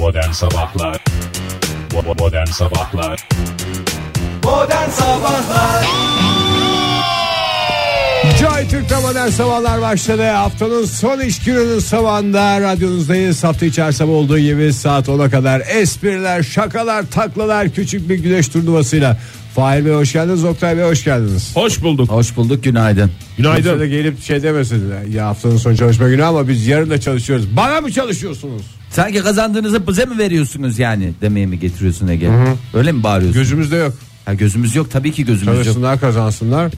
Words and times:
Modern 0.00 0.30
Sabahlar 0.32 1.04
Modern 2.18 2.46
Sabahlar 2.46 3.28
Modern 4.44 4.90
Sabahlar 4.90 5.84
Joy 8.40 8.68
Türk'te 8.70 8.96
modern 9.00 9.28
sabahlar 9.28 9.80
başladı. 9.80 10.30
Haftanın 10.30 10.84
son 10.84 11.20
iş 11.20 11.38
gününün 11.44 11.78
sabahında 11.78 12.60
radyonuzdayız. 12.60 13.44
Hafta 13.44 13.66
içerisinde 13.66 14.10
olduğu 14.10 14.38
gibi 14.38 14.72
saat 14.72 15.08
10'a 15.08 15.30
kadar 15.30 15.62
espriler, 15.74 16.42
şakalar, 16.42 17.04
taklalar 17.10 17.68
küçük 17.68 18.08
bir 18.08 18.14
güneş 18.18 18.48
turnuvasıyla. 18.48 19.16
Fahir 19.54 19.84
Bey 19.84 19.92
hoş 19.92 20.12
geldiniz. 20.12 20.44
Oktay 20.44 20.76
Bey 20.76 20.84
hoş 20.84 21.04
geldiniz. 21.04 21.50
Hoş 21.56 21.82
bulduk. 21.82 22.10
Hoş 22.10 22.36
bulduk 22.36 22.64
günaydın. 22.64 23.10
Kimse 23.36 23.54
de 23.54 23.60
Günaydın. 23.62 23.90
gelip 23.90 24.22
şey 24.22 24.42
demesin. 24.42 24.94
Ya 25.12 25.26
haftanın 25.26 25.56
son 25.56 25.74
çalışma 25.74 26.08
günü 26.08 26.24
ama 26.24 26.48
biz 26.48 26.66
yarın 26.66 26.90
da 26.90 27.00
çalışıyoruz. 27.00 27.56
Bana 27.56 27.80
mı 27.80 27.92
çalışıyorsunuz? 27.92 28.62
Sanki 28.90 29.18
kazandığınızı 29.22 29.86
bize 29.88 30.04
mi 30.04 30.18
veriyorsunuz 30.18 30.78
yani 30.78 31.12
demeye 31.20 31.46
mi 31.46 31.58
getiriyorsun 31.58 32.08
Ege? 32.08 32.30
Öyle 32.74 32.92
mi 32.92 33.02
bağırıyorsun? 33.02 33.40
Gözümüzde 33.42 33.76
yok. 33.76 33.94
ha, 34.24 34.34
gözümüz 34.34 34.76
yok 34.76 34.90
tabii 34.90 35.12
ki 35.12 35.24
gözümüz 35.24 35.46
yok. 35.56 35.64
Çalışsınlar 35.64 36.00
kazansınlar. 36.00 36.72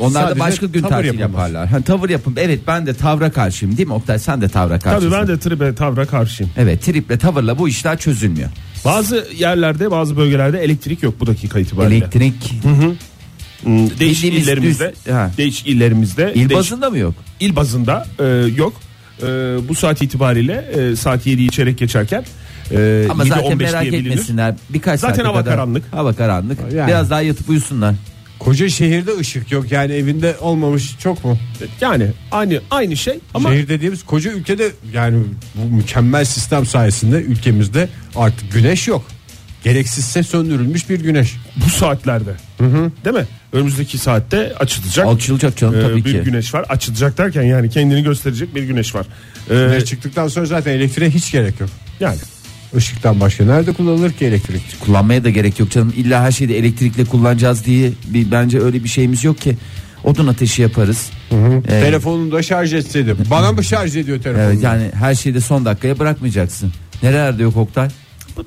Onlar 0.00 0.22
Sadece 0.22 0.40
da 0.40 0.44
başka 0.44 0.66
gün 0.66 0.82
tavır 0.82 0.90
tatil 0.92 1.18
yaparlar. 1.18 1.68
Ha, 1.68 1.80
tavır 1.80 2.08
yapın. 2.08 2.34
Evet 2.36 2.60
ben 2.66 2.86
de 2.86 2.94
tavra 2.94 3.30
karşıyım 3.32 3.76
değil 3.76 3.88
mi 3.88 3.94
Oktay 3.94 4.18
sen 4.18 4.40
de 4.40 4.48
tavra 4.48 4.78
karşısın. 4.78 5.10
Tabii 5.10 5.20
ben 5.20 5.28
de 5.28 5.38
tribe 5.38 5.74
tavra 5.74 6.06
karşıyım. 6.06 6.52
Evet 6.56 6.82
triple 6.82 7.18
tavırla 7.18 7.58
bu 7.58 7.68
işler 7.68 7.98
çözülmüyor. 7.98 8.48
Bazı 8.84 9.26
yerlerde 9.36 9.90
bazı 9.90 10.16
bölgelerde 10.16 10.58
elektrik 10.58 11.02
yok 11.02 11.20
bu 11.20 11.26
dakika 11.26 11.58
itibariyle. 11.60 11.96
Elektrik 11.96 12.52
Hmm, 13.62 13.90
Değişik 14.00 14.24
Bildiğimiz 14.24 14.48
illerimizde. 14.48 14.94
düz- 15.06 15.12
ha. 15.14 15.30
Değişik 15.36 15.66
illerimizde. 15.66 16.32
il 16.34 16.48
değiş- 16.48 16.54
bazında 16.58 16.90
mı 16.90 16.98
yok? 16.98 17.14
il 17.40 17.56
bazında 17.56 18.06
e, 18.18 18.24
yok. 18.56 18.72
E, 19.22 19.26
bu 19.68 19.74
saat 19.74 20.02
itibariyle 20.02 20.52
e, 20.92 20.96
saat 20.96 21.26
7'yi 21.26 21.50
çeyrek 21.50 21.78
geçerken 21.78 22.24
e, 22.70 23.06
Ama 23.10 23.24
7.15 23.24 23.28
zaten 23.28 23.58
merak 23.58 23.82
diye 23.82 23.92
bilinir. 23.92 24.10
etmesinler. 24.10 24.54
Birkaç 24.70 25.00
Zaten 25.00 25.14
saate 25.14 25.28
hava 25.28 25.38
kadar- 25.38 25.54
karanlık. 25.54 25.84
Hava 25.92 26.12
karanlık. 26.12 26.58
Yani. 26.74 26.88
Biraz 26.88 27.10
daha 27.10 27.22
yatıp 27.22 27.48
uyusunlar. 27.48 27.94
Koca 28.38 28.68
şehirde 28.68 29.10
ışık 29.18 29.52
yok. 29.52 29.72
Yani 29.72 29.92
evinde 29.92 30.36
olmamış 30.40 30.98
çok 30.98 31.24
mu? 31.24 31.38
Yani 31.80 32.06
aynı 32.30 32.60
aynı 32.70 32.96
şey 32.96 33.18
ama 33.34 33.50
Şehir 33.50 33.68
dediğimiz 33.68 34.02
koca 34.02 34.30
ülkede 34.32 34.68
yani 34.92 35.24
bu 35.54 35.74
mükemmel 35.76 36.24
sistem 36.24 36.66
sayesinde 36.66 37.16
ülkemizde 37.22 37.88
artık 38.16 38.52
güneş 38.52 38.88
yok. 38.88 39.04
Gereksizse 39.64 40.22
söndürülmüş 40.22 40.90
bir 40.90 41.00
güneş. 41.00 41.34
bu 41.66 41.70
saatlerde. 41.70 42.30
Değil 43.04 43.16
mi? 43.16 43.24
Önümüzdeki 43.52 43.98
saatte 43.98 44.54
açılacak. 44.60 45.06
Açılacak 45.06 45.56
canım 45.56 45.74
e, 45.78 45.82
tabii 45.82 46.04
bir 46.04 46.12
ki. 46.12 46.20
güneş 46.24 46.54
var. 46.54 46.64
Açılacak 46.68 47.18
derken 47.18 47.42
yani 47.42 47.70
kendini 47.70 48.02
gösterecek 48.02 48.54
bir 48.54 48.62
güneş 48.62 48.94
var. 48.94 49.06
E, 49.50 49.54
Güneş 49.54 49.84
çıktıktan 49.84 50.28
sonra 50.28 50.46
zaten 50.46 50.72
elektriğe 50.72 51.10
hiç 51.10 51.32
gerek 51.32 51.60
yok. 51.60 51.70
yani 52.00 52.16
Işıktan 52.76 53.20
başka 53.20 53.44
nerede 53.44 53.72
kullanılır 53.72 54.12
ki 54.12 54.24
elektrik? 54.26 54.80
Kullanmaya 54.80 55.24
da 55.24 55.30
gerek 55.30 55.60
yok 55.60 55.70
canım. 55.70 55.92
İlla 55.96 56.22
her 56.22 56.32
şeyi 56.32 56.48
de 56.48 56.58
elektrikle 56.58 57.04
kullanacağız 57.04 57.64
diye 57.64 57.90
bir 58.06 58.30
bence 58.30 58.60
öyle 58.60 58.84
bir 58.84 58.88
şeyimiz 58.88 59.24
yok 59.24 59.38
ki. 59.40 59.56
Odun 60.04 60.26
ateşi 60.26 60.62
yaparız. 60.62 61.10
Ee, 61.32 61.60
Telefonunu 61.68 62.32
da 62.32 62.42
şarj 62.42 62.74
etseydi. 62.74 63.14
Bana 63.30 63.52
mı 63.52 63.64
şarj 63.64 63.96
ediyor 63.96 64.22
telefonu? 64.22 64.44
Evet 64.44 64.62
yani 64.62 64.90
her 64.94 65.14
şeyi 65.14 65.34
de 65.34 65.40
son 65.40 65.64
dakikaya 65.64 65.98
bırakmayacaksın. 65.98 66.72
Nerelerde 67.02 67.42
yok 67.42 67.56
Oktay? 67.56 67.88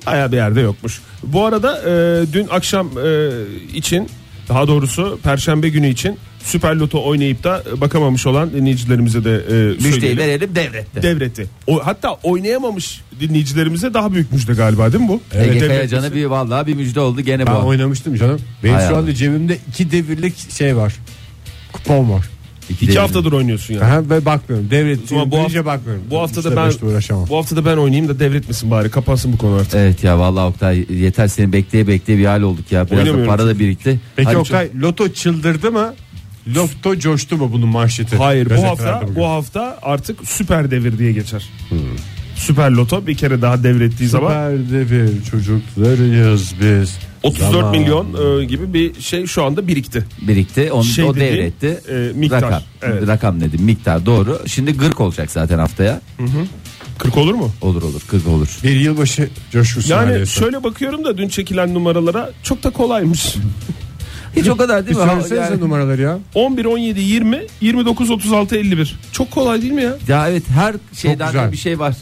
Bayağı 0.06 0.32
bir 0.32 0.36
yerde 0.36 0.60
yokmuş. 0.60 1.00
Bu 1.22 1.44
arada 1.44 1.82
e, 1.82 2.24
dün 2.32 2.46
akşam 2.50 2.86
e, 2.98 3.30
için 3.74 4.08
daha 4.48 4.68
doğrusu 4.68 5.18
perşembe 5.22 5.68
günü 5.68 5.88
için 5.88 6.18
Süper 6.44 6.74
Loto 6.76 7.04
oynayıp 7.04 7.44
da 7.44 7.62
bakamamış 7.76 8.26
olan 8.26 8.52
dinleyicilerimize 8.52 9.24
de 9.24 9.34
e, 9.36 9.82
Müjdeyi 9.88 10.16
verelim 10.16 10.54
devrette. 10.54 11.02
Devretti. 11.02 11.46
O, 11.66 11.86
hatta 11.86 12.12
oynayamamış 12.22 13.00
dinleyicilerimize 13.20 13.94
daha 13.94 14.12
büyük 14.12 14.32
müjde 14.32 14.52
galiba 14.52 14.92
değil 14.92 15.02
mi 15.04 15.08
bu? 15.08 15.20
Ege 15.34 15.44
Devretmesi. 15.44 15.68
Kayacan'a 15.68 16.14
bir 16.14 16.24
vallahi 16.24 16.66
bir 16.66 16.74
müjde 16.74 17.00
oldu 17.00 17.20
gene 17.20 17.46
Ben 17.46 17.54
bu. 17.54 17.66
oynamıştım 17.66 18.16
canım. 18.16 18.40
Benim 18.64 18.74
Hay 18.74 18.84
şu 18.84 18.90
Allah. 18.90 18.98
anda 18.98 19.14
cebimde 19.14 19.58
iki 19.68 19.90
devirlik 19.90 20.52
şey 20.52 20.76
var. 20.76 20.94
Kupon 21.72 22.10
var. 22.10 22.24
İki 22.70 22.98
haftadır 22.98 23.32
oynuyorsun 23.32 23.74
yani. 23.74 23.84
Aha, 23.84 24.10
ben 24.10 24.24
bakmıyorum. 24.24 24.70
Devret. 24.70 24.98
O 25.04 25.06
zaman 25.06 25.30
bu 25.30 25.38
hafta- 25.38 25.64
bakmıyorum. 25.64 26.04
Bu 26.10 26.18
hafta 26.18 26.44
da 26.44 26.48
İşte 26.68 26.82
ben 26.84 27.28
bu 27.28 27.36
hafta 27.36 27.56
da 27.56 27.64
ben 27.64 27.76
oynayayım 27.76 28.08
da 28.08 28.20
devretmesin 28.20 28.70
bari 28.70 28.90
kapansın 28.90 29.32
bu 29.32 29.38
konu 29.38 29.54
artık. 29.54 29.74
Evet 29.74 30.04
ya 30.04 30.18
vallahi 30.18 30.44
Oktay 30.44 30.86
yeter 30.90 31.28
seni 31.28 31.52
bekleye 31.52 31.86
bekleye 31.86 32.18
bir 32.18 32.26
hal 32.26 32.42
olduk 32.42 32.72
ya. 32.72 32.90
Biraz 32.90 33.06
da 33.06 33.26
para 33.26 33.46
da 33.46 33.58
birikti. 33.58 34.00
Peki 34.16 34.26
Hadi 34.26 34.36
Okay 34.36 34.70
loto 34.80 35.08
çıldırdı 35.08 35.72
mı? 35.72 35.94
Loto 36.56 36.96
coştu 36.98 37.36
mu 37.36 37.50
bunun 37.52 37.68
manşeti? 37.68 38.16
Hayır 38.16 38.50
bu 38.50 38.62
hafta 38.62 39.00
bugün. 39.02 39.16
bu 39.16 39.26
hafta 39.26 39.78
artık 39.82 40.28
süper 40.28 40.70
devir 40.70 40.98
diye 40.98 41.12
geçer. 41.12 41.48
Süper 42.36 42.70
Loto 42.70 43.06
bir 43.06 43.14
kere 43.16 43.42
daha 43.42 43.62
devrettiği 43.62 44.08
zaman 44.08 44.30
Süper 44.30 44.70
devir 44.70 45.10
çocuklarıyız 45.30 46.54
biz. 46.60 46.98
34 47.22 47.52
Zaman. 47.52 47.70
milyon 47.70 48.40
e, 48.40 48.44
gibi 48.44 48.74
bir 48.74 49.00
şey 49.00 49.26
şu 49.26 49.44
anda 49.44 49.68
birikti. 49.68 50.04
birikti. 50.22 50.72
Onu, 50.72 50.84
Şey 50.84 51.04
o 51.04 51.14
dediğin, 51.14 51.32
devretti. 51.32 51.80
e, 51.90 52.12
miktar. 52.14 52.42
Rakam. 52.42 52.62
Evet. 52.82 53.06
Rakam 53.06 53.40
dedim 53.40 53.62
miktar 53.62 54.06
doğru. 54.06 54.40
Şimdi 54.46 54.72
gırk 54.76 55.00
olacak 55.00 55.30
zaten 55.30 55.58
haftaya. 55.58 56.00
40 56.98 57.16
olur 57.16 57.34
mu? 57.34 57.50
Olur 57.60 57.82
olur 57.82 58.00
40 58.08 58.26
olur. 58.28 58.58
Bir 58.64 58.70
yılbaşı 58.80 59.28
coşkusu 59.52 59.92
Yani 59.92 60.08
neredeyse. 60.10 60.40
şöyle 60.40 60.64
bakıyorum 60.64 61.04
da 61.04 61.18
dün 61.18 61.28
çekilen 61.28 61.74
numaralara 61.74 62.30
çok 62.42 62.62
da 62.62 62.70
kolaymış. 62.70 63.34
Hiç 64.36 64.48
o 64.48 64.56
kadar 64.56 64.82
bir 64.82 64.86
değil 64.86 64.98
mi? 64.98 65.04
söylesenize 65.10 65.34
Yani- 65.52 65.60
numaraları 65.60 66.02
ya. 66.02 66.18
11 66.34 66.64
17 66.64 67.00
20 67.00 67.42
29 67.60 68.10
36 68.10 68.56
51. 68.56 68.96
Çok 69.12 69.30
kolay 69.30 69.62
değil 69.62 69.72
mi 69.72 69.82
ya? 69.82 69.96
Ya 70.08 70.28
evet 70.28 70.42
her 70.50 70.74
şeyden 70.94 71.26
güzel. 71.32 71.48
de 71.48 71.52
bir 71.52 71.56
şey 71.56 71.78
var. 71.78 71.96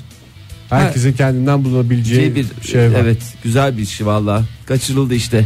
Herkesin 0.71 1.13
kendinden 1.13 1.65
bulabileceği 1.65 2.21
Şey 2.21 2.35
bir 2.35 2.47
şey 2.69 2.81
var. 2.93 2.97
evet 3.01 3.19
güzel 3.43 3.79
bir 3.79 3.87
şey 3.87 4.07
valla. 4.07 4.43
Kaçırıldı 4.67 5.15
işte. 5.15 5.45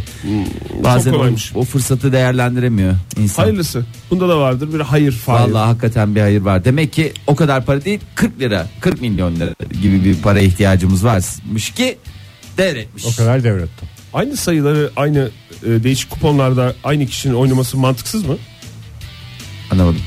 Bazen 0.85 1.13
o, 1.13 1.17
kolaymış. 1.17 1.53
o 1.55 1.65
fırsatı 1.65 2.13
değerlendiremiyor 2.13 2.95
insan. 3.19 3.43
Hayırlısı. 3.43 3.85
Bunda 4.11 4.29
da 4.29 4.39
vardır 4.41 4.75
bir 4.75 4.81
hayır 4.81 5.13
fail. 5.13 5.53
Vallahi 5.53 5.67
hakikaten 5.67 6.15
bir 6.15 6.21
hayır 6.21 6.41
var. 6.41 6.65
Demek 6.65 6.93
ki 6.93 7.13
o 7.27 7.37
kadar 7.37 7.65
para 7.65 7.85
değil 7.85 8.01
40 8.15 8.41
lira 8.41 8.67
40 8.81 9.01
milyon 9.01 9.37
lira 9.37 9.55
gibi 9.83 10.05
bir 10.05 10.17
para 10.17 10.41
ihtiyacımız 10.41 11.05
varmış 11.05 11.71
ki 11.71 11.99
devretmiş. 12.59 13.07
O 13.07 13.17
kadar 13.17 13.45
devrettim. 13.45 13.89
Aynı 14.13 14.37
sayıları 14.37 14.91
aynı 14.97 15.31
e, 15.67 15.83
değişik 15.85 16.11
kuponlarda 16.11 16.75
aynı 16.85 17.07
kişinin 17.07 17.35
oynaması 17.35 17.77
mantıksız 17.79 18.27
mı? 18.27 18.37
Anlamadım. 19.71 20.01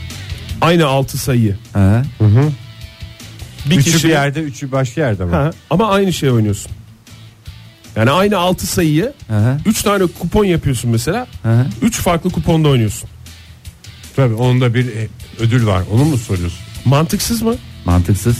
Aynı 0.62 0.86
6 0.88 1.18
sayıyı. 1.18 1.58
Ha. 1.74 2.04
Bir 3.66 3.78
üçü 3.78 3.92
kişi 3.92 4.08
bir 4.08 4.14
yerde, 4.14 4.40
üçü 4.42 4.72
başka 4.72 5.02
yerde 5.02 5.26
mi? 5.26 5.32
Ha, 5.32 5.52
ama 5.70 5.90
aynı 5.90 6.14
şey 6.14 6.30
oynuyorsun. 6.30 6.72
Yani 7.96 8.12
aynı 8.12 8.38
6 8.38 8.68
sayıyı 8.68 9.14
Aha. 9.30 9.58
3 9.66 9.82
tane 9.84 10.06
kupon 10.06 10.46
yapıyorsun 10.46 10.92
mesela. 10.92 11.28
Aha. 11.46 11.66
3 11.82 11.98
farklı 11.98 12.30
kuponda 12.30 12.70
oynuyorsun. 12.70 13.10
Tabii 14.16 14.34
onda 14.34 14.74
bir 14.74 14.86
e, 14.88 15.08
ödül 15.40 15.68
var. 15.68 15.84
Onu 15.94 16.06
mu 16.06 16.18
soruyorsun? 16.18 16.60
Mantıksız 16.86 17.42
mı? 17.42 17.56
Mantıksız. 17.86 18.38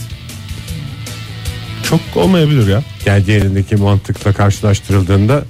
Çok 1.90 2.00
olmayabilir 2.14 2.66
ya. 2.66 2.82
Yani 3.06 3.26
diğerindeki 3.26 3.76
mantıkla 3.76 4.32
karşılaştırıldığında 4.32 5.44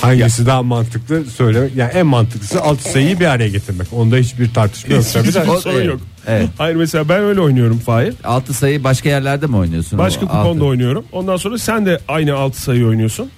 hangisi 0.00 0.46
daha 0.46 0.62
mantıklı 0.62 1.24
söylemek. 1.24 1.76
Yani 1.76 1.92
en 1.92 2.06
mantıklısı 2.06 2.60
altı 2.62 2.90
sayıyı 2.92 3.20
bir 3.20 3.26
araya 3.26 3.48
getirmek. 3.48 3.92
Onda 3.92 4.16
hiçbir 4.16 4.54
tartışma 4.54 4.94
yok. 4.94 5.04
Hiçbir 5.04 5.48
O- 5.48 5.60
sorun 5.60 5.74
evet, 5.76 5.86
yok. 5.86 6.00
evet. 6.26 6.48
Hayır 6.58 6.76
mesela 6.76 7.08
ben 7.08 7.20
öyle 7.20 7.40
oynuyorum 7.40 7.78
Fahir. 7.78 8.14
Altı 8.24 8.54
sayı 8.54 8.84
başka 8.84 9.08
yerlerde 9.08 9.46
mi 9.46 9.56
oynuyorsun? 9.56 9.98
Başka 9.98 10.26
O 10.26 10.28
kuponda 10.28 10.48
altı? 10.48 10.64
oynuyorum. 10.64 11.04
Ondan 11.12 11.36
sonra 11.36 11.58
sen 11.58 11.86
de 11.86 12.00
aynı 12.08 12.34
6 12.34 12.62
sayı 12.62 12.86
oynuyorsun. 12.86 13.30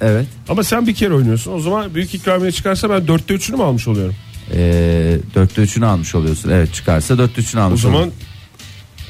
Evet. 0.00 0.26
Ama 0.48 0.64
sen 0.64 0.86
bir 0.86 0.94
kere 0.94 1.14
oynuyorsun. 1.14 1.52
O 1.52 1.60
zaman 1.60 1.94
büyük 1.94 2.14
ikramiye 2.14 2.52
çıkarsa 2.52 2.90
ben 2.90 3.06
4'te 3.06 3.34
3'ünü 3.34 3.56
mü 3.56 3.62
almış 3.62 3.88
oluyorum? 3.88 4.14
Ee, 4.54 5.16
dörtte 5.34 5.62
üçünü 5.62 5.86
almış 5.86 6.14
oluyorsun. 6.14 6.50
Evet 6.50 6.74
çıkarsa 6.74 7.18
dörtte 7.18 7.40
üçünü 7.40 7.60
O 7.60 7.64
almış 7.64 7.80
zaman 7.80 7.96
oluyorsun. 7.96 8.18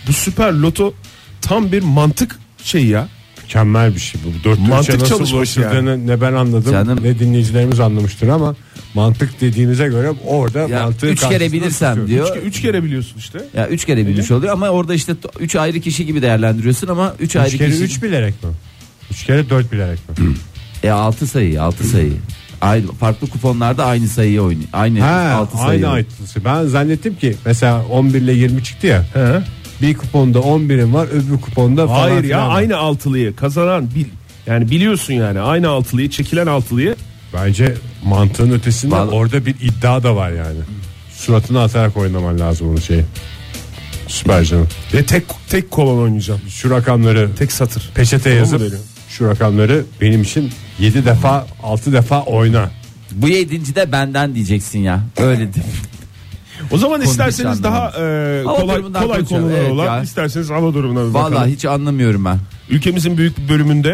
bu 0.09 0.13
süper 0.13 0.53
loto 0.53 0.95
tam 1.41 1.73
bir 1.73 1.83
mantık 1.83 2.37
şeyi 2.63 2.87
ya. 2.87 3.09
Mükemmel 3.49 3.95
bir 3.95 4.01
şey 4.01 4.21
bu. 4.25 4.45
Dört 4.45 4.59
Mantık 4.59 4.95
nasıl 4.95 5.07
çalışması 5.07 5.37
ulaşıldığını 5.37 6.07
ne 6.07 6.21
ben 6.21 6.33
anladım 6.33 6.73
Canım. 6.73 6.99
ne 7.03 7.19
dinleyicilerimiz 7.19 7.81
anlamıştır 7.81 8.29
ama 8.29 8.55
mantık 8.95 9.41
dediğinize 9.41 9.89
göre 9.89 10.11
orada 10.27 10.59
Ya, 10.69 10.83
mantığı 10.83 11.07
üç 11.07 11.21
kere 11.21 11.31
karşısında 11.31 11.53
bilirsem 11.53 12.07
diyor. 12.07 12.37
3 12.37 12.61
kere 12.61 12.85
biliyorsun 12.85 13.19
işte. 13.19 13.39
Ya 13.57 13.69
üç 13.69 13.85
kere 13.85 14.07
bilmiş 14.07 14.31
oluyor 14.31 14.53
ama 14.53 14.69
orada 14.69 14.95
işte 14.95 15.15
t- 15.17 15.29
üç 15.41 15.57
ayrı 15.57 15.81
kişi 15.81 16.07
gibi 16.07 16.23
değerlendiriyorsun 16.23 16.89
ama 16.89 17.15
üç, 17.21 17.37
ayrı 17.37 17.49
Üç 17.49 17.59
kere 17.59 17.71
kişi. 17.71 17.85
üç 17.85 18.03
bilerek 18.03 18.45
mi? 18.45 18.51
Üç 19.11 19.25
kere 19.27 19.51
dört 19.51 19.73
bilerek 19.73 19.99
mi? 20.09 20.15
E 20.83 20.91
altı 20.91 21.27
sayı 21.27 21.63
altı 21.63 21.85
sayı. 21.85 22.13
Aynı, 22.61 22.87
farklı 22.87 23.27
kuponlarda 23.27 23.85
aynı 23.87 24.09
sayıyı 24.09 24.43
oynuyor. 24.43 24.69
Aynı 24.73 25.01
ha, 25.01 25.31
altı 25.31 25.57
sayı. 25.57 25.69
aynı 25.69 25.89
ayetlısı. 25.89 26.45
Ben 26.45 26.65
zannettim 26.67 27.15
ki 27.17 27.37
mesela 27.47 27.85
11 27.91 28.21
ile 28.21 28.33
20 28.33 28.65
çıktı 28.65 28.87
ya. 28.87 29.03
He. 29.15 29.41
Bir 29.85 29.95
kuponda 29.97 30.39
11'in 30.39 30.95
var 30.95 31.09
öbür 31.13 31.41
kuponda 31.41 31.87
falan 31.87 32.01
Hayır 32.01 32.15
ya 32.17 32.23
filan 32.23 32.49
var. 32.49 32.57
aynı 32.57 32.77
altılıyı 32.77 33.37
kazanan 33.37 33.95
bil 33.95 34.05
yani 34.47 34.71
biliyorsun 34.71 35.15
yani 35.15 35.41
aynı 35.41 35.69
altılıyı 35.69 36.11
çekilen 36.11 36.47
altılıyı 36.47 36.97
Bence 37.35 37.75
mantığın 38.05 38.51
ötesinde 38.51 38.95
Vallahi- 38.95 39.15
orada 39.15 39.47
bir 39.47 39.55
iddia 39.61 40.03
da 40.03 40.17
var 40.17 40.31
yani. 40.31 40.59
Suratını 41.13 41.63
atarak 41.63 41.97
oynaman 41.97 42.41
lazım 42.41 42.69
onu 42.69 42.81
şey. 42.81 43.01
Süper 44.09 44.45
canım. 44.45 44.69
Ve 44.95 45.05
tek 45.05 45.25
tek 45.49 45.71
kolon 45.71 46.03
oynayacağım. 46.03 46.41
Şu 46.49 46.71
rakamları 46.71 47.31
Tek 47.39 47.53
satır. 47.53 47.91
mı 48.27 48.31
yazıp 48.31 48.75
şu 49.09 49.29
rakamları 49.29 49.85
benim 50.01 50.23
için 50.23 50.51
7 50.79 51.05
defa 51.05 51.47
6 51.63 51.93
defa 51.93 52.23
oyna. 52.23 52.71
Bu 53.13 53.29
yedinci 53.29 53.75
de 53.75 53.93
benden 53.93 54.35
diyeceksin 54.35 54.79
ya. 54.79 55.01
Öyle 55.19 55.55
de. 55.55 55.59
O 56.71 56.79
zaman 56.79 56.97
Konuyu 56.97 57.11
isterseniz 57.11 57.63
daha 57.63 57.89
e, 57.91 58.43
Hava 58.45 58.57
kolay 58.61 58.77
durumundan 58.77 59.03
kolay 59.03 59.19
konuşalım. 59.19 59.43
konular 59.43 59.59
Evet 59.61 59.71
olan 59.73 59.97
ya. 59.97 60.03
isterseniz 60.03 60.51
hava 60.51 60.75
durumuna 60.75 61.09
bir 61.09 61.15
bakalım. 61.15 61.35
Vallahi 61.35 61.51
hiç 61.53 61.65
anlamıyorum 61.65 62.25
ben. 62.25 62.39
Ülkemizin 62.71 63.17
büyük 63.19 63.39
bir 63.39 63.49
bölümünde 63.49 63.91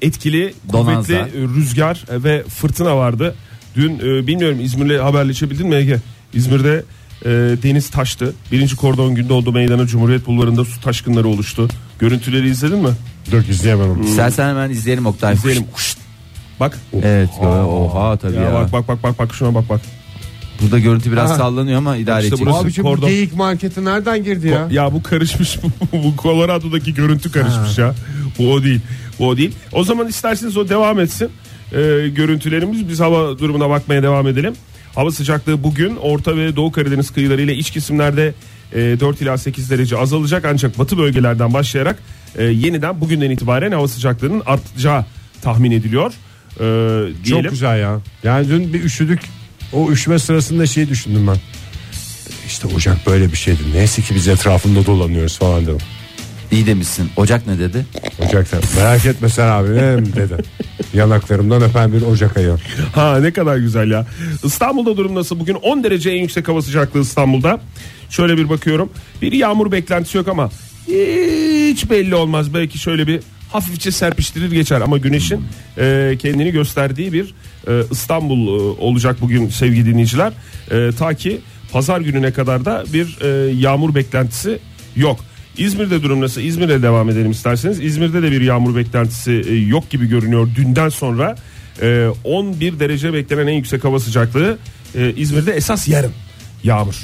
e, 0.00 0.06
etkili, 0.06 0.54
Donanza. 0.72 1.02
kuvvetli 1.18 1.38
e, 1.38 1.42
rüzgar 1.42 2.04
ve 2.10 2.44
fırtına 2.44 2.96
vardı. 2.96 3.34
Dün 3.76 3.98
e, 3.98 4.26
bilmiyorum 4.26 4.58
İzmir'le 4.62 4.98
haberleşebildin 5.02 5.68
mi 5.68 5.74
Ege? 5.74 5.98
İzmir'de 6.34 6.84
e, 7.24 7.28
deniz 7.62 7.90
taştı. 7.90 8.34
Birinci 8.52 8.76
kordon 8.76 9.14
günde 9.14 9.32
oldu 9.32 9.52
meydana 9.52 9.86
Cumhuriyet 9.86 10.26
Bulvarı'nda 10.26 10.64
su 10.64 10.80
taşkınları 10.80 11.28
oluştu. 11.28 11.68
Görüntüleri 11.98 12.48
izledin 12.48 12.78
mi? 12.78 12.90
Dur 13.30 13.42
izleyemem 13.48 13.90
onu. 13.90 14.04
İstersen 14.04 14.48
hemen 14.48 14.70
izleyelim 14.70 15.06
Oktay. 15.06 15.34
İzleyelim. 15.34 15.64
Bak. 16.60 16.78
Evet. 17.02 17.28
Oha 17.40 18.16
tabii 18.16 18.36
ya. 18.36 18.42
Ya, 18.42 18.52
bak 18.54 18.72
bak 18.72 18.88
bak 18.88 19.02
bak 19.02 19.18
bak 19.18 19.34
şuna 19.34 19.54
bak 19.54 19.68
bak. 19.68 19.80
Burada 20.62 20.78
görüntü 20.78 21.12
biraz 21.12 21.30
Ha. 21.30 21.34
sallanıyor 21.36 21.78
ama 21.78 21.96
idare 21.96 22.22
İşte 22.24 22.28
edecek. 22.36 22.46
burası- 22.62 22.82
kordon. 22.82 23.02
bu 23.02 23.06
geyik 23.06 23.34
marketi 23.36 23.84
nereden 23.84 24.24
girdi 24.24 24.48
ya? 24.48 24.68
Ya 24.70 24.92
bu 24.92 25.02
karışmış 25.02 25.58
bu 25.92 26.14
Colorado'daki 26.22 26.94
görüntü 26.94 27.32
karışmış 27.32 27.78
ya. 27.78 27.94
Bu 28.38 28.52
o 28.52 28.62
değil. 28.62 28.80
Bu 29.18 29.28
o 29.28 29.36
değil. 29.36 29.52
O 29.72 29.84
zaman 29.84 30.08
isterseniz 30.08 30.56
o 30.56 30.68
devam 30.68 31.00
etsin. 31.00 31.28
Ee, 31.72 31.76
görüntülerimiz 32.14 32.88
biz 32.88 33.00
hava 33.00 33.38
durumuna 33.38 33.70
bakmaya 33.70 34.02
devam 34.02 34.26
edelim. 34.28 34.54
Hava 34.94 35.10
sıcaklığı 35.10 35.62
bugün 35.64 35.96
Orta 35.96 36.36
ve 36.36 36.56
Doğu 36.56 36.72
Karadeniz 36.72 37.10
kıyıları 37.10 37.42
ile 37.42 37.54
iç 37.54 37.70
kesimlerde 37.70 38.34
e, 38.72 39.00
4 39.00 39.20
ila 39.22 39.38
8 39.38 39.70
derece 39.70 39.96
azalacak 39.96 40.44
ancak 40.44 40.78
batı 40.78 40.98
bölgelerden 40.98 41.54
başlayarak 41.54 41.98
e, 42.38 42.44
yeniden 42.44 43.00
bugünden 43.00 43.30
itibaren 43.30 43.72
hava 43.72 43.88
sıcaklığının 43.88 44.42
artacağı 44.46 45.04
tahmin 45.42 45.70
ediliyor. 45.70 46.12
Ee, 46.60 46.62
diyelim. 47.24 47.42
Çok 47.42 47.50
güzel 47.50 47.80
ya. 47.80 47.98
Yani 48.24 48.48
dün 48.48 48.72
bir 48.72 48.84
üşüdük. 48.84 49.20
O 49.74 49.90
üşüme 49.90 50.18
sırasında 50.18 50.66
şey 50.66 50.88
düşündüm 50.88 51.26
ben. 51.26 51.36
İşte 52.46 52.68
Ocak 52.76 53.06
böyle 53.06 53.32
bir 53.32 53.36
şeydi. 53.36 53.60
Neyse 53.74 54.02
ki 54.02 54.14
biz 54.14 54.28
etrafında 54.28 54.86
dolanıyoruz 54.86 55.38
falan 55.38 55.62
dedim. 55.66 55.78
İyi 56.52 56.66
demişsin. 56.66 57.10
Ocak 57.16 57.46
ne 57.46 57.58
dedi? 57.58 57.86
Ocakta. 58.28 58.58
Merak 58.76 59.06
etme 59.06 59.28
sen 59.28 59.46
abi 59.48 59.68
ne 59.68 60.06
dedi. 60.16 60.36
Yanaklarımdan 60.94 61.62
öpen 61.62 61.92
bir 61.92 62.02
Ocak 62.02 62.36
ayı. 62.36 62.56
Ha 62.94 63.18
ne 63.20 63.32
kadar 63.32 63.56
güzel 63.56 63.90
ya. 63.90 64.06
İstanbul'da 64.44 64.96
durum 64.96 65.14
nasıl? 65.14 65.40
Bugün 65.40 65.54
10 65.54 65.84
derece 65.84 66.10
en 66.10 66.20
yüksek 66.20 66.48
hava 66.48 66.62
sıcaklığı 66.62 67.00
İstanbul'da. 67.00 67.60
Şöyle 68.10 68.36
bir 68.36 68.48
bakıyorum. 68.48 68.90
Bir 69.22 69.32
yağmur 69.32 69.72
beklentisi 69.72 70.16
yok 70.16 70.28
ama 70.28 70.50
hiç 71.68 71.90
belli 71.90 72.14
olmaz. 72.14 72.54
Belki 72.54 72.78
şöyle 72.78 73.06
bir 73.06 73.20
hafifçe 73.54 73.90
serpiştirir 73.90 74.50
geçer 74.50 74.80
ama 74.80 74.98
güneşin 74.98 75.44
e, 75.78 76.16
kendini 76.18 76.52
gösterdiği 76.52 77.12
bir 77.12 77.34
e, 77.68 77.82
İstanbul 77.90 78.46
e, 78.46 78.50
olacak 78.80 79.16
bugün 79.20 79.48
sevgili 79.48 79.86
dinleyiciler. 79.86 80.32
E, 80.70 80.90
ta 80.98 81.14
ki 81.14 81.40
pazar 81.72 82.00
gününe 82.00 82.32
kadar 82.32 82.64
da 82.64 82.84
bir 82.92 83.18
e, 83.20 83.52
yağmur 83.52 83.94
beklentisi 83.94 84.58
yok. 84.96 85.20
İzmir'de 85.56 86.02
durum 86.02 86.20
nasıl? 86.20 86.40
İzmir'e 86.40 86.82
devam 86.82 87.10
edelim 87.10 87.30
isterseniz. 87.30 87.80
İzmir'de 87.80 88.22
de 88.22 88.32
bir 88.32 88.40
yağmur 88.40 88.76
beklentisi 88.76 89.44
e, 89.48 89.54
yok 89.54 89.90
gibi 89.90 90.06
görünüyor 90.06 90.48
dünden 90.56 90.88
sonra. 90.88 91.36
E, 91.82 92.08
11 92.24 92.80
derece 92.80 93.12
beklenen 93.12 93.46
en 93.46 93.56
yüksek 93.56 93.84
hava 93.84 94.00
sıcaklığı 94.00 94.58
e, 94.94 95.12
İzmir'de 95.16 95.52
esas 95.52 95.88
yarın 95.88 96.12
yağmur. 96.64 96.96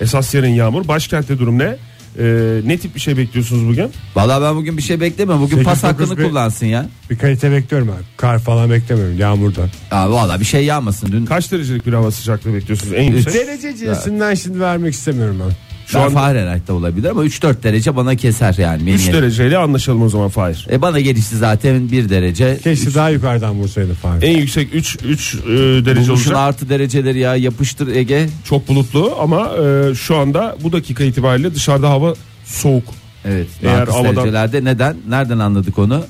Esas 0.00 0.34
yarın 0.34 0.48
yağmur. 0.48 0.88
Başkentte 0.88 1.38
durum 1.38 1.58
ne? 1.58 1.76
E, 2.18 2.60
ne 2.64 2.78
tip 2.78 2.94
bir 2.94 3.00
şey 3.00 3.16
bekliyorsunuz 3.16 3.68
bugün? 3.68 3.90
Vallahi 4.14 4.42
ben 4.42 4.56
bugün 4.56 4.76
bir 4.76 4.82
şey 4.82 5.00
beklemiyorum. 5.00 5.42
Bugün 5.44 5.56
Sekiz, 5.56 5.64
pas 5.64 5.82
dokuz, 5.82 6.00
hakkını 6.10 6.18
bir- 6.18 6.28
kullansın 6.30 6.66
ya. 6.66 6.86
Bir 7.10 7.18
kalite 7.18 7.52
bekliyorum 7.52 7.88
ben. 7.88 8.04
Kar 8.16 8.38
falan 8.38 8.70
beklemiyorum 8.70 9.18
yağmurdan. 9.18 9.68
Aa, 9.90 10.10
vallahi 10.10 10.40
bir 10.40 10.44
şey 10.44 10.64
yağmasın. 10.64 11.12
Dün 11.12 11.24
Kaç 11.26 11.52
derecelik 11.52 11.86
bir 11.86 11.92
hava 11.92 12.10
sıcaklığı 12.10 12.54
bekliyorsunuz 12.54 12.92
en 12.94 13.02
yüksek? 13.02 13.34
Derece 13.34 13.76
cinsinden 13.76 14.34
şimdi 14.34 14.60
vermek 14.60 14.94
istemiyorum 14.94 15.36
ben. 15.46 15.52
Şu 15.86 15.92
Şu 15.92 16.00
an 16.00 16.10
Fahrenheit'te 16.12 16.72
olabilir 16.72 17.08
ama 17.10 17.24
3-4 17.24 17.62
derece 17.62 17.96
bana 17.96 18.16
keser 18.16 18.54
yani. 18.58 18.90
3 18.92 19.00
Benim- 19.02 19.12
dereceyle 19.12 19.58
anlaşalım 19.58 20.02
o 20.02 20.08
zaman 20.08 20.28
Fahir. 20.28 20.66
E 20.70 20.82
bana 20.82 21.00
gelişti 21.00 21.36
zaten 21.36 21.90
1 21.90 22.08
derece. 22.08 22.58
Keşke 22.64 22.94
daha 22.94 23.10
yukarıdan 23.10 23.54
vursaydı 23.54 23.94
falan. 23.94 24.20
En 24.22 24.38
yüksek 24.38 24.74
3 24.74 24.96
3 25.04 25.34
derece 25.44 25.96
Bulmuşun 25.96 26.12
olacak. 26.14 26.36
artı 26.36 26.68
dereceleri 26.68 27.18
ya 27.18 27.36
yapıştır 27.36 27.88
Ege. 27.96 28.28
Çok 28.44 28.68
bulutlu 28.68 29.14
ama 29.20 29.50
e, 29.64 29.94
şu 29.94 30.16
anda 30.16 30.56
bu 30.62 30.72
dakika 30.72 31.04
itibariyle 31.04 31.54
dışarıda 31.54 31.90
hava 31.90 32.14
soğuk. 32.44 32.84
Evet. 33.24 33.46
Eğer 33.62 33.74
Eğer 33.78 33.86
havadan- 33.86 34.16
derecelerde 34.16 34.64
neden? 34.64 34.96
Nereden 35.08 35.38
anladık 35.38 35.78
onu? 35.78 36.04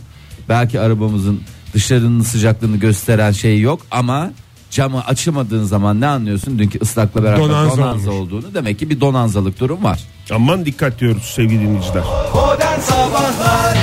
Belki 0.48 0.80
arabamızın 0.80 1.40
dışarının 1.74 2.22
sıcaklığını 2.22 2.76
gösteren 2.76 3.30
şey 3.32 3.60
yok 3.60 3.80
ama 3.90 4.30
camı 4.74 5.04
açamadığın 5.04 5.64
zaman 5.64 6.00
ne 6.00 6.06
anlıyorsun? 6.06 6.58
Dünkü 6.58 6.80
ıslakla 6.82 7.22
beraber 7.22 7.38
Donanza 7.40 7.76
donanza, 7.76 8.10
olduğunu. 8.10 8.54
Demek 8.54 8.78
ki 8.78 8.90
bir 8.90 9.00
donanzalık 9.00 9.60
durum 9.60 9.84
var. 9.84 10.00
Aman 10.30 10.66
dikkat 10.66 11.00
diyoruz 11.00 11.22
sevgili 11.22 11.60
dinleyiciler. 11.60 12.04
Modern 12.34 12.80
Sabahlar 12.80 13.76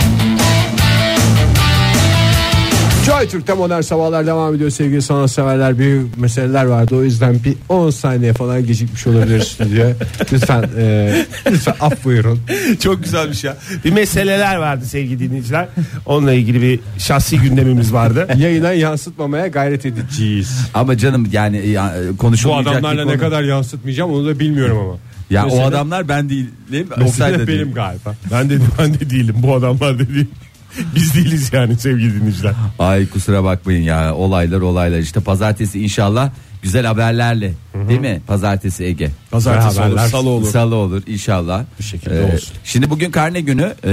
Joy 3.22 3.30
Türk'te 3.30 3.54
modern 3.54 3.82
sabahlar 3.82 4.26
devam 4.28 4.56
ediyor 4.56 4.70
sevgili 4.70 5.02
sanatseverler. 5.02 5.78
Büyük 5.80 6.18
meseleler 6.18 6.66
vardı 6.66 6.96
o 6.96 7.04
yüzden 7.04 7.34
bir 7.44 7.56
10 7.70 7.90
saniye 7.90 8.34
falan 8.34 8.66
gecikmiş 8.66 9.08
olabilir 9.08 9.42
stüdyoya. 9.42 9.96
Lütfen, 10.34 10.70
e, 10.78 11.26
lütfen 11.52 11.76
af 11.80 12.04
buyurun. 12.06 12.40
Çok 12.80 13.04
güzelmiş 13.04 13.44
ya. 13.44 13.58
Bir 13.86 13.92
meseleler 13.92 14.56
vardı 14.56 14.86
sevgili 14.86 15.20
dinleyiciler. 15.20 15.68
Onunla 16.06 16.34
ilgili 16.34 16.62
bir 16.62 16.80
şahsi 16.98 17.40
gündemimiz 17.40 17.94
vardı. 17.94 18.28
Yayına 18.38 18.72
yansıtmamaya 18.72 19.48
gayret 19.48 19.86
edeceğiz. 19.86 20.70
Ama 20.74 20.98
canım 20.98 21.28
yani 21.32 21.68
ya, 21.68 21.94
Bu 22.14 22.18
konuşulmayacak 22.18 22.74
adamlarla 22.74 23.02
bir 23.02 23.08
ne 23.08 23.12
konu. 23.18 23.22
kadar 23.22 23.44
yansıtmayacağım 23.44 24.12
onu 24.14 24.26
da 24.28 24.40
bilmiyorum 24.40 24.78
ama. 24.78 24.98
Ya 25.30 25.44
Mesele- 25.44 25.62
o 25.62 25.66
adamlar 25.66 26.08
ben 26.08 26.30
değilim. 26.30 26.52
Oktay 26.92 27.04
Mesele 27.04 27.40
da 27.40 27.48
değil. 27.48 27.60
benim 27.60 27.74
galiba. 27.74 28.16
Ben 28.32 28.50
de 28.50 28.58
ben 28.80 28.94
de 28.94 29.10
değilim. 29.10 29.36
Bu 29.38 29.56
adamlar 29.56 30.00
da 30.00 30.10
değil. 30.10 30.28
Biz 30.96 31.16
değiliz 31.16 31.54
yani 31.54 31.76
sevgili 31.76 32.16
dinleyiciler. 32.20 32.54
Ay 32.80 33.10
kusura 33.10 33.44
bakmayın 33.44 33.82
ya 33.84 34.16
olaylar 34.16 34.62
olaylar 34.62 35.00
işte 35.00 35.20
pazartesi 35.20 35.84
inşallah 35.84 36.30
güzel 36.62 36.86
haberlerle 36.86 37.54
değil 37.88 38.00
mi 38.00 38.22
pazartesi 38.28 38.84
Ege 38.84 39.10
Pazartesi 39.32 39.68
olur, 39.80 39.90
Haberler. 39.90 40.08
salı 40.08 40.30
olur. 40.30 40.48
Salı 40.48 40.76
olur 40.76 41.02
inşallah 41.08 41.64
Bir 41.80 41.84
şekilde 41.84 42.22
olsun. 42.34 42.54
Şimdi 42.64 42.90
bugün 42.90 43.12
karne 43.12 43.42
günü 43.42 43.74
e, 43.84 43.88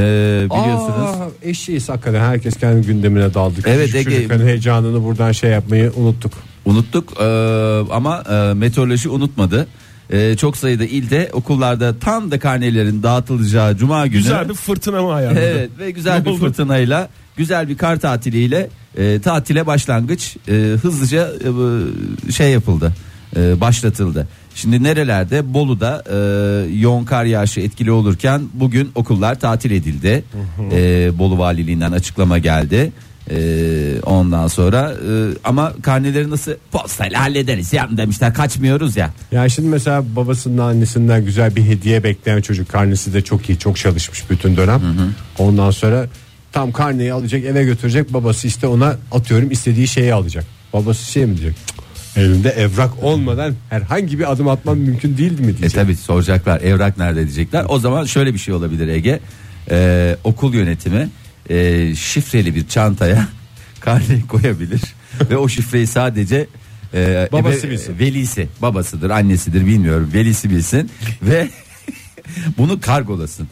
biliyorsunuz 0.50 1.08
Aa, 1.20 1.28
eşeğiz 1.42 1.88
hakikaten 1.88 2.20
herkes 2.20 2.56
kendi 2.56 2.86
gündemine 2.86 3.34
daldı. 3.34 3.60
Evet, 3.66 3.86
Küçük 3.92 4.00
Ege- 4.08 4.14
çocukların 4.16 4.46
heyecanını 4.46 5.04
buradan 5.04 5.32
şey 5.32 5.50
yapmayı 5.50 5.92
unuttuk. 5.96 6.32
unuttuk 6.64 7.12
e, 7.20 7.24
ama 7.92 8.22
e, 8.30 8.54
meteoroloji 8.54 9.08
unutmadı. 9.08 9.66
E, 10.10 10.36
çok 10.36 10.56
sayıda 10.56 10.84
ilde 10.84 11.30
okullarda 11.32 11.98
tam 11.98 12.30
da 12.30 12.38
karnelerin 12.38 13.02
dağıtılacağı 13.02 13.76
cuma 13.76 14.06
günü 14.06 14.18
Güzel 14.22 14.48
bir 14.48 14.54
fırtına 14.54 15.02
mı 15.02 15.12
ayarladı? 15.12 15.40
Evet 15.40 15.70
ve 15.78 15.90
güzel 15.90 16.18
Ne 16.18 16.24
bir 16.24 16.30
oldu? 16.30 16.38
fırtınayla 16.40 17.08
güzel 17.36 17.68
bir 17.68 17.76
kar 17.76 17.96
tatiliyle 18.00 18.68
e, 18.96 19.20
tatile 19.20 19.66
başlangıç 19.66 20.36
e, 20.48 20.52
hızlıca 20.82 21.30
e, 22.28 22.32
şey 22.32 22.50
yapıldı 22.50 22.92
e, 23.36 23.60
başlatıldı. 23.60 24.28
Şimdi 24.54 24.82
nerelerde 24.82 25.54
Bolu'da 25.54 26.04
e, 26.10 26.16
yoğun 26.80 27.04
kar 27.04 27.24
yağışı 27.24 27.60
etkili 27.60 27.90
olurken 27.92 28.40
bugün 28.54 28.90
okullar 28.94 29.40
tatil 29.40 29.70
edildi. 29.70 30.24
E, 30.72 31.10
Bolu 31.18 31.38
Valiliğinden 31.38 31.92
açıklama 31.92 32.38
geldi. 32.38 32.92
E, 33.30 34.00
ondan 34.06 34.46
sonra 34.46 34.92
e, 34.92 35.12
ama 35.44 35.72
karneleri 35.82 36.30
nasıl 36.30 36.52
postayla 36.72 37.20
hallederiz 37.20 37.72
ya 37.72 37.88
demişler 37.96 38.34
kaçmıyoruz 38.34 38.96
ya. 38.96 39.10
Yani 39.32 39.50
şimdi 39.50 39.68
mesela 39.68 40.04
babasının 40.16 40.58
annesinden 40.58 41.24
güzel 41.24 41.56
bir 41.56 41.62
hediye 41.62 42.04
bekleyen 42.04 42.40
çocuk 42.40 42.68
karnesi 42.68 43.14
de 43.14 43.22
çok 43.22 43.48
iyi 43.48 43.58
çok 43.58 43.76
çalışmış 43.76 44.30
bütün 44.30 44.56
dönem. 44.56 44.80
Ondan 45.38 45.70
sonra 45.70 46.06
tam 46.52 46.72
karneyi 46.72 47.12
alacak 47.12 47.44
eve 47.44 47.64
götürecek 47.64 48.12
babası 48.14 48.46
işte 48.46 48.66
ona 48.66 48.96
atıyorum 49.12 49.50
istediği 49.50 49.88
şeyi 49.88 50.14
alacak. 50.14 50.44
Babası 50.72 51.12
şey 51.12 51.26
mi 51.26 51.36
diyecek? 51.38 51.56
"Cık, 51.66 51.78
Elinde 52.16 52.48
evrak 52.50 53.02
olmadan 53.02 53.54
herhangi 53.70 54.18
bir 54.18 54.32
adım 54.32 54.48
atman 54.48 54.78
mümkün 54.78 55.16
değildi 55.18 55.42
mi 55.42 55.50
E 55.50 55.56
diyecek. 55.58 55.74
tabi 55.74 55.96
soracaklar 55.96 56.60
evrak 56.60 56.98
nerede 56.98 57.22
diyecekler. 57.24 57.64
O 57.68 57.78
zaman 57.78 58.04
şöyle 58.04 58.34
bir 58.34 58.38
şey 58.38 58.54
olabilir 58.54 58.88
Ege. 58.88 59.20
Ee, 59.70 60.16
okul 60.24 60.54
yönetimi 60.54 61.08
e, 61.50 61.94
şifreli 61.96 62.54
bir 62.54 62.68
çantaya 62.68 63.28
karneyi 63.80 64.26
koyabilir 64.26 64.80
ve 65.30 65.36
o 65.36 65.48
şifreyi 65.48 65.86
sadece 65.86 66.46
e, 66.94 67.28
Babası 67.32 67.66
ebe- 67.66 67.70
bilsin. 67.70 67.98
velisi 67.98 68.48
babasıdır 68.62 69.10
annesidir 69.10 69.66
bilmiyorum 69.66 70.10
velisi 70.14 70.50
bilsin 70.50 70.90
ve 71.22 71.48
bunu 72.58 72.80
kargolasın. 72.80 73.48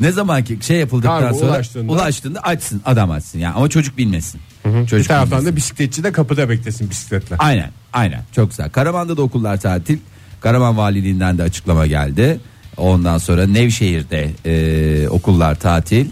Ne 0.00 0.12
zaman 0.12 0.44
ki 0.44 0.58
şey 0.60 0.76
yapıldıktan 0.76 1.20
Kargo 1.20 1.38
sonra 1.38 1.52
ulaştığında- 1.52 1.90
ulaştığında 1.92 2.40
açsın 2.40 2.82
adam 2.84 3.10
açsın 3.10 3.38
yani 3.38 3.54
ama 3.54 3.68
çocuk 3.68 3.98
bilmesin. 3.98 4.40
Bir 4.64 4.86
Çocuk 4.86 5.08
taraftan 5.08 5.30
bilmesin. 5.30 5.52
da 5.52 5.56
bisikletçi 5.56 6.04
de 6.04 6.12
kapıda 6.12 6.48
beklesin 6.48 6.90
bisikletle. 6.90 7.36
Aynen 7.38 7.70
aynen 7.92 8.22
çok 8.32 8.50
güzel. 8.50 8.70
Karaman'da 8.70 9.16
da 9.16 9.22
okullar 9.22 9.60
tatil. 9.60 9.98
Karaman 10.40 10.76
Valiliğinden 10.76 11.38
de 11.38 11.42
açıklama 11.42 11.86
geldi. 11.86 12.40
Ondan 12.76 13.18
sonra 13.18 13.46
Nevşehir'de 13.46 14.30
e, 14.46 15.08
okullar 15.08 15.54
tatil. 15.54 16.06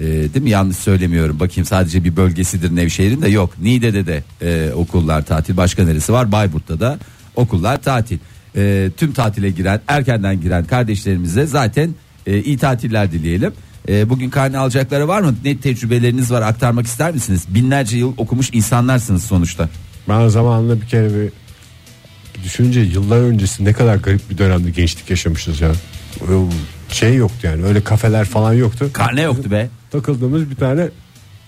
E, 0.00 0.04
değil 0.04 0.42
mi? 0.42 0.50
Yanlış 0.50 0.76
söylemiyorum. 0.76 1.40
Bakayım 1.40 1.66
sadece 1.66 2.04
bir 2.04 2.16
bölgesidir 2.16 2.76
Nevşehir'in 2.76 3.22
de 3.22 3.28
yok. 3.28 3.50
Niğde'de 3.62 4.06
de 4.06 4.24
e, 4.42 4.72
okullar 4.72 5.24
tatil. 5.24 5.56
Başka 5.56 5.84
neresi 5.84 6.12
var? 6.12 6.32
Bayburt'ta 6.32 6.80
da 6.80 6.98
okullar 7.36 7.82
tatil. 7.82 8.18
E, 8.56 8.90
tüm 8.96 9.12
tatile 9.12 9.50
giren, 9.50 9.80
erkenden 9.88 10.40
giren 10.40 10.64
kardeşlerimize 10.64 11.46
zaten 11.46 11.94
e, 12.26 12.42
iyi 12.42 12.58
tatiller 12.58 13.12
dileyelim. 13.12 13.52
E, 13.88 14.10
bugün 14.10 14.30
karne 14.30 14.58
alacakları 14.58 15.08
var 15.08 15.20
mı? 15.20 15.34
Ne 15.44 15.56
tecrübeleriniz 15.56 16.30
var 16.30 16.42
aktarmak 16.42 16.86
ister 16.86 17.12
misiniz? 17.12 17.44
Binlerce 17.48 17.98
yıl 17.98 18.12
okumuş 18.16 18.50
insanlarsınız 18.52 19.24
sonuçta. 19.24 19.68
Ben 20.08 20.28
zamanında 20.28 20.80
bir 20.80 20.86
kere 20.86 21.08
bir 21.14 21.32
düşününce 22.44 22.80
yıllar 22.80 23.18
öncesi 23.18 23.64
ne 23.64 23.72
kadar 23.72 23.96
garip 23.96 24.30
bir 24.30 24.38
dönemde 24.38 24.70
gençlik 24.70 25.10
yaşamışız 25.10 25.60
ya. 25.60 25.72
Şey 26.92 27.14
yoktu 27.14 27.38
yani 27.42 27.64
öyle 27.64 27.80
kafeler 27.84 28.24
falan 28.24 28.52
yoktu. 28.52 28.90
Karne 28.92 29.22
yoktu 29.22 29.50
be. 29.50 29.68
Takıldığımız 29.90 30.50
bir 30.50 30.56
tane 30.56 30.88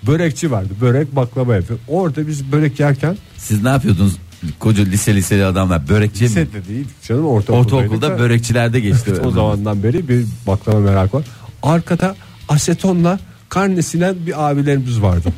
börekçi 0.07 0.51
vardı. 0.51 0.69
Börek 0.81 1.17
baklava 1.17 1.55
yapıyor. 1.55 1.79
Orada 1.89 2.27
biz 2.27 2.53
börek 2.53 2.81
yerken 2.81 3.17
Siz 3.37 3.63
ne 3.63 3.69
yapıyordunuz? 3.69 4.17
Koca 4.59 4.85
lise 4.85 5.15
liseli 5.15 5.45
adamlar 5.45 5.89
börekçi 5.89 6.25
mi? 6.25 6.31
lisede 6.31 6.69
değil 6.69 6.87
canım 7.03 7.27
ortaokuldaydık 7.27 7.75
Ortaokulda 7.75 8.11
da 8.11 8.19
börekçilerde 8.19 8.81
geçti. 8.81 9.13
o 9.25 9.31
zamandan 9.31 9.83
beri 9.83 10.09
bir 10.09 10.27
baklava 10.47 10.81
merak 10.81 11.15
var. 11.15 11.25
Arkada 11.63 12.17
asetonla 12.49 13.19
karne 13.53 13.83
silen 13.83 14.15
bir 14.27 14.51
abilerimiz 14.51 15.03
vardı. 15.03 15.29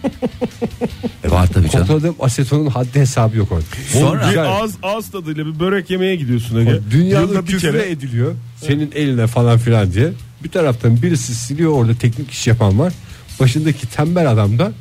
E, 1.24 1.30
var 1.30 1.46
tabii 1.46 1.70
canım. 1.70 1.86
Kontrol 1.86 2.14
asetonun 2.20 2.66
haddi 2.66 3.00
hesabı 3.00 3.36
yok 3.36 3.52
orada. 3.52 3.64
Sonra- 3.92 4.30
bir 4.30 4.36
ağız, 4.36 4.74
ağız 4.82 5.10
tadıyla 5.10 5.46
bir 5.46 5.60
börek 5.60 5.90
yemeye 5.90 6.16
gidiyorsun 6.16 6.56
Ege. 6.60 6.78
Dünyanın 6.90 7.26
Yılda 7.26 7.46
bir 7.46 7.58
kere. 7.58 7.90
ediliyor. 7.90 8.34
Senin 8.56 8.92
eline 8.94 9.26
falan 9.26 9.58
filan 9.58 9.92
diye. 9.92 10.12
Bir 10.44 10.48
taraftan 10.50 11.02
birisi 11.02 11.34
siliyor 11.34 11.72
orada 11.72 11.94
teknik 11.94 12.30
iş 12.30 12.46
yapan 12.46 12.78
var. 12.78 12.92
Başındaki 13.40 13.86
tembel 13.86 14.30
adam 14.30 14.58
da 14.58 14.72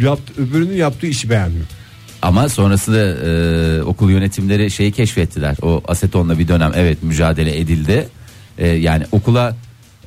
yaptı, 0.00 0.32
öbürünün 0.42 0.76
yaptığı 0.76 1.06
işi 1.06 1.30
beğenmiyor. 1.30 1.66
Ama 2.22 2.48
sonrasında 2.48 2.98
e, 2.98 3.82
okul 3.82 4.10
yönetimleri 4.10 4.70
şeyi 4.70 4.92
keşfettiler. 4.92 5.56
O 5.62 5.82
asetonla 5.88 6.38
bir 6.38 6.48
dönem 6.48 6.72
evet 6.74 7.02
mücadele 7.02 7.58
edildi. 7.60 8.08
E, 8.58 8.68
yani 8.68 9.04
okula 9.12 9.56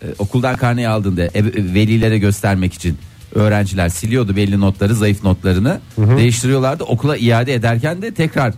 e, 0.02 0.06
okuldan 0.20 0.58
karneyi 0.58 0.88
aldığında 0.88 1.24
ev- 1.24 1.74
velilere 1.74 2.18
göstermek 2.20 2.74
için 2.74 2.98
öğrenciler 3.36 3.90
siliyordu 3.90 4.36
belli 4.36 4.60
notları, 4.60 4.96
zayıf 4.96 5.24
notlarını 5.24 5.80
değiştiriyorlardı. 5.98 6.84
Okula 6.84 7.18
iade 7.18 7.54
ederken 7.54 8.02
de 8.02 8.14
tekrar 8.14 8.54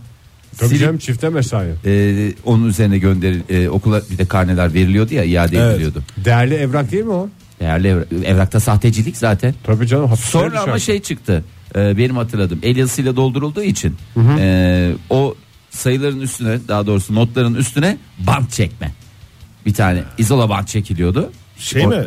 Tabii 0.58 0.68
silip 0.68 0.80
canım 0.82 0.98
çifte 0.98 1.28
mesai. 1.28 1.68
e, 1.86 2.32
onun 2.44 2.68
üzerine 2.68 2.98
gönderil 2.98 3.40
e, 3.48 3.68
okula 3.68 4.02
bir 4.10 4.18
de 4.18 4.24
karneler 4.26 4.74
veriliyordu 4.74 5.14
ya 5.14 5.24
iade 5.24 5.58
Evet. 5.58 5.72
ediliyordu. 5.74 6.02
Değerli 6.24 6.54
evrak 6.54 6.92
değil 6.92 7.04
mi 7.04 7.10
o? 7.12 7.28
Değerli 7.60 7.88
evra- 7.88 8.24
evrakta 8.24 8.60
sahtecilik 8.60 9.16
zaten. 9.16 9.54
Tabii 9.64 9.86
canım. 9.86 10.10
Sonra 10.16 10.60
ama 10.60 10.74
düşer. 10.76 10.86
şey 10.86 11.02
çıktı. 11.02 11.44
Ee, 11.76 11.96
benim 11.98 12.16
hatırladığım 12.16 12.58
el 12.62 12.76
yazısıyla 12.76 13.16
doldurulduğu 13.16 13.62
için 13.62 13.96
e, 14.38 14.92
o 15.10 15.34
sayıların 15.70 16.20
üstüne 16.20 16.58
daha 16.68 16.86
doğrusu 16.86 17.14
notların 17.14 17.54
üstüne 17.54 17.96
bant 18.18 18.50
çekme. 18.52 18.92
Bir 19.66 19.74
tane 19.74 20.02
izola 20.18 20.48
bant 20.48 20.68
çekiliyordu. 20.68 21.30
Şey 21.58 21.86
O- 21.86 21.88
mi? 21.88 22.04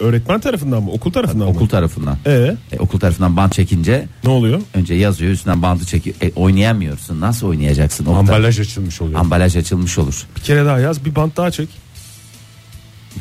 Öğretmen 0.00 0.40
tarafından 0.40 0.82
mı? 0.82 0.90
Okul 0.90 1.12
tarafından 1.12 1.48
Okul 1.48 1.60
mı? 1.62 1.68
tarafından. 1.68 2.16
Ee, 2.26 2.56
E, 2.72 2.78
okul 2.78 2.98
tarafından 3.00 3.36
bant 3.36 3.52
çekince 3.52 4.08
ne 4.24 4.30
oluyor? 4.30 4.60
önce 4.74 4.94
yazıyor 4.94 5.32
üstünden 5.32 5.62
bandı 5.62 5.84
çekiyor. 5.84 6.16
E, 6.22 6.32
oynayamıyorsun. 6.36 7.20
Nasıl 7.20 7.46
oynayacaksın? 7.46 8.06
Orada 8.06 8.18
Ambalaj 8.18 8.60
açılmış 8.60 9.00
oluyor. 9.02 9.20
ambalaj 9.20 9.56
açılmış 9.56 9.98
olur. 9.98 10.26
Bir 10.36 10.40
kere 10.40 10.64
daha 10.64 10.78
yaz 10.78 11.04
bir 11.04 11.14
bant 11.16 11.36
daha 11.36 11.50
çek. 11.50 11.68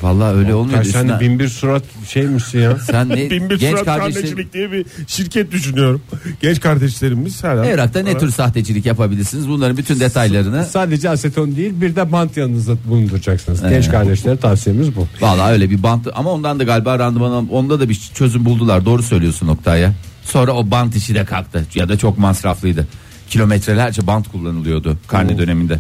Vallahi 0.02 0.36
öyle 0.36 0.56
olmuyor. 0.56 0.84
Sen 0.84 1.06
Üstüne- 1.06 1.20
bin 1.20 1.40
bir 1.40 1.48
surat 1.48 1.84
şeymişsin 2.08 2.60
ya. 2.60 2.78
Sen 2.92 3.10
ne 3.10 3.16
Bin 3.30 3.50
bir 3.50 3.60
genç 3.60 3.72
surat 3.72 3.86
kardeşlerim 3.86 4.14
karnecilik 4.14 4.54
diye 4.54 4.72
bir 4.72 4.86
şirket 5.08 5.52
düşünüyorum. 5.52 6.02
Genç 6.42 6.60
kardeşlerimiz 6.60 7.44
her 7.44 7.58
an. 7.58 7.64
Evrakta 7.64 8.00
ne 8.00 8.18
tür 8.18 8.32
sahtecilik 8.32 8.86
yapabilirsiniz? 8.86 9.50
Bunların 9.50 9.78
bütün 9.78 10.00
detaylarını 10.00 10.66
Sadece 10.66 11.10
aseton 11.10 11.56
değil 11.56 11.82
bir 11.82 11.96
de 11.96 12.12
bant 12.12 12.38
yanınızda 12.38 12.78
bulunduracaksınız. 12.88 13.64
Ee. 13.64 13.70
Genç 13.70 13.90
kardeşlere 13.90 14.38
tavsiyemiz 14.38 14.96
bu. 14.96 15.08
Vallahi 15.22 15.52
öyle 15.52 15.70
bir 15.70 15.84
bant 15.84 16.08
ama 16.14 16.32
ondan 16.32 16.60
da 16.60 16.64
galiba 16.64 17.00
randıman 17.00 17.50
onda 17.50 17.80
da 17.80 17.90
bir 17.90 18.12
çözüm 18.14 18.46
buldular. 18.46 18.86
Doğru 18.86 19.04
söylüyorsun 19.04 19.48
Oktay'a. 19.48 19.94
Sonra 20.24 20.52
o 20.52 20.72
bant 20.72 20.96
işi 20.96 21.16
de 21.16 21.26
kalktı 21.26 21.66
ya 21.76 21.90
da 21.90 21.98
çok 21.98 22.18
masraflıydı. 22.18 22.88
Kilometrelerce 23.30 24.08
bant 24.08 24.28
kullanılıyordu 24.28 24.98
karne 25.08 25.38
döneminde. 25.38 25.80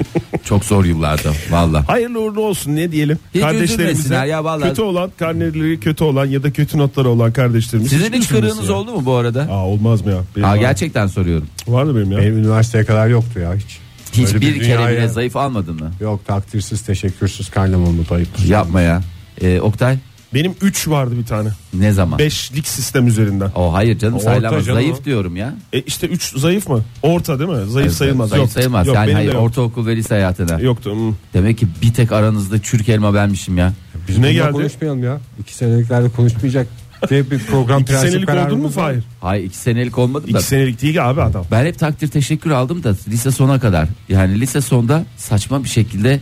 çok 0.44 0.64
zor 0.64 0.84
yıllardı 0.84 1.32
valla. 1.50 1.88
Hayırlı 1.88 2.20
uğurlu 2.20 2.40
olsun 2.40 2.76
ne 2.76 2.92
diyelim. 2.92 3.18
Hiç 3.34 3.40
Kardeşlerimize 3.40 3.74
üzülmesinler 3.90 4.26
ya 4.26 4.44
vallahi. 4.44 4.68
kötü 4.68 4.82
olan 4.82 5.10
karneleri 5.18 5.80
kötü 5.80 6.04
olan 6.04 6.26
ya 6.26 6.42
da 6.42 6.50
kötü 6.52 6.78
notları 6.78 7.08
olan 7.08 7.32
kardeşlerimiz. 7.32 7.90
Sizin 7.90 8.04
hiç 8.12 8.24
üzülmesin 8.24 8.34
kırığınız 8.48 8.68
ya. 8.68 8.74
oldu 8.74 8.92
mu 8.92 9.04
bu 9.04 9.14
arada? 9.14 9.42
Aa 9.42 9.66
olmaz 9.66 10.04
mı 10.06 10.10
ya? 10.12 10.18
Benim 10.36 10.44
Ha 10.46 10.52
var. 10.52 10.56
gerçekten 10.56 11.06
soruyorum. 11.06 11.46
Vardı 11.68 11.96
benim 11.96 12.12
ya. 12.12 12.18
Benim 12.18 12.38
üniversiteye 12.38 12.84
kadar 12.84 13.08
yoktu 13.08 13.40
ya 13.40 13.54
hiç. 13.54 13.78
Hiçbir 14.12 14.40
bir 14.40 14.54
kere 14.54 14.64
dünyaya- 14.64 14.96
bile 14.98 15.08
zayıf 15.08 15.36
almadın 15.36 15.74
mı? 15.74 15.92
Yok 16.00 16.26
takdirsiz 16.26 16.82
teşekkürsüz 16.82 17.50
karnem 17.50 17.82
olmadı. 17.84 18.22
Yapma 18.46 18.80
ya. 18.80 19.02
Ee, 19.40 19.60
Oktay 19.60 19.98
Benim 20.34 20.54
3 20.62 20.88
vardı 20.88 21.14
bir 21.18 21.26
tane. 21.26 21.48
ne 21.74 21.92
zaman? 21.92 22.18
5'lik 22.20 22.68
sistem 22.68 23.06
üzerinden. 23.06 23.50
O 23.56 23.72
hayır 23.72 23.98
canım 23.98 24.14
Orta 24.14 24.24
sayılamaz. 24.24 24.66
canım 24.66 24.80
Zayıf 24.80 25.00
o. 25.00 25.04
diyorum 25.04 25.36
ya. 25.36 25.54
E 25.72 25.80
işte 25.80 26.06
3 26.06 26.38
zayıf 26.38 26.68
mı? 26.68 26.80
Orta 27.02 27.38
değil 27.38 27.50
mi? 27.50 27.66
Zayıf 27.70 27.92
sayılmaz. 27.92 28.28
Zayıf 28.30 28.42
yok. 28.44 28.52
sayılmaz. 28.52 28.86
Yok, 28.86 28.96
yani 28.96 29.04
benim 29.06 29.16
de 29.16 29.20
hayır 29.20 29.32
yok. 29.32 29.42
ortaokul 29.42 29.86
ve 29.86 29.96
lise 29.96 30.14
hayatına. 30.14 30.60
Yoktu. 30.60 30.92
hmm. 30.94 31.14
Demek 31.34 31.58
ki 31.58 31.66
bir 31.82 31.92
tek 31.94 32.12
aranızda 32.12 32.62
çürük 32.62 32.88
elma 32.88 33.14
benmişim 33.14 33.58
ya. 33.58 33.72
Biz 34.08 34.18
Ne 34.18 34.32
geldi? 34.32 34.52
konuşmayalım 34.52 35.02
ya. 35.04 35.20
İki 35.40 35.54
seneliklerde 35.54 36.08
konuşmayacak 36.08 36.66
diye 37.10 37.30
bir 37.30 37.38
program 37.38 37.82
İki 37.82 37.92
prensip 37.92 38.10
senelik 38.10 38.28
oldun 38.28 38.38
mu 38.38 38.42
kararımız 38.44 38.76
var. 38.76 38.82
Fahir? 38.92 39.02
Hayır 39.20 39.44
iki 39.44 39.56
senelik 39.56 39.98
olmadı 39.98 40.26
da. 40.26 40.30
İki 40.38 40.42
senelik 40.42 40.82
değil 40.82 41.10
abi 41.10 41.22
adam. 41.22 41.44
Ben 41.50 41.64
hep 41.66 41.78
takdir 41.78 42.08
teşekkür 42.08 42.50
aldım 42.50 42.82
da 42.82 42.94
lise 43.08 43.30
sona 43.30 43.60
kadar. 43.60 43.88
Yani 44.08 44.40
lise 44.40 44.60
sonda 44.60 45.04
saçma 45.16 45.64
bir 45.64 45.68
şekilde 45.68 46.20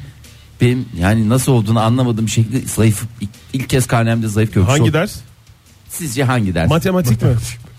benim 0.60 0.88
yani 0.98 1.28
nasıl 1.28 1.52
olduğunu 1.52 1.80
anlamadığım 1.80 2.26
bir 2.26 2.30
şekilde 2.30 2.60
zayıf 2.68 3.02
ilk, 3.20 3.30
ilk 3.52 3.68
kez 3.68 3.86
karnemde 3.86 4.28
zayıf 4.28 4.48
köprüsü. 4.52 4.70
Hangi 4.70 4.82
oldu. 4.82 4.92
ders? 4.92 5.16
Sizce 5.88 6.24
hangi 6.24 6.54
ders? 6.54 6.70
Matematik 6.70 7.22
mi? 7.22 7.28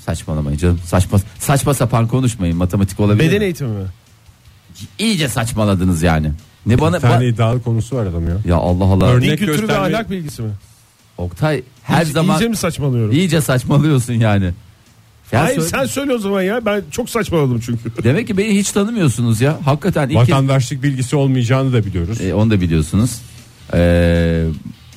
Saçmalamayın 0.06 0.58
canım. 0.58 0.80
Saçma 0.86 1.20
saçma 1.40 1.74
sapan 1.74 2.08
konuşmayın. 2.08 2.58
Matematik 2.58 3.00
olabilir. 3.00 3.28
Beden 3.30 3.40
mi? 3.40 3.44
eğitimi 3.46 3.70
mi? 3.70 3.86
İyice 5.00 5.30
saçmaladınız 5.30 6.02
yani. 6.04 6.32
Ne 6.66 6.80
bana 6.82 6.96
Bir 6.96 7.02
tane 7.02 7.24
ba- 7.26 7.30
iddialı 7.34 7.62
konusu 7.64 7.96
var 7.96 8.06
adam 8.06 8.28
ya. 8.28 8.38
ya 8.46 8.56
Allah 8.56 8.84
Allah. 8.84 9.06
Örnek 9.08 9.32
Din 9.32 9.38
kültürü 9.38 9.68
ve 9.68 9.72
göstermeyi- 9.72 9.96
ahlak 9.96 10.10
bilgisi 10.10 10.42
mi? 10.42 10.52
Oktay 11.18 11.64
her 11.84 12.02
İyice- 12.06 12.12
zaman 12.14 12.36
İyice 12.38 12.48
mi 12.48 12.56
saçmalıyorum? 12.56 13.12
iyice 13.16 13.42
saçmalıyorsun 13.42 14.14
yani. 14.14 14.52
Ya 15.32 15.42
Hayır 15.42 15.56
söyle- 15.56 15.68
sen 15.70 15.86
söyle 15.86 16.14
o 16.14 16.18
zaman 16.18 16.42
ya. 16.42 16.66
Ben 16.66 16.82
çok 16.92 17.10
saçmaladım 17.10 17.60
çünkü. 17.66 17.80
Demek 18.04 18.28
ki 18.28 18.38
beni 18.38 18.58
hiç 18.58 18.72
tanımıyorsunuz 18.72 19.42
ya. 19.42 19.58
Hakikaten 19.66 20.10
ilk 20.10 20.16
Vatandaşlık 20.18 20.84
bilgisi 20.84 21.16
olmayacağını 21.16 21.74
da 21.74 21.86
biliyoruz. 21.86 22.22
E, 22.22 22.34
onu 22.34 22.52
da 22.52 22.62
biliyorsunuz. 22.62 23.12
Ee, 23.74 24.46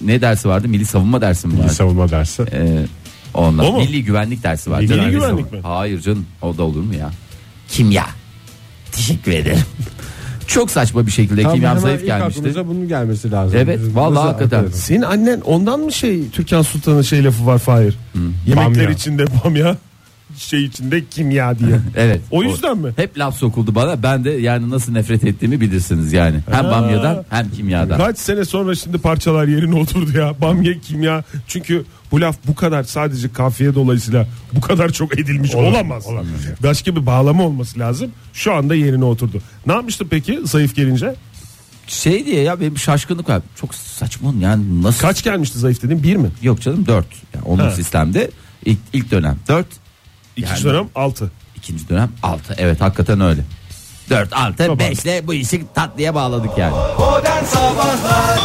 ne 0.00 0.20
dersi 0.20 0.48
vardı? 0.48 0.68
Milli 0.68 0.86
savunma 0.86 1.20
dersi 1.20 1.46
mi 1.46 1.52
Milli 1.52 1.62
vardı? 1.62 1.74
savunma 1.74 2.10
dersi. 2.10 2.42
Ee, 2.52 2.86
ondan. 3.34 3.66
O 3.66 3.72
mu? 3.72 3.78
Milli 3.78 4.04
güvenlik 4.04 4.42
dersi 4.42 4.70
vardı. 4.70 4.82
Milli 4.82 5.00
Milli 5.00 5.10
güvenlik 5.10 5.52
mi? 5.52 5.60
Hayır 5.62 6.00
canım 6.00 6.26
o 6.42 6.56
da 6.58 6.62
olur 6.62 6.82
mu 6.82 6.94
ya? 6.94 7.10
Kimya. 7.68 8.06
Teşekkür 8.92 9.32
ederim. 9.32 9.58
Çok 10.46 10.70
saçma 10.70 11.06
bir 11.06 11.10
şekilde 11.12 11.42
Tam 11.42 11.52
kimyam 11.54 11.70
hemen 11.70 11.82
zayıf 11.82 12.00
ilk 12.00 12.06
gelmişti. 12.06 12.38
aklımıza 12.40 12.66
bunun 12.68 12.88
gelmesi 12.88 13.30
lazım. 13.30 13.58
Evet, 13.62 13.78
Biz- 13.82 13.96
vallahi 13.96 14.26
hakikaten. 14.26 14.56
hakikaten. 14.56 14.80
Senin 14.80 15.02
annen 15.02 15.40
ondan 15.40 15.80
mı 15.80 15.92
şey 15.92 16.30
Türkan 16.30 16.62
Sultan'ın 16.62 17.02
şey 17.02 17.24
lafı 17.24 17.46
var 17.46 17.58
Fahir? 17.58 17.98
Yemekler 18.46 18.66
Bamya. 18.66 18.90
içinde 18.90 19.24
bamya 19.44 19.76
şey 20.36 20.64
içinde 20.64 21.04
kimya 21.10 21.58
diye. 21.58 21.80
Evet. 21.96 22.20
O 22.30 22.42
yüzden 22.42 22.78
mi? 22.78 22.92
Hep 22.96 23.18
laf 23.18 23.36
sokuldu 23.36 23.74
bana. 23.74 24.02
Ben 24.02 24.24
de 24.24 24.30
yani 24.30 24.70
nasıl 24.70 24.92
nefret 24.92 25.24
ettiğimi 25.24 25.60
bilirsiniz 25.60 26.12
yani. 26.12 26.36
Hem 26.50 26.64
Ha. 26.64 26.70
bamyadan 26.70 27.24
hem 27.30 27.50
kimyadan. 27.50 27.98
Kaç 27.98 28.18
sene 28.18 28.44
sonra 28.44 28.74
şimdi 28.74 28.98
parçalar 28.98 29.46
yerine 29.48 29.74
oturdu 29.74 30.18
ya. 30.18 30.40
Bamya 30.40 30.80
kimya. 30.80 31.24
Çünkü 31.48 31.84
bu 32.12 32.20
laf 32.20 32.36
bu 32.46 32.54
kadar 32.54 32.82
sadece 32.82 33.32
kafiye 33.32 33.74
dolayısıyla 33.74 34.26
bu 34.52 34.60
kadar 34.60 34.88
çok 34.92 35.18
edilmiş 35.18 35.54
olamaz. 35.54 36.06
Başka 36.62 36.96
bir 36.96 37.06
bağlama 37.06 37.42
olması 37.44 37.78
lazım. 37.78 38.10
Şu 38.32 38.54
anda 38.54 38.74
yerine 38.74 39.04
oturdu. 39.04 39.40
Ne 39.66 39.72
yapmıştı 39.72 40.04
peki 40.10 40.40
zayıf 40.44 40.74
gelince? 40.76 41.14
Şey 41.86 42.26
diye 42.26 42.42
ya 42.42 42.60
benim 42.60 42.78
şaşkınlık 42.78 43.28
var. 43.28 43.42
Çok 43.60 43.74
saçma 43.74 44.34
yani 44.40 44.82
nasıl? 44.82 45.00
Kaç 45.00 45.24
gelmişti 45.24 45.58
zayıf 45.58 45.82
dedim? 45.82 46.02
Bir 46.02 46.16
mi? 46.16 46.28
Yok 46.42 46.60
canım 46.60 46.86
dört. 46.86 47.06
Yani 47.34 47.44
onun 47.44 47.62
Ha. 47.64 47.70
sistemde 47.70 48.30
ilk, 48.64 48.78
ilk 48.92 49.10
dönem 49.10 49.36
dört. 49.48 49.66
İkinci 50.36 50.52
Yani- 50.52 50.64
dönem 50.74 50.88
altı. 50.94 51.30
İkinci 51.56 51.88
dönem 51.88 52.10
6. 52.22 52.54
Evet 52.58 52.80
hakikaten 52.80 53.20
öyle. 53.20 53.40
4 54.10 54.32
6 54.32 54.56
Tamam. 54.56 54.78
5 54.78 54.98
ile 55.04 55.26
bu 55.26 55.34
işi 55.34 55.64
tatlıya 55.74 56.14
bağladık 56.14 56.58
yani. 56.58 56.74
Modern 56.98 57.44
Sabahlar 57.44 58.40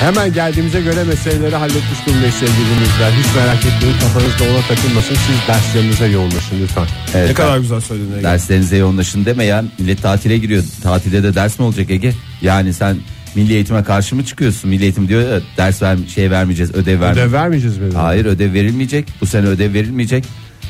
Hemen 0.00 0.32
geldiğimize 0.34 0.80
göre 0.80 1.04
meseleleri 1.04 1.56
halletmiş 1.56 2.06
durumdayız 2.06 2.34
sevgili 2.34 2.56
dinleyiciler. 2.56 3.10
Hiç 3.12 3.34
merak 3.36 3.56
etmeyin 3.66 3.98
kafanızda 3.98 4.44
ona 4.44 4.62
takılmasın. 4.76 5.14
Siz 5.14 5.48
derslerinize 5.48 6.06
yoğunlaşın 6.06 6.60
lütfen. 6.62 6.86
Evet, 7.14 7.28
Ne 7.28 7.34
kadar 7.34 7.58
güzel 7.58 7.80
söyledin 7.80 8.12
Ege. 8.12 8.22
Derslerinize 8.22 8.76
yoğunlaşın 8.76 9.24
demeyen 9.24 9.68
millet 9.78 10.02
tatile 10.02 10.38
giriyor. 10.38 10.64
Tatilde 10.82 11.22
de 11.22 11.34
ders 11.34 11.58
mi 11.58 11.64
olacak 11.64 11.90
Ege? 11.90 12.14
Yani 12.42 12.74
sen 12.74 12.96
milli 13.34 13.54
eğitime 13.54 13.84
karşı 13.84 14.16
mı 14.16 14.24
çıkıyorsun? 14.24 14.70
Milli 14.70 14.82
eğitim 14.82 15.08
diyor 15.08 15.32
ya, 15.32 15.40
ders 15.56 15.82
ver, 15.82 15.98
şey 16.14 16.30
vermeyeceğiz, 16.30 16.74
ödev 16.74 17.00
vermeyeceğiz. 17.00 17.28
Ödev 17.28 17.32
vermeyeceğiz 17.32 17.78
mi? 17.78 17.84
Hayır 17.94 18.24
ödev 18.24 18.52
verilmeyecek. 18.52 19.08
Bu 19.20 19.26
sene 19.26 19.46
ödev 19.46 19.74
verilmeyecek. 19.74 20.24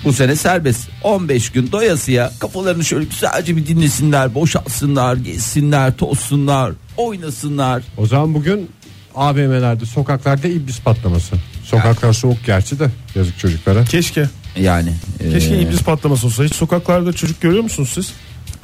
Bu 0.04 0.12
sene 0.12 0.36
serbest. 0.36 0.88
15 1.02 1.50
gün 1.50 1.72
doyasıya 1.72 2.32
kafalarını 2.38 2.84
şöyle 2.84 3.04
güzelce 3.04 3.56
bir 3.56 3.66
dinlesinler, 3.66 4.34
boşaltsınlar, 4.34 5.16
gezsinler, 5.16 5.96
tozsunlar, 5.96 6.72
oynasınlar. 6.96 7.82
O 7.96 8.06
zaman 8.06 8.34
bugün 8.34 8.70
AVM'lerde 9.14 9.86
sokaklarda 9.86 10.48
iblis 10.48 10.80
patlaması. 10.80 11.36
Sokaklar 11.64 12.12
soğuk 12.12 12.44
gerçi 12.46 12.78
de 12.78 12.90
yazık 13.14 13.38
çocuklara. 13.38 13.84
Keşke. 13.84 14.28
Yani. 14.60 14.92
Keşke 15.32 15.54
e, 15.54 15.62
iblis 15.62 15.82
patlaması 15.82 16.26
olsa. 16.26 16.44
Hiç 16.44 16.54
sokaklarda 16.54 17.12
çocuk 17.12 17.40
görüyor 17.40 17.62
musunuz 17.62 17.90
siz? 17.94 18.12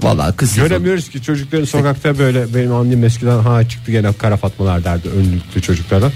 Vallahi 0.05 0.37
kız 0.37 0.57
Göremiyoruz 0.57 1.09
ki 1.09 1.23
çocukların 1.23 1.65
sokakta 1.65 2.19
böyle 2.19 2.55
benim 2.55 2.75
annem 2.75 3.05
eskiden 3.05 3.39
ha 3.39 3.69
çıktı 3.69 3.93
gene 3.93 4.13
kara 4.13 4.37
fatmalar 4.37 4.85
derdi 4.85 5.09
önlüklü 5.09 5.63
çocuklara. 5.63 6.11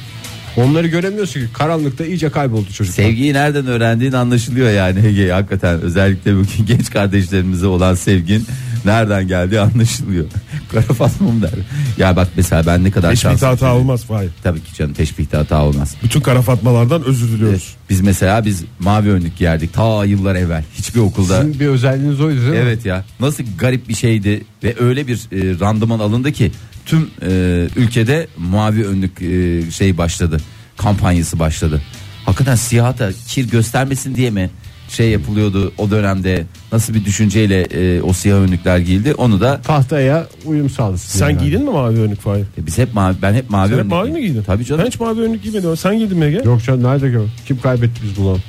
Onları 0.56 0.86
göremiyorsun 0.86 1.40
ki 1.40 1.46
karanlıkta 1.52 2.04
iyice 2.04 2.30
kayboldu 2.30 2.72
çocuklar. 2.72 3.04
Sevgiyi 3.04 3.34
nereden 3.34 3.66
öğrendiğin 3.66 4.12
anlaşılıyor 4.12 4.70
yani 4.70 5.06
Ege 5.06 5.30
hakikaten 5.30 5.80
özellikle 5.80 6.34
bugün 6.34 6.66
genç 6.66 6.90
kardeşlerimize 6.90 7.66
olan 7.66 7.94
sevgin 7.94 8.46
nereden 8.84 9.28
geldiği 9.28 9.60
anlaşılıyor. 9.60 10.24
Kara 10.70 10.82
Fatma 10.94 11.30
mı 11.30 11.42
der? 11.42 11.50
Ya 11.98 12.16
bak 12.16 12.28
mesela 12.36 12.66
ben 12.66 12.84
ne 12.84 12.90
kadar 12.90 13.10
Teşbihte 13.10 13.28
şanslıyım. 13.30 13.54
hata 13.54 13.74
olmaz. 13.74 14.04
Hayır. 14.08 14.30
Tabii 14.42 14.60
ki 14.62 14.74
canım 14.74 14.92
teşbihte 14.94 15.36
hata 15.36 15.64
olmaz. 15.64 15.94
Bütün 16.02 16.20
kara 16.20 16.42
fatmalardan 16.42 17.04
özür 17.04 17.28
diliyoruz. 17.28 17.74
Biz 17.90 18.00
mesela 18.00 18.44
biz 18.44 18.64
mavi 18.78 19.10
önlük 19.10 19.36
giyerdik 19.36 19.72
ta 19.74 20.04
yıllar 20.04 20.34
evvel. 20.34 20.64
Hiçbir 20.74 21.00
okulda 21.00 21.40
Sizin 21.42 21.60
bir 21.60 21.66
özelliğiniz 21.66 22.20
oydu 22.20 22.36
değil 22.40 22.50
mi? 22.50 22.56
Evet 22.56 22.86
ya 22.86 23.04
nasıl 23.20 23.44
garip 23.58 23.88
bir 23.88 23.94
şeydi 23.94 24.44
ve 24.64 24.74
öyle 24.80 25.06
bir 25.06 25.16
e, 25.16 25.60
randıman 25.60 25.98
alındı 25.98 26.32
ki 26.32 26.52
tüm 26.86 27.10
e, 27.22 27.30
ülkede 27.76 28.26
mavi 28.38 28.84
önlük 28.86 29.22
e, 29.22 29.70
şey 29.70 29.98
başladı 29.98 30.40
kampanyası 30.76 31.38
başladı. 31.38 31.82
Hakikaten 32.26 32.54
siyah 32.56 32.98
da 32.98 33.10
kir 33.28 33.48
göstermesin 33.50 34.14
diye 34.14 34.30
mi 34.30 34.50
şey 34.88 35.10
yapılıyordu 35.10 35.72
o 35.78 35.90
dönemde 35.90 36.44
nasıl 36.72 36.94
bir 36.94 37.04
düşünceyle 37.04 37.62
e, 37.62 38.02
o 38.02 38.12
siyah 38.12 38.36
önlükler 38.36 38.78
giyildi 38.78 39.14
onu 39.14 39.40
da 39.40 39.60
Tahtaya 39.62 40.26
uyum 40.44 40.70
sağlasın. 40.70 41.18
Sen 41.18 41.30
yani. 41.30 41.38
giydin 41.38 41.62
mi 41.64 41.70
mavi 41.70 42.00
önlük 42.00 42.20
Fahir? 42.20 42.42
e, 42.58 42.66
biz 42.66 42.78
hep 42.78 42.94
mavi 42.94 43.16
ben 43.22 43.34
hep 43.34 43.50
mavi 43.50 43.68
Sen 43.68 43.74
hep 43.74 43.80
önlük 43.80 43.92
mavi 43.92 44.10
mi 44.10 44.20
giydin? 44.20 44.42
Tabii 44.42 44.64
canım. 44.64 44.82
Ben 44.84 44.90
hiç 44.90 45.00
mavi 45.00 45.20
önlük 45.20 45.42
giymedim. 45.42 45.76
Sen 45.76 45.98
giydin 45.98 46.18
mi 46.18 46.24
Ege? 46.24 46.42
Yok 46.44 46.64
canım 46.64 46.82
nerede 46.82 47.08
gör? 47.08 47.24
Kim 47.46 47.60
kaybetti 47.60 48.00
biz 48.02 48.16
bulalım. 48.16 48.42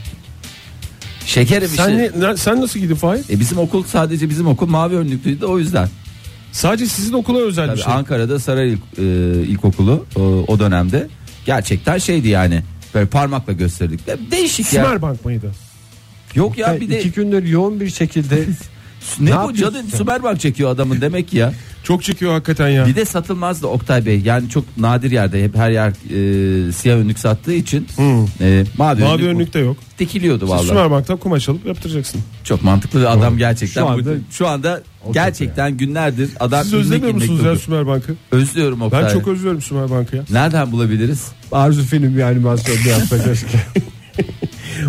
Şekerim 1.26 1.68
Sen, 1.68 1.90
işte. 1.90 2.12
ne- 2.20 2.38
sen 2.38 2.62
nasıl 2.62 2.80
giydin 2.80 2.96
Fahir? 2.96 3.24
E, 3.30 3.40
bizim 3.40 3.58
okul 3.58 3.84
sadece 3.84 4.30
bizim 4.30 4.48
okul 4.48 4.68
mavi 4.68 4.96
önlüklüydü 4.96 5.46
o 5.46 5.60
yüzden. 5.60 5.90
Sadece 6.52 6.86
sizin 6.86 7.14
okula 7.14 7.40
özel 7.40 7.68
Tabii 7.68 7.78
bir 7.78 7.84
şey. 7.84 7.94
Ankara'da 7.94 8.40
Saray 8.40 8.74
İlk, 8.74 8.80
e, 8.98 9.04
İlkokulu 9.42 10.06
o, 10.16 10.22
o 10.48 10.60
dönemde 10.60 11.08
gerçekten 11.46 11.98
şeydi 11.98 12.28
yani. 12.28 12.62
Böyle 12.96 13.06
parmakla 13.06 13.54
gösterdik. 13.54 14.00
Değişik 14.32 14.74
ya. 14.74 14.84
Sümerbank 14.84 15.26
mıydı? 15.26 15.52
Yok 16.36 16.58
ya 16.58 16.82
bir 16.82 16.90
de 16.90 17.00
iki 17.00 17.12
gündür 17.12 17.44
yoğun 17.44 17.80
bir 17.80 17.90
şekilde 17.90 18.46
ne, 19.20 19.32
ne 19.32 19.44
bu 19.44 19.54
canın? 19.54 19.88
Sümerbank 19.88 20.40
çekiyor 20.40 20.70
adamın 20.72 21.02
demek 21.02 21.28
ki 21.28 21.38
ya. 21.38 21.54
Çok 21.84 22.04
çekiyor 22.04 22.32
hakikaten 22.34 22.70
ya. 22.70 22.86
Bir 22.88 22.96
de 22.96 23.06
satılmazdı 23.06 23.68
Oktay 23.68 24.06
Bey. 24.06 24.20
Yani 24.20 24.50
çok 24.50 24.78
nadir 24.78 25.12
yerde 25.12 25.44
hep 25.44 25.56
her 25.56 25.72
yer 25.72 25.90
e, 25.90 26.72
siyah 26.72 26.98
önlük 26.98 27.20
sattığı 27.20 27.54
için 27.54 27.88
Hmm. 27.96 28.26
e, 28.42 28.64
mavi, 28.78 29.02
Mavi 29.04 29.14
önlük, 29.14 29.26
önlük 29.36 29.54
de 29.54 29.60
yok. 29.60 29.78
dikiliyordu 30.00 30.40
Siz 30.46 30.50
vallahi. 30.50 30.68
Sümerbank'tan 30.68 31.18
kumaş 31.18 31.50
alıp 31.50 31.66
yaptıracaksın. 31.66 32.22
Çok 32.44 32.64
mantıklı 32.64 33.00
bir 33.00 33.14
adam 33.14 33.38
gerçekten. 33.38 33.82
Şu 33.82 33.88
Bu- 33.88 33.92
anda- 33.92 34.16
şu 34.32 34.48
anda 34.48 34.82
gerçekten 35.14 35.78
günlerdir 35.78 36.30
adam 36.40 36.64
Siz 36.64 36.74
özlemiyor 36.74 37.14
musunuz 37.14 37.44
ya. 37.46 37.56
Sümerbank'ı? 37.56 38.16
Özlüyorum 38.32 38.82
Oktay. 38.82 39.04
Ben 39.04 39.10
çok 39.14 39.28
özlüyorum 39.28 39.62
Sümerbank'ı 39.62 40.16
ya. 40.16 40.24
Nereden 40.32 40.72
bulabiliriz? 40.72 41.28
arzu 41.52 41.84
film 41.84 42.18
bir 42.18 42.22
animasyonda 42.22 42.90
yapsa 42.90 43.24
keşke. 43.24 43.48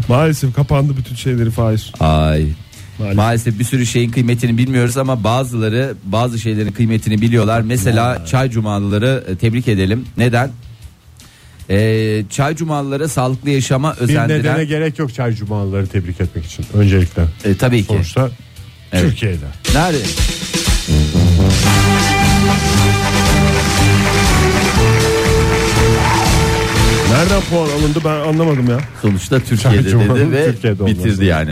Maalesef 0.08 0.54
kapandı 0.54 0.96
bütün 0.96 1.14
şeyleri 1.14 1.50
Fahir. 1.50 1.92
Ay. 2.00 2.46
Maalesef. 2.98 3.16
Maalesef 3.16 3.58
bir 3.58 3.64
sürü 3.64 3.86
şeyin 3.86 4.10
kıymetini 4.10 4.58
bilmiyoruz 4.58 4.96
ama 4.96 5.24
bazıları 5.24 5.94
bazı 6.04 6.38
şeylerin 6.38 6.72
kıymetini 6.72 7.20
biliyorlar. 7.20 7.60
Mesela 7.60 8.26
çay 8.26 8.50
cumalıları 8.50 9.24
e, 9.28 9.36
tebrik 9.36 9.68
edelim. 9.68 10.04
Neden? 10.16 10.50
Ee, 11.70 12.22
çay 12.30 12.56
cumalıları 12.56 13.08
sağlıklı 13.08 13.50
yaşama 13.50 13.94
bir 13.94 14.00
nedene 14.08 14.22
özendiren 14.22 14.66
gerek 14.68 14.98
yok 14.98 15.14
çay 15.14 15.34
cumalıları 15.34 15.86
tebrik 15.86 16.20
etmek 16.20 16.44
için 16.44 16.66
öncelikle. 16.74 17.22
E, 17.44 17.56
tabii 17.56 17.80
ki. 17.80 17.86
Sonuçta 17.86 18.30
Evet. 18.92 19.10
Türkiye'de. 19.10 19.46
Nerede? 19.74 19.98
Nereden 27.10 27.40
puan 27.50 27.68
alındı 27.80 27.98
ben 28.04 28.28
anlamadım 28.28 28.70
ya. 28.70 28.78
Sonuçta 29.02 29.40
Türkiye'de 29.40 29.88
cumalı 29.90 30.18
dedi 30.20 30.32
ve 30.32 30.44
Türkiye'de 30.52 30.86
bitirdi 30.86 31.24
yani. 31.24 31.50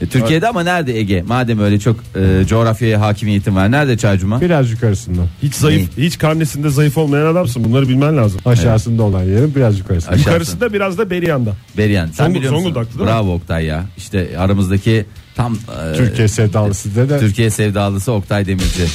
E, 0.00 0.06
Türkiye'de 0.06 0.48
ama 0.48 0.62
nerede 0.62 0.98
Ege? 0.98 1.22
Madem 1.22 1.60
öyle 1.60 1.78
çok 1.78 1.96
e, 2.16 2.46
coğrafyaya 2.46 3.00
hakimiyetin 3.00 3.56
var. 3.56 3.70
Nerede 3.70 3.96
çay 3.96 4.18
cuma? 4.18 4.40
Biraz 4.40 4.70
yukarısında. 4.70 5.20
Hiç 5.42 5.54
zayıf, 5.54 5.98
hiç 5.98 6.18
karnesinde 6.18 6.70
zayıf 6.70 6.98
olmayan 6.98 7.26
adamsın. 7.26 7.64
Bunları 7.64 7.88
bilmen 7.88 8.16
lazım. 8.16 8.40
Aşağısında 8.44 9.02
olan 9.02 9.22
yerin 9.22 9.54
biraz 9.54 9.78
yukarısında. 9.78 10.12
Aşağı- 10.14 10.32
Yukarısında 10.32 10.72
biraz 10.72 10.98
da 10.98 11.10
Beriyanda. 11.10 11.52
Beriyan. 11.76 12.06
Sen 12.06 12.24
Zongul- 12.26 12.34
biliyor 12.34 12.52
musun? 12.52 12.64
Zonguldak'tı 12.64 12.98
değil 12.98 13.04
mi? 13.10 13.14
Bravo 13.14 13.32
Oktay 13.34 13.64
ya. 13.64 13.84
İşte 13.96 14.30
aramızdaki 14.38 15.06
tam 15.36 15.54
e, 15.54 15.96
Türkiye 15.96 16.28
sevdalısı 16.28 16.96
de 16.96 17.08
de 17.08 17.20
Türkiye 17.20 17.50
sevdalısı 17.50 18.12
Oktay 18.12 18.46
Demirci. 18.46 18.82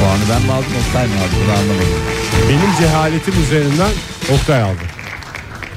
Puanı 0.00 0.22
ben 0.30 0.42
mi 0.42 0.52
aldım 0.52 0.72
Oktay 0.88 1.06
mı 1.06 1.12
aldı 1.14 1.32
bunu 1.44 1.52
anlamadım. 1.52 2.15
Benim 2.48 2.76
cehaletim 2.80 3.34
üzerinden 3.42 3.90
Oktay 4.34 4.62
aldı. 4.62 4.80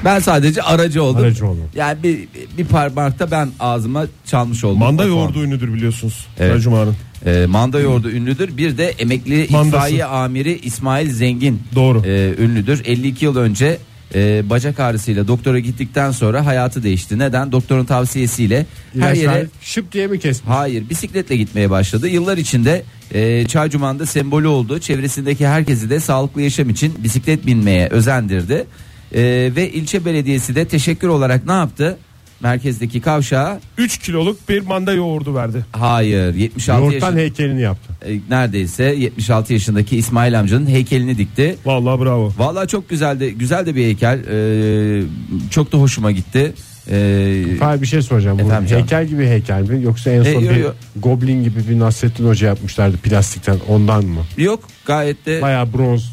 Ben 0.04 0.18
sadece 0.18 0.62
aracı 0.62 1.02
oldum. 1.02 1.22
Aracı 1.22 1.46
oldum. 1.46 1.64
Yani 1.74 2.02
bir, 2.02 2.18
bir 2.58 2.64
parmakta 2.64 3.30
ben 3.30 3.48
ağzıma 3.60 4.06
çalmış 4.26 4.64
oldum. 4.64 4.78
Manda 4.78 5.04
yoğurdu 5.04 5.42
ünlüdür 5.42 5.74
biliyorsunuz. 5.74 6.26
Evet. 6.38 6.50
Evet. 6.52 6.62
Cuma'nın. 6.62 6.96
Ee, 7.26 7.46
manda 7.48 7.80
yoğurdu 7.80 8.10
ünlüdür. 8.10 8.56
Bir 8.56 8.78
de 8.78 8.88
emekli 8.98 9.46
Mandası. 9.50 9.68
itfaiye 9.76 10.04
amiri 10.04 10.58
İsmail 10.58 11.10
Zengin 11.12 11.62
Doğru. 11.74 12.02
e, 12.06 12.34
ünlüdür. 12.38 12.82
52 12.84 13.24
yıl 13.24 13.36
önce 13.36 13.78
e, 14.14 14.50
bacak 14.50 14.80
ağrısıyla 14.80 15.28
doktora 15.28 15.58
gittikten 15.58 16.10
sonra 16.10 16.46
hayatı 16.46 16.82
değişti. 16.82 17.18
Neden? 17.18 17.52
Doktorun 17.52 17.84
tavsiyesiyle 17.84 18.66
her 18.92 19.14
İlaçlar 19.14 19.36
yere 19.36 19.46
şıp 19.60 19.92
diye 19.92 20.06
mi 20.06 20.18
kesmiş? 20.18 20.48
Hayır 20.48 20.90
bisikletle 20.90 21.36
gitmeye 21.36 21.70
başladı. 21.70 22.08
Yıllar 22.08 22.38
içinde 22.38 22.82
e, 23.14 23.46
Çaycuman'da 23.46 24.06
sembolü 24.06 24.46
oldu. 24.46 24.78
Çevresindeki 24.78 25.46
herkesi 25.46 25.90
de 25.90 26.00
sağlıklı 26.00 26.42
yaşam 26.42 26.70
için 26.70 26.94
bisiklet 27.04 27.46
binmeye 27.46 27.88
özendirdi. 27.88 28.66
E, 29.14 29.22
ve 29.56 29.70
ilçe 29.70 30.04
belediyesi 30.04 30.54
de 30.54 30.68
teşekkür 30.68 31.08
olarak 31.08 31.46
ne 31.46 31.52
yaptı? 31.52 31.98
Merkezdeki 32.42 33.00
kavşağa 33.00 33.60
3 33.78 33.98
kiloluk 33.98 34.48
bir 34.48 34.60
manda 34.66 34.92
yoğurdu 34.92 35.34
verdi. 35.34 35.64
hayır 35.72 36.34
76 36.34 36.80
Yoğurttan 36.80 37.06
yaşında 37.06 37.20
heykelini 37.20 37.60
yaptı. 37.62 37.92
e, 38.08 38.20
neredeyse 38.30 38.84
76 38.84 39.52
yaşındaki 39.52 39.96
İsmail 39.96 40.40
amcanın 40.40 40.66
heykelini 40.66 41.18
dikti. 41.18 41.56
Vallahi 41.64 42.00
bravo. 42.00 42.32
Vallahi 42.38 42.68
çok 42.68 42.88
güzeldi. 42.88 43.34
Güzel 43.38 43.66
de 43.66 43.74
bir 43.74 43.84
heykel. 43.84 44.18
E, 44.30 45.02
çok 45.50 45.72
da 45.72 45.78
hoşuma 45.78 46.10
gitti. 46.12 46.52
E, 46.90 47.44
Hayır 47.60 47.82
bir 47.82 47.86
şey 47.86 48.02
soracağım. 48.02 48.38
Bu 48.38 48.42
Efendim 48.42 48.68
canım. 48.68 48.82
heykel 48.82 49.06
gibi 49.06 49.26
heykel 49.26 49.62
mi 49.70 49.82
yoksa 49.84 50.10
en 50.10 50.20
E, 50.24 50.32
son 50.32 50.40
yo, 50.40 50.50
bir 50.50 50.56
yo. 50.56 50.70
goblin 50.96 51.44
gibi 51.44 51.68
bir 51.68 51.78
Nasrettin 51.78 52.26
Hoca 52.28 52.46
yapmışlardı 52.46 52.96
plastikten 52.96 53.56
ondan 53.68 54.04
mı? 54.04 54.20
yok 54.38 54.60
gayet 54.86 55.26
de 55.26 55.42
Bayağı 55.42 55.72
bronz. 55.72 56.12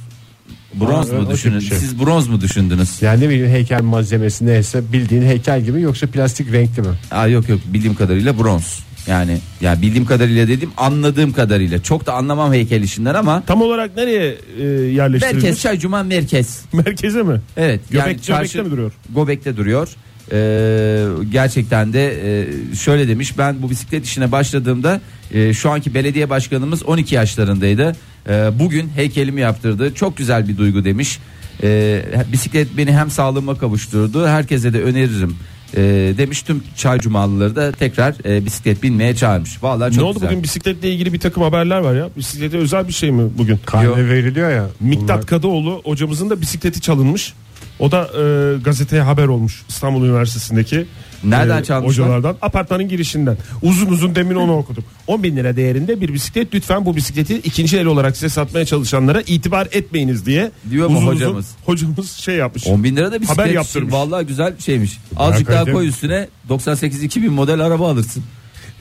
Bronz 0.74 1.10
Aa, 1.12 1.16
o 1.16 1.20
mu 1.20 1.26
tip 1.26 1.34
düşünün? 1.34 1.60
bir 1.60 1.66
şey. 1.66 1.78
Siz 1.78 2.00
bronz 2.00 2.28
mu 2.28 2.42
düşündünüz? 2.42 3.02
Yani 3.02 3.22
ne 3.22 3.30
bileyim 3.30 3.48
heykel 3.48 3.82
malzemesi 3.82 4.46
neyse 4.46 4.82
bildiğin 4.94 5.22
heykel 5.22 5.62
gibi 5.62 5.82
yoksa 5.82 6.08
plastik 6.08 6.52
renkli 6.52 6.82
mi? 6.82 6.88
Aa, 7.12 7.28
yok 7.28 7.50
yok 7.50 7.60
bildiğim 7.66 7.96
kadarıyla 7.96 8.40
bronz. 8.40 8.80
Yani 9.08 9.38
ya 9.62 9.82
bildiğim 9.82 10.06
kadarıyla 10.06 10.48
dedim 10.48 10.70
anladığım 10.78 11.34
kadarıyla. 11.34 11.84
Çok 11.84 12.06
da 12.06 12.14
anlamam 12.14 12.54
heykel 12.54 12.84
işinden 12.84 13.14
ama 13.14 13.44
Tam 13.48 13.62
olarak 13.62 13.96
nereye 13.98 14.38
e, 14.60 14.64
yerleştirilmiş? 14.64 15.44
Merkez 15.44 15.62
Çaycuma 15.62 16.04
merkez. 16.04 16.62
Merkeze 16.74 17.24
mi? 17.24 17.42
Evet. 17.58 17.82
Göbek, 17.90 18.28
göbekte 18.28 18.62
mi 18.62 18.72
duruyor? 18.72 18.92
Gobek'te 19.14 19.58
duruyor. 19.58 19.90
Ee, 20.32 21.06
gerçekten 21.32 21.94
de 21.94 22.14
e, 22.42 22.48
şöyle 22.76 23.08
demiş 23.08 23.38
ben 23.38 23.62
bu 23.62 23.70
bisiklet 23.70 24.06
işine 24.06 24.32
başladığımda 24.32 25.02
e, 25.34 25.54
şu 25.54 25.70
anki 25.72 25.94
belediye 25.94 26.30
başkanımız 26.30 26.84
12 26.84 27.16
yaşlarındaydı. 27.16 27.96
E, 28.30 28.60
bugün 28.60 28.90
heykelimi 28.96 29.42
yaptırdı. 29.42 29.94
Çok 29.94 30.18
güzel 30.18 30.48
bir 30.48 30.58
duygu 30.58 30.84
demiş. 30.84 31.20
E, 31.64 32.02
bisiklet 32.32 32.78
beni 32.78 32.92
hem 32.94 33.10
sağlığıma 33.12 33.58
kavuşturdu. 33.58 34.28
Herkese 34.28 34.74
de 34.74 34.82
öneririm 34.84 35.36
e, 35.74 35.82
demiş 36.18 36.42
tüm 36.42 36.64
çay 36.76 37.00
cumalıları 37.00 37.56
da 37.56 37.72
tekrar 37.72 38.16
e, 38.26 38.46
bisiklet 38.46 38.84
binmeye 38.84 39.16
çağırmış. 39.16 39.64
Vallahi 39.64 39.92
çok 39.94 40.04
ne 40.04 40.08
oldu 40.08 40.14
güzel. 40.14 40.30
bugün 40.30 40.44
bisikletle 40.44 40.92
ilgili 40.92 41.14
bir 41.14 41.20
takım 41.20 41.44
haberler 41.44 41.78
var 41.80 41.96
ya. 41.96 42.10
Bisiklete 42.18 42.58
özel 42.58 42.88
bir 42.88 42.94
şey 42.94 43.12
mi 43.12 43.30
bugün? 43.38 43.60
Karne 43.66 44.10
veriliyor 44.10 44.52
ya. 44.52 44.68
Miktat 44.80 45.10
bunlar- 45.10 45.26
Kadıoğlu 45.26 45.82
hocamızın 45.84 46.30
da 46.30 46.42
bisikleti 46.42 46.82
çalınmış. 46.82 47.34
O 47.80 47.92
da 47.92 48.02
e, 48.04 48.58
gazeteye 48.64 49.02
haber 49.02 49.28
olmuş 49.28 49.64
İstanbul 49.70 50.06
Üniversitesi'ndeki 50.06 50.86
Nereden 51.24 51.64
çalmışlar? 51.64 52.06
hocalardan 52.06 52.38
apartmanın 52.42 52.88
girişinden 52.90 53.38
uzun 53.62 53.88
uzun 53.88 54.16
demin 54.16 54.36
onu 54.36 54.54
okudum 54.58 54.84
10 55.08 55.24
bin 55.24 55.36
lira 55.36 55.56
değerinde 55.56 56.02
bir 56.02 56.14
bisiklet 56.14 56.54
lütfen 56.56 56.86
bu 56.86 56.96
bisikleti 56.96 57.36
ikinci 57.38 57.78
el 57.78 57.86
olarak 57.86 58.16
size 58.18 58.30
satmaya 58.30 58.66
çalışanlara 58.66 59.22
itibar 59.22 59.68
etmeyiniz 59.72 60.26
diye 60.26 60.52
Diyor 60.70 60.88
mu 60.90 60.98
uzun 60.98 61.08
hocamız? 61.08 61.46
uzun 61.68 61.88
hocamız 61.88 62.12
şey 62.12 62.36
yapmış 62.36 62.68
10 62.68 62.84
bin 62.84 62.96
lira 62.96 63.12
da 63.12 63.22
bisiklet 63.22 63.40
Haber 63.46 63.54
yaptırmış. 63.54 63.94
vallahi 63.94 64.26
güzel 64.26 64.54
şeymiş. 64.60 64.98
Azıcık 65.18 65.48
daha 65.48 65.66
koy 65.66 65.88
üstüne 65.88 66.28
98 66.50 67.04
2000 67.04 67.34
model 67.34 67.60
araba 67.60 67.90
alırsın. 67.92 68.24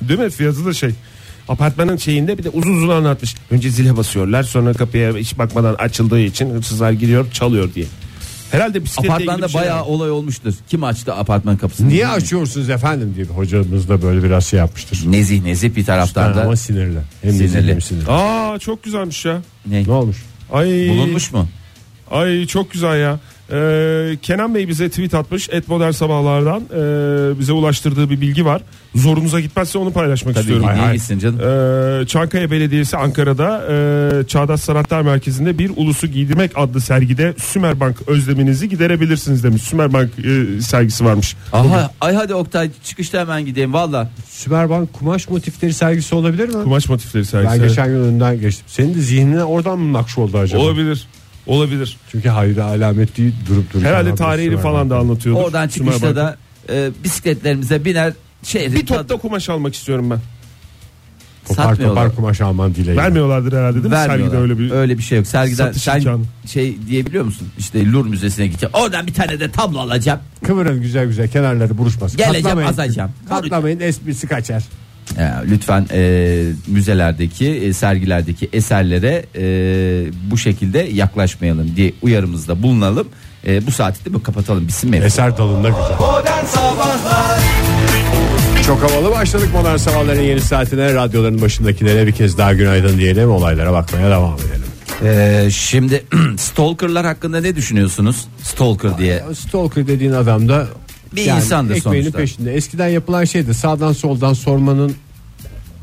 Değil 0.01 0.20
mi? 0.20 0.31
Fiyatı 0.31 0.64
da 0.66 0.75
şey. 0.75 0.90
Apartmanın 1.49 1.96
şeyinde 1.96 2.38
bir 2.38 2.44
de 2.44 2.49
uzun 2.51 2.77
uzun 2.77 2.88
anlatmış. 2.88 3.35
Önce 3.51 3.70
zile 3.70 3.96
basıyorlar 3.96 4.42
sonra 4.42 4.72
kapıya 4.75 5.16
hiç 5.16 5.38
bakmadan 5.38 5.75
açıldığı 5.75 6.20
için 6.20 6.51
hırsızlar 6.51 6.90
giriyor 6.92 7.31
çalıyor 7.33 7.75
diye. 7.75 7.87
Herhalde 8.51 8.85
bisikletle 8.85 9.15
ilgili 9.15 9.25
Apartmanda 9.31 9.49
şey 9.49 9.61
bayağı 9.61 9.85
olay 9.85 10.11
olmuştur. 10.11 10.55
Kim 10.69 10.85
açtı 10.85 11.15
apartman 11.15 11.57
kapısını? 11.57 11.89
Niye 11.89 12.09
açıyorsunuz 12.09 12.71
efendim 12.71 13.13
diye 13.17 13.27
hocamız 13.27 13.89
da 13.89 14.03
böyle 14.03 14.23
biraz 14.23 14.47
şey 14.47 14.59
yapmıştır. 14.59 14.99
Nezih 15.07 15.43
nezih 15.43 15.77
bir 15.77 15.85
taraftan 15.85 16.35
da. 16.35 16.43
Ama 16.43 16.57
sinirli. 16.57 16.99
Hem 17.23 17.33
sinirli. 17.33 17.73
Hem 17.73 17.81
sinirli. 17.81 18.11
Aa 18.11 18.59
çok 18.59 18.83
güzelmiş 18.83 19.25
ya. 19.25 19.43
Ne? 19.67 19.85
Ne 19.85 19.93
olmuş? 19.93 20.23
Ay 20.53 20.89
Bulunmuş 20.91 21.33
mu? 21.33 21.49
Ay 22.11 22.47
çok 22.47 22.73
güzel 22.73 23.01
ya. 23.01 23.21
Ee, 23.53 24.19
Kenan 24.23 24.55
Bey 24.55 24.69
bize 24.69 24.89
tweet 24.89 25.15
atmış. 25.15 25.49
Et 25.53 25.69
modern 25.69 25.91
sabahlardan 25.91 26.61
ee, 26.61 27.39
bize 27.41 27.53
ulaştırdığı 27.53 28.11
bir 28.11 28.21
bilgi 28.21 28.45
var. 28.45 28.63
Zorunuza 28.95 29.41
gitmezse 29.41 29.79
onu 29.79 29.93
paylaşmak 29.93 30.35
Tabii 30.35 30.43
istiyorum. 30.43 30.67
hay. 30.79 30.93
gitsin 30.93 31.19
canım? 31.19 31.41
Ee, 31.41 32.07
Çankaya 32.07 32.51
Belediyesi 32.51 32.97
Ankara'da 32.97 33.65
ee, 33.71 34.27
Çağdaş 34.27 34.61
Sanatlar 34.61 35.03
Merkezi'nde 35.03 35.59
bir 35.59 35.71
ulusu 35.77 36.07
giydirmek 36.07 36.51
adlı 36.55 36.81
sergide 36.81 37.35
Sümerbank 37.39 37.97
özleminizi 38.07 38.69
giderebilirsiniz 38.69 39.45
demiş. 39.45 39.63
Sümerbank 39.63 40.11
ee, 40.19 40.61
sergisi 40.61 41.05
varmış. 41.05 41.37
Aha 41.53 41.91
ay 42.01 42.15
hadi 42.15 42.35
Oktay 42.35 42.71
çıkışta 42.85 43.21
hemen 43.21 43.47
gideyim 43.47 43.73
valla. 43.73 44.11
Sümerbank 44.29 44.93
kumaş 44.93 45.29
motifleri 45.29 45.73
sergisi 45.73 46.15
olabilir 46.15 46.49
mi? 46.49 46.63
Kumaş 46.63 46.89
motifleri 46.89 47.25
sergisi. 47.25 47.61
Ben 47.61 47.69
geçen 47.69 47.89
gün 47.89 47.95
önünden 48.05 48.41
geçtim. 48.41 48.65
Senin 48.69 48.95
de 48.95 49.01
zihnine 49.01 49.45
oradan 49.45 49.79
mı 49.79 49.93
nakş 49.93 50.19
oldu 50.19 50.39
acaba? 50.39 50.63
Olabilir. 50.63 51.07
Olabilir. 51.47 51.97
Çünkü 52.13 52.29
hayra 52.29 52.65
alamet 52.65 53.17
değil 53.17 53.35
durup 53.49 53.73
dururken. 53.73 53.89
Herhalde 53.91 54.15
tarihini 54.15 54.57
falan 54.57 54.91
da 54.91 54.99
anlatıyordur. 54.99 55.41
Oradan 55.43 55.69
çıkışta 55.69 56.17
da 56.17 56.37
e, 56.71 56.91
bisikletlerimize 57.05 57.85
biner 57.85 58.13
şehrin 58.43 58.73
bir 58.75 58.87
topta 58.87 59.03
tadı- 59.07 59.19
kumaş 59.21 59.49
almak 59.49 59.75
istiyorum 59.75 60.11
ben. 60.11 60.21
Kopar 61.49 61.65
Satmıyorlar. 61.65 62.03
topar 62.05 62.17
kumaş 62.17 62.41
alman 62.41 62.75
dileğiyle. 62.75 63.03
Vermiyorlardır 63.03 63.53
herhalde 63.59 63.75
değil 63.75 63.85
mi? 63.85 63.91
Vermiyorlar. 63.91 64.25
Sergide 64.27 64.37
öyle 64.43 64.59
bir 64.59 64.71
öyle 64.71 64.99
bir 64.99 65.03
şey 65.03 65.19
yok. 65.19 65.27
Sergiden 65.27 65.67
satış 65.67 65.83
sen 65.83 65.99
imkanı. 65.99 66.25
şey 66.47 66.77
diyebiliyor 66.89 67.25
musun? 67.25 67.49
İşte 67.59 67.93
Louvre 67.93 68.09
Müzesi'ne 68.11 68.47
gideceğim. 68.47 68.71
Oradan 68.75 69.07
bir 69.07 69.15
tane 69.15 69.41
de 69.41 69.51
tablo 69.51 69.79
alacağım. 69.79 70.21
Kıvırın 70.45 70.83
güzel 70.83 71.07
güzel 71.07 71.29
kenarları 71.29 71.79
buruşmasın. 71.79 72.17
Geleceğim, 72.17 72.43
Katlamayın. 72.45 72.69
azacağım. 72.69 73.11
Katlamayın 73.29 73.81
esprisi 73.81 74.27
kaçar. 74.27 74.65
Ya, 75.19 75.42
lütfen 75.51 75.87
e, 75.92 76.42
müzelerdeki 76.66 77.49
e, 77.49 77.73
sergilerdeki 77.73 78.49
eserlere 78.53 79.25
e, 79.37 79.42
bu 80.31 80.38
şekilde 80.38 80.79
yaklaşmayalım 80.79 81.77
diye 81.77 81.92
uyarımızda 82.03 82.62
bulunalım. 82.62 83.09
E, 83.47 83.66
bu 83.66 83.71
saati 83.71 84.05
de 84.05 84.14
bu 84.14 84.23
kapatalım. 84.23 84.69
Bitsin 84.69 84.90
mi? 84.90 84.97
Eser 84.97 85.38
dalında 85.38 85.69
güzel. 85.69 85.99
Modern 86.01 86.45
Sabahlar 86.45 87.40
Çok 88.66 88.83
havalı 88.83 89.11
başladık 89.11 89.49
modern 89.55 89.77
sabahların 89.77 90.23
yeni 90.23 90.40
saatine. 90.40 90.95
Radyoların 90.95 91.42
başındakilere 91.42 92.07
bir 92.07 92.12
kez 92.12 92.38
daha 92.38 92.53
günaydın 92.55 92.99
diyelim. 92.99 93.31
Olaylara 93.31 93.73
bakmaya 93.73 94.11
devam 94.11 94.35
edelim. 94.35 94.66
E, 95.05 95.51
şimdi 95.51 96.05
stalkerlar 96.38 97.07
hakkında 97.07 97.40
ne 97.40 97.57
düşünüyorsunuz? 97.57 98.25
Stalker 98.42 98.99
diye. 98.99 99.23
Stalker 99.35 99.87
dediğin 99.87 100.12
adam 100.12 100.49
da 100.49 100.66
Bir 101.17 101.27
insandır 101.27 101.75
ekmeğinin 101.75 102.03
sonuçta. 102.03 102.19
peşinde. 102.19 102.55
Eskiden 102.55 102.89
yapılan 102.89 103.25
şeydi 103.25 103.55
sağdan 103.55 103.93
soldan 103.93 104.33
sormanın 104.33 104.95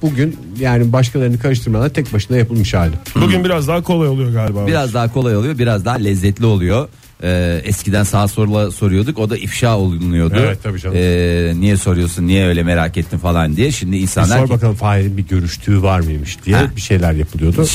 bugün 0.02 0.38
yani 0.60 0.94
başkalarını 0.94 1.40
karıştırmadan 1.40 1.90
tek 1.90 2.14
başına 2.14 2.38
yapılmış 2.38 2.74
hali. 2.74 2.94
Bugün 3.16 3.44
biraz 3.44 3.68
daha 3.68 3.82
kolay 3.84 4.08
oluyor 4.08 4.32
galiba. 4.34 4.68
Biraz 4.68 4.94
daha 4.94 5.14
kolay 5.14 5.38
oluyor, 5.38 5.58
biraz 5.58 5.86
daha 5.86 5.96
lezzetli 5.96 6.46
oluyor. 6.46 6.90
Ee, 7.26 7.62
eskiden 7.64 8.04
sağ 8.04 8.28
sorula 8.28 8.72
soruyorduk, 8.72 9.20
o 9.20 9.30
da 9.30 9.38
ifşa 9.38 9.78
olunuyordu. 9.78 10.36
Evet, 10.40 10.60
tabii 10.64 10.80
canım. 10.80 10.98
Ee, 11.00 11.54
niye 11.56 11.78
soruyorsun, 11.78 12.28
niye 12.28 12.46
öyle 12.48 12.64
merak 12.64 12.98
ettin 12.98 13.18
falan 13.18 13.56
diye. 13.56 13.72
Şimdi 13.72 13.96
Bir 13.96 14.02
insanlar 14.02 14.38
sor 14.40 14.50
bakalım 14.50 14.76
Fahir'in 14.76 15.18
bir 15.18 15.28
görüştüğü 15.28 15.82
var 15.84 16.00
mıymış 16.00 16.38
diye 16.46 16.56
Ha. 16.56 16.72
bir 16.76 16.82
şeyler 16.82 17.14
yapılıyordu. 17.14 17.66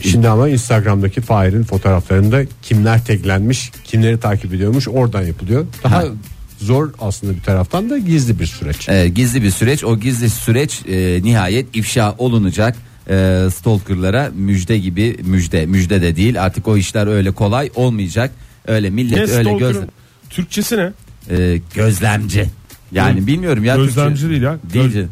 Şimdi 0.00 0.28
ama 0.28 0.48
Instagram'daki 0.48 1.20
Fahir'in 1.20 1.62
fotoğraflarında 1.62 2.42
kimler 2.62 3.04
teklenmiş, 3.04 3.70
kimleri 3.84 4.20
takip 4.20 4.54
ediyormuş 4.54 4.88
oradan 4.88 5.22
yapılıyor. 5.22 5.66
Daha 5.84 5.96
Ha. 5.98 6.04
Zor 6.64 6.90
aslında 7.00 7.34
bir 7.34 7.40
taraftan 7.42 7.90
da 7.90 7.98
gizli 7.98 8.38
bir 8.40 8.46
süreç. 8.46 8.88
e, 8.88 9.08
gizli 9.08 9.42
bir 9.42 9.50
süreç, 9.50 9.84
o 9.84 10.00
gizli 10.00 10.30
süreç 10.30 10.82
e, 10.88 11.20
nihayet 11.22 11.76
ifşa 11.76 12.14
olunacak. 12.18 12.76
E, 13.10 13.46
stalkerlara 13.54 14.30
müjde 14.34 14.78
gibi 14.78 15.16
müjde, 15.22 15.66
müjde 15.66 16.02
de 16.02 16.16
değil. 16.16 16.42
Artık 16.42 16.68
o 16.68 16.76
işler 16.76 17.06
öyle 17.06 17.30
kolay 17.30 17.70
olmayacak. 17.74 18.30
Öyle 18.66 18.90
millet 18.90 19.28
Ne 19.28 19.34
öyle 19.34 19.52
göz 19.52 19.58
stalker'ın 19.60 19.88
Türkçesi 20.30 20.76
ne? 20.76 20.92
e, 21.30 21.60
gözlemci. 21.74 22.46
Yani 22.92 23.26
bilmiyorum 23.26 23.64
ya. 23.64 23.76
Gözlemci 23.76 24.20
Türkçe- 24.20 24.30
değil 24.30 24.42
ya. 24.42 24.58
Değil. 24.72 24.92
Göz- 24.92 25.06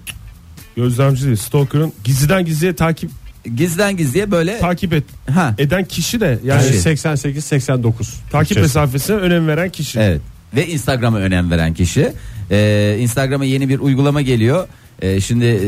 Gözlemci 0.77 1.25
değil. 1.25 1.37
Stalker'ın 1.37 1.93
gizliden 2.05 2.45
gizliye 2.45 2.75
takip 2.75 3.11
Gizden 3.57 3.97
gizliye 3.97 4.31
böyle 4.31 4.59
takip 4.59 4.93
et 4.93 5.05
ha 5.35 5.55
eden 5.59 5.85
kişi 5.85 6.21
de 6.21 6.39
yani 6.45 6.65
Yani 6.65 6.83
Şey. 6.83 6.95
88-89. 6.95 7.93
takip 8.31 8.49
Türkçesi. 8.49 8.61
mesafesine 8.61 9.17
önem 9.17 9.47
veren 9.49 9.69
kişi. 9.71 10.01
Evet. 10.01 10.21
Ve 10.57 10.67
Instagram'a 10.69 11.19
önem 11.19 11.51
veren 11.51 11.75
kişi. 11.75 12.13
Ee, 12.51 12.97
Instagram'a 13.01 13.45
yeni 13.45 13.69
bir 13.69 13.79
uygulama 13.79 14.23
geliyor. 14.23 14.69
Ee, 15.03 15.21
şimdi 15.21 15.45
e, 15.45 15.61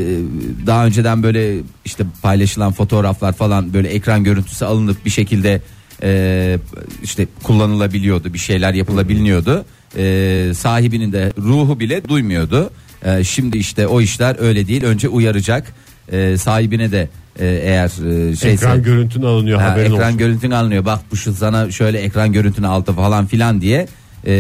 daha 0.67 0.87
önceden 0.87 1.23
böyle 1.23 1.57
işte 1.85 2.05
paylaşılan 2.23 2.73
fotoğraflar 2.73 3.33
falan 3.33 3.75
böyle 3.75 3.89
ekran 3.89 4.25
görüntüsü 4.25 4.65
alınıp 4.65 5.05
bir 5.05 5.11
şekilde 5.11 5.61
e, 6.03 6.59
işte 7.03 7.27
kullanılabiliyordu. 7.43 8.33
Bir 8.35 8.39
şeyler 8.39 8.75
yapılabiliyordu. 8.75 9.65
Ee, 9.97 10.53
sahibinin 10.55 11.13
de 11.13 11.33
ruhu 11.39 11.81
bile 11.81 12.09
duymuyordu. 12.09 12.71
Ee, 13.05 13.25
şimdi 13.25 13.59
işte 13.59 13.87
o 13.87 14.01
işler 14.01 14.37
öyle 14.41 14.67
değil. 14.69 14.85
Önce 14.85 15.09
uyaracak. 15.09 15.75
Ee, 16.13 16.37
sahibine 16.39 16.93
de 16.93 17.09
e, 17.39 17.47
eğer 17.47 17.87
e, 17.87 18.37
şeyse 18.37 18.49
Ekran 18.49 18.83
görüntün 18.83 19.23
alınıyor 19.23 19.61
Ha, 19.61 19.71
haberin 19.71 19.93
ekran 19.95 20.07
olsun. 20.07 20.19
görüntün 20.19 20.51
alınıyor. 20.51 20.85
Bak 20.85 21.01
bu 21.13 21.17
şu 21.17 21.35
sana 21.35 21.71
şöyle 21.71 21.99
ekran 22.01 22.33
görüntünü 22.33 22.67
aldı 22.67 22.93
falan 22.93 23.27
filan 23.27 23.61
diye. 23.61 23.87
Ee, 24.27 24.33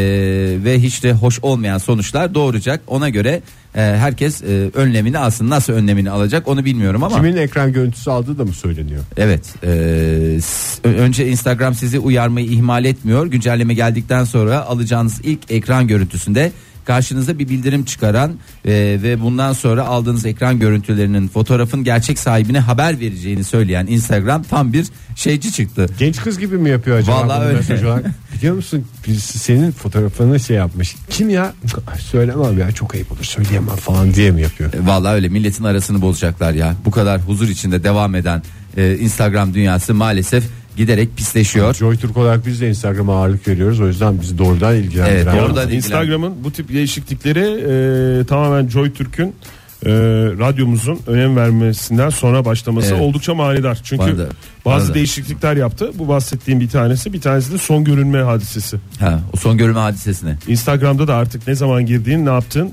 ve 0.64 0.78
hiç 0.82 1.02
de 1.02 1.12
hoş 1.12 1.38
olmayan 1.42 1.78
sonuçlar 1.78 2.34
doğuracak. 2.34 2.80
Ona 2.86 3.08
göre 3.08 3.40
e, 3.74 3.80
herkes 3.80 4.42
e, 4.42 4.46
önlemini 4.74 5.18
alsın. 5.18 5.50
Nasıl 5.50 5.72
önlemini 5.72 6.10
alacak 6.10 6.48
onu 6.48 6.64
bilmiyorum 6.64 7.02
ama. 7.02 7.16
Kimin 7.16 7.36
ekran 7.36 7.72
görüntüsü 7.72 8.10
aldığı 8.10 8.38
da 8.38 8.44
mı 8.44 8.52
söyleniyor? 8.52 9.00
Evet. 9.16 9.54
e, 9.64 9.68
s- 10.40 10.88
önce 10.88 11.28
Instagram 11.28 11.74
sizi 11.74 11.98
uyarmayı 11.98 12.46
ihmal 12.46 12.84
etmiyor. 12.84 13.26
Güncelleme 13.26 13.74
geldikten 13.74 14.24
sonra 14.24 14.60
alacağınız 14.66 15.20
ilk 15.24 15.50
ekran 15.50 15.86
görüntüsünde 15.86 16.52
karşınıza 16.84 17.38
bir 17.38 17.48
bildirim 17.48 17.84
çıkaran 17.84 18.32
e, 18.64 18.72
ve 19.02 19.20
bundan 19.20 19.52
sonra 19.52 19.86
aldığınız 19.86 20.26
ekran 20.26 20.58
görüntülerinin 20.58 21.28
fotoğrafın 21.28 21.84
gerçek 21.84 22.18
sahibine 22.18 22.58
haber 22.58 23.00
vereceğini 23.00 23.44
söyleyen 23.44 23.86
Instagram 23.86 24.42
tam 24.42 24.72
bir 24.72 24.86
şeyci 25.16 25.52
çıktı. 25.52 25.86
Genç 25.98 26.20
kız 26.20 26.38
gibi 26.38 26.58
mi 26.58 26.70
yapıyor 26.70 26.96
acaba? 26.98 27.16
Vallahi 27.16 27.38
bunu 27.40 27.76
öyle. 27.76 27.86
olarak? 27.86 28.04
Biliyor 28.34 28.54
musun 28.54 28.86
birisi 29.06 29.38
senin 29.38 29.70
fotoğrafını 29.70 30.40
şey 30.40 30.56
yapmış. 30.56 30.94
Kim 31.10 31.28
ya? 31.28 31.52
Söylemem 31.98 32.58
ya 32.58 32.72
çok 32.72 32.94
ayıp 32.94 33.12
olur 33.12 33.24
söyleyemem 33.24 33.76
falan 33.76 34.14
diye 34.14 34.30
mi 34.30 34.42
yapıyor? 34.42 34.72
E, 34.74 34.86
Vallahi 34.86 35.14
öyle 35.14 35.28
milletin 35.28 35.64
arasını 35.64 36.02
bozacaklar 36.02 36.52
ya. 36.52 36.74
Bu 36.84 36.90
kadar 36.90 37.20
huzur 37.20 37.48
içinde 37.48 37.84
devam 37.84 38.14
eden 38.14 38.42
e, 38.76 38.96
Instagram 38.98 39.54
dünyası 39.54 39.94
maalesef 39.94 40.44
giderek 40.76 41.16
pisleşiyor. 41.16 41.74
Joy 41.74 41.96
Türk 41.96 42.16
olarak 42.16 42.46
biz 42.46 42.60
de 42.60 42.68
Instagram'a 42.68 43.14
ağırlık 43.16 43.48
veriyoruz. 43.48 43.80
O 43.80 43.86
yüzden 43.86 44.20
bizi 44.20 44.38
doğrudan 44.38 44.76
ilgilendiren. 44.76 45.36
Evet, 45.36 45.50
ilgilen- 45.50 45.70
Instagram'ın 45.76 46.44
bu 46.44 46.52
tip 46.52 46.68
değişiklikleri 46.72 47.40
e, 48.20 48.24
tamamen 48.26 48.68
Joy 48.68 48.92
Türk'ün 48.92 49.34
e, 49.86 49.90
radyomuzun 50.38 50.98
önem 51.06 51.36
vermesinden 51.36 52.08
sonra 52.10 52.44
başlaması 52.44 52.90
Evet. 52.92 53.02
oldukça 53.02 53.34
manidar. 53.34 53.80
Çünkü 53.84 54.18
da- 54.18 54.28
bazı 54.64 54.90
da. 54.90 54.94
değişiklikler 54.94 55.56
yaptı. 55.56 55.90
Bu 55.94 56.08
bahsettiğim 56.08 56.60
bir 56.60 56.68
tanesi. 56.68 57.12
Bir 57.12 57.20
tanesi 57.20 57.52
de 57.52 57.58
son 57.58 57.84
görünme 57.84 58.18
hadisesi. 58.22 58.76
Ha, 59.00 59.20
o 59.32 59.36
son 59.36 59.56
görülme 59.58 59.80
hadisesine. 59.80 60.38
Instagram'da 60.48 61.08
da 61.08 61.14
artık 61.14 61.46
ne 61.48 61.54
zaman 61.54 61.86
girdiğin 61.86 62.26
ne 62.26 62.30
yaptığın 62.30 62.66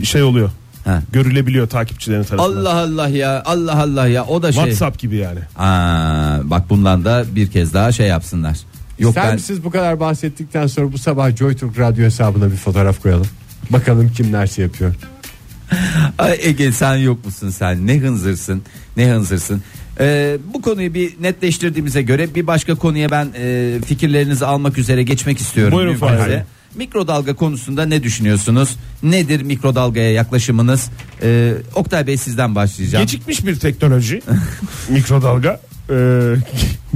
e, 0.00 0.04
şey 0.04 0.22
oluyor. 0.22 0.50
Ha. 0.86 1.02
Görülebiliyor 1.12 1.68
takipçilerin 1.68 2.24
tarafından. 2.24 2.60
Allah 2.60 2.74
Allah 2.74 3.08
ya 3.08 3.42
Allah 3.44 3.82
Allah 3.82 4.06
ya 4.06 4.24
o 4.24 4.42
da 4.42 4.52
şey. 4.52 4.62
WhatsApp 4.62 4.98
gibi 4.98 5.16
yani. 5.16 5.38
Aa, 5.56 6.50
bak 6.50 6.70
bundan 6.70 7.04
da 7.04 7.24
bir 7.34 7.50
kez 7.50 7.74
daha 7.74 7.92
şey 7.92 8.06
yapsınlar. 8.06 8.58
Yok 8.98 9.10
İster 9.10 9.24
ben 9.24 9.34
misiniz 9.34 9.64
bu 9.64 9.70
kadar 9.70 10.00
bahsettikten 10.00 10.66
sonra 10.66 10.92
bu 10.92 10.98
sabah 10.98 11.36
JoyTürk 11.36 11.78
radyo 11.78 12.04
hesabına 12.04 12.50
bir 12.50 12.56
fotoğraf 12.56 13.02
koyalım. 13.02 13.26
Bakalım 13.70 14.12
kimler 14.16 14.46
şey 14.46 14.64
yapıyor. 14.64 14.94
Ay 16.18 16.38
Ege 16.42 16.72
sen 16.72 16.96
yok 16.96 17.24
musun 17.24 17.50
sen 17.50 17.86
ne 17.86 17.98
hınzırsın 17.98 18.62
ne 18.96 19.10
hınzırsın. 19.10 19.62
Ee, 20.00 20.38
bu 20.54 20.62
konuyu 20.62 20.94
bir 20.94 21.14
netleştirdiğimize 21.20 22.02
göre 22.02 22.34
bir 22.34 22.46
başka 22.46 22.74
konuya 22.74 23.10
ben 23.10 23.28
e, 23.38 23.74
fikirlerinizi 23.86 24.46
almak 24.46 24.78
üzere 24.78 25.02
geçmek 25.02 25.38
istiyorum. 25.40 25.72
Buyurun 25.72 25.92
Müfahise. 25.92 26.44
Mikrodalga 26.76 27.34
konusunda 27.34 27.86
ne 27.86 28.02
düşünüyorsunuz? 28.02 28.76
Nedir 29.02 29.42
mikrodalgaya 29.42 30.12
yaklaşımınız? 30.12 30.90
Ee, 31.22 31.52
Oktay 31.74 32.06
Bey 32.06 32.16
sizden 32.16 32.54
başlayacağım. 32.54 33.04
Gecikmiş 33.04 33.46
bir 33.46 33.56
teknoloji 33.58 34.22
mikrodalga 34.88 35.60
Ee, 35.90 36.34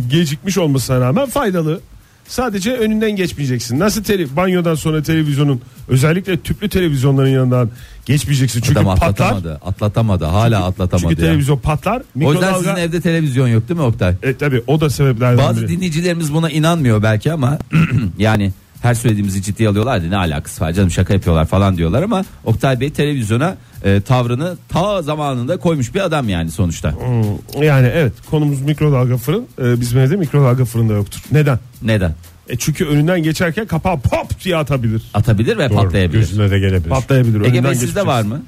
gecikmiş 0.08 0.58
olmasına 0.58 1.00
rağmen 1.00 1.26
faydalı. 1.26 1.80
Sadece 2.28 2.72
önünden 2.72 3.10
geçmeyeceksin. 3.10 3.78
Nasıl 3.78 4.02
tele, 4.04 4.36
banyodan 4.36 4.74
sonra 4.74 5.02
televizyonun 5.02 5.60
özellikle 5.88 6.40
tüplü 6.40 6.68
televizyonların 6.68 7.28
yanından 7.28 7.70
geçmeyeceksin. 8.06 8.60
Çünkü 8.60 8.80
Adam 8.80 8.96
patlar. 8.96 9.08
atlatamadı, 9.08 9.54
atlatamadı, 9.64 10.24
hala 10.24 10.64
atlatamadı. 10.64 11.08
Çünkü 11.10 11.22
ya. 11.22 11.28
televizyon 11.28 11.58
patlar. 11.58 12.02
O 12.24 12.32
yüzden 12.32 12.54
sizin 12.54 12.76
evde 12.76 13.00
televizyon 13.00 13.48
yok 13.48 13.68
değil 13.68 13.80
mi 13.80 13.86
Oktay? 13.86 14.14
E 14.22 14.34
tabi 14.36 14.62
o 14.66 14.80
da 14.80 14.90
sebeplerden 14.90 15.38
Bazı 15.38 15.60
biri. 15.60 15.68
dinleyicilerimiz 15.68 16.32
buna 16.34 16.50
inanmıyor 16.50 17.02
belki 17.02 17.32
ama 17.32 17.58
yani 18.18 18.52
her 18.82 18.94
söylediğimizi 18.94 19.42
ciddiye 19.42 19.68
alıyorlar 19.68 20.10
ne 20.10 20.16
alakası 20.16 20.64
var 20.64 20.72
canım 20.72 20.90
şaka 20.90 21.14
yapıyorlar 21.14 21.46
falan 21.46 21.76
diyorlar 21.76 22.02
ama 22.02 22.24
Oktay 22.44 22.80
Bey 22.80 22.90
televizyona 22.90 23.56
e, 23.84 24.00
tavrını 24.00 24.56
ta 24.68 25.02
zamanında 25.02 25.56
koymuş 25.56 25.94
bir 25.94 26.00
adam 26.00 26.28
yani 26.28 26.50
sonuçta. 26.50 26.92
Hmm, 26.92 27.62
Yani 27.62 27.90
evet 27.94 28.12
konumuz 28.30 28.60
mikrodalga 28.60 29.16
fırın. 29.16 29.46
Ee, 29.62 29.80
bizim 29.80 29.98
evde 29.98 30.16
mikrodalga 30.16 30.64
fırında 30.64 30.92
yoktur. 30.92 31.20
Neden? 31.32 31.58
Neden? 31.82 32.14
E 32.48 32.56
çünkü 32.56 32.84
önünden 32.86 33.22
geçerken 33.22 33.66
kapağı 33.66 34.00
pop 34.00 34.44
diye 34.44 34.56
atabilir. 34.56 35.02
Atabilir 35.14 35.58
ve 35.58 35.70
Doğru, 35.70 35.78
patlayabilir. 35.78 36.18
Gözüne 36.18 36.50
de 36.50 36.58
gelebilir. 36.58 36.90
Patlayabilir. 36.90 37.40
Ege 37.44 37.64
Bey 37.64 37.74
sizde 37.74 38.06
var 38.06 38.22
mı? 38.22 38.42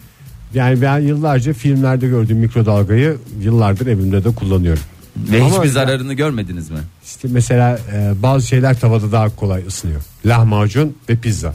Yani 0.55 0.83
ben 0.83 0.99
yıllarca 0.99 1.53
filmlerde 1.53 2.07
gördüğüm 2.07 2.39
mikrodalgayı 2.39 3.17
yıllardır 3.41 3.87
evimde 3.87 4.25
de 4.25 4.31
kullanıyorum. 4.35 4.83
Ve 5.17 5.43
Ama 5.43 5.51
hiçbir 5.57 5.69
zararını 5.69 6.15
görmediniz 6.15 6.71
mi? 6.71 6.79
İşte 7.05 7.29
mesela 7.31 7.79
e, 7.93 8.23
bazı 8.23 8.47
şeyler 8.47 8.81
tavada 8.81 9.13
daha 9.13 9.37
kolay 9.37 9.67
ısınıyor. 9.67 10.01
Lahmacun 10.27 10.97
ve 11.09 11.17
pizza. 11.17 11.55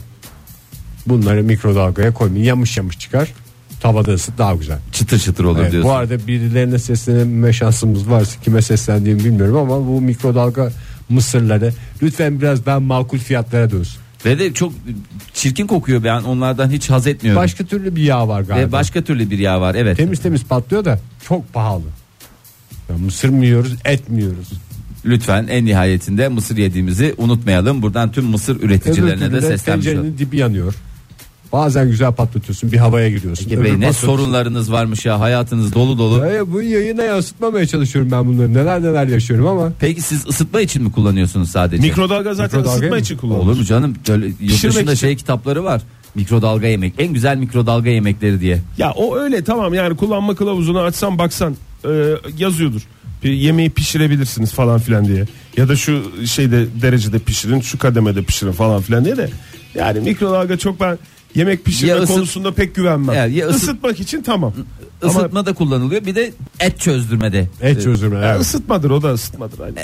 Bunları 1.06 1.42
mikrodalgaya 1.42 2.14
koymayın. 2.14 2.44
Yamış 2.44 2.76
yamış 2.76 2.98
çıkar. 2.98 3.32
Tavada 3.80 4.12
ısıt 4.12 4.38
daha 4.38 4.54
güzel. 4.54 4.78
Çıtır 4.92 5.18
çıtır 5.18 5.44
olur 5.44 5.58
Evet, 5.60 5.72
diyorsun. 5.72 5.90
bu 5.90 5.94
arada 5.94 6.26
birilerine 6.26 6.78
seslenme 6.78 7.52
şansımız 7.52 8.10
varsa 8.10 8.40
kime 8.44 8.62
seslendiğimi 8.62 9.24
bilmiyorum 9.24 9.56
ama 9.56 9.86
bu 9.86 10.00
mikrodalga 10.00 10.72
mısırları 11.08 11.72
lütfen 12.02 12.40
biraz 12.40 12.66
daha 12.66 12.80
makul 12.80 13.18
fiyatlara 13.18 13.70
dönsün. 13.70 14.00
Ve 14.24 14.38
de 14.38 14.52
çok 14.54 14.72
çirkin 15.34 15.66
kokuyor 15.66 16.04
ben 16.04 16.22
onlardan 16.22 16.70
hiç 16.70 16.90
haz 16.90 17.06
etmiyorum. 17.06 17.42
Başka 17.42 17.64
türlü 17.64 17.96
bir 17.96 18.02
yağ 18.02 18.28
var 18.28 18.40
galiba. 18.40 18.68
Ve 18.68 18.72
başka 18.72 19.02
türlü 19.02 19.30
bir 19.30 19.38
yağ 19.38 19.60
var 19.60 19.74
evet. 19.74 19.96
Temiz 19.96 20.22
temiz 20.22 20.44
patlıyor 20.44 20.84
da 20.84 20.98
çok 21.28 21.52
pahalı. 21.52 21.82
Ya 22.88 22.98
mısır 22.98 23.28
mı 23.28 23.44
yiyoruz 23.44 23.72
et 23.84 24.08
mi 24.08 24.20
yiyoruz? 24.22 24.48
Lütfen 25.04 25.46
en 25.50 25.64
nihayetinde 25.64 26.28
mısır 26.28 26.56
yediğimizi 26.56 27.14
unutmayalım. 27.18 27.82
Buradan 27.82 28.12
tüm 28.12 28.24
mısır 28.24 28.60
üreticilerine 28.62 29.30
de 29.32 29.36
de 29.36 29.40
seslenmiş 29.40 29.86
olalım. 29.86 30.02
tencerenin 30.02 30.18
dibi 30.18 30.36
yanıyor. 30.36 30.74
Bazen 31.52 31.88
güzel 31.90 32.12
patlatıyorsun 32.12 32.72
bir 32.72 32.76
havaya 32.76 33.08
giriyorsun. 33.08 33.44
Ege 33.50 33.64
Bey 33.64 33.80
ne 33.80 33.92
sorunlarınız 33.92 34.72
varmış 34.72 35.06
ya 35.06 35.20
hayatınız 35.20 35.74
dolu 35.74 35.98
dolu. 35.98 36.26
Ya 36.26 36.52
bu 36.52 36.62
yayına 36.62 37.02
yansıtmamaya 37.02 37.66
çalışıyorum 37.66 38.10
ben 38.10 38.26
bunları. 38.26 38.54
Neler 38.54 38.82
neler 38.82 39.06
yaşıyorum 39.06 39.46
ama 39.46 39.72
Peki 39.80 40.00
siz 40.02 40.26
ısıtma 40.26 40.60
için 40.60 40.82
mi 40.82 40.92
kullanıyorsunuz 40.92 41.50
sadece? 41.50 41.82
Mikrodalga 41.82 42.34
zaten 42.34 42.58
Mikrodalga 42.60 42.78
ısıtma 42.78 42.96
mı? 42.96 43.02
için 43.02 43.16
kullanılır. 43.16 43.44
Olur 43.44 43.56
mu 43.56 43.64
canım? 43.64 43.94
Böyle 44.08 44.26
yurt 44.26 44.38
Pişirmek 44.38 44.74
dışında 44.76 44.92
için. 44.92 45.06
şey 45.06 45.16
kitapları 45.16 45.64
var. 45.64 45.82
Mikrodalga 46.14 46.66
yemek. 46.66 46.94
En 46.98 47.12
güzel 47.12 47.36
mikrodalga 47.36 47.90
yemekleri 47.90 48.40
diye. 48.40 48.58
Ya 48.78 48.90
o 48.92 49.16
öyle 49.16 49.44
tamam 49.44 49.74
yani 49.74 49.96
kullanma 49.96 50.34
kılavuzunu 50.34 50.80
açsan 50.80 51.18
baksan 51.18 51.56
e, 51.84 52.14
yazıyordur. 52.38 52.80
Bir 53.24 53.30
yemeği 53.32 53.70
pişirebilirsiniz 53.70 54.52
falan 54.52 54.78
filan 54.80 55.04
diye. 55.08 55.24
Ya 55.56 55.68
da 55.68 55.76
şu 55.76 56.12
şeyde 56.26 56.66
derecede 56.82 57.18
pişirin, 57.18 57.60
şu 57.60 57.78
kademede 57.78 58.22
pişirin 58.22 58.52
falan 58.52 58.82
filan 58.82 59.04
diye 59.04 59.16
de. 59.16 59.30
Yani 59.74 60.00
mikrodalga 60.00 60.56
çok 60.56 60.80
ben 60.80 60.98
yemek 61.34 61.64
pişirme 61.64 61.90
Ya 61.92 61.98
ısıt- 61.98 62.06
konusunda 62.14 62.52
pek 62.52 62.74
güvenmem. 62.74 63.16
Ya- 63.16 63.26
ya 63.26 63.46
ısıt- 63.48 63.56
Isıtmak 63.56 64.00
için 64.00 64.22
tamam. 64.22 64.52
Isıtma 65.06 65.46
da 65.46 65.52
kullanılıyor. 65.52 66.06
Bir 66.06 66.14
de 66.14 66.32
et 66.60 66.80
çözdürmede. 66.80 67.48
et 67.62 67.82
çözümü. 67.82 68.14
ya 68.14 68.30
evet. 68.30 68.40
ısıtmadır 68.40 68.90
o 68.90 69.02
da 69.02 69.12
ısıtmadır. 69.12 69.58
Hani. 69.58 69.74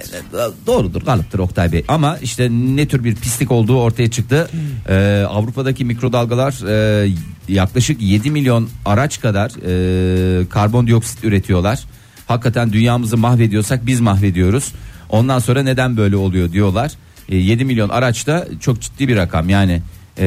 Doğrudur 0.67 1.05
kalıptır 1.05 1.39
Oktay 1.39 1.73
Bey 1.73 1.85
ama 1.89 2.19
işte 2.19 2.49
ne 2.51 2.89
tür 2.89 3.05
bir 3.05 3.15
pislik 3.15 3.51
olduğu 3.51 3.81
ortaya 3.81 4.11
çıktı. 4.11 4.51
Ee, 4.89 5.25
Avrupa'daki 5.29 5.85
mikrodalgalar 5.85 6.69
e, 6.69 7.11
yaklaşık 7.49 8.03
7 8.03 8.31
milyon 8.31 8.69
araç 8.85 9.21
kadar 9.21 9.51
e, 9.67 10.49
karbondioksit 10.49 11.25
üretiyorlar. 11.25 11.85
Hakikaten 12.27 12.73
dünyamızı 12.73 13.17
mahvediyorsak 13.17 13.87
biz 13.87 14.01
mahvediyoruz. 14.01 14.73
Ondan 15.11 15.39
sonra 15.39 15.63
neden 15.63 15.97
böyle 15.97 16.17
oluyor 16.17 16.53
diyorlar. 16.53 16.93
E, 17.29 17.37
7 17.37 17.65
milyon 17.65 17.89
araç 17.89 18.27
da 18.27 18.47
çok 18.61 18.81
ciddi 18.81 19.09
bir 19.09 19.17
rakam 19.17 19.49
yani. 19.49 19.83
E, 20.19 20.25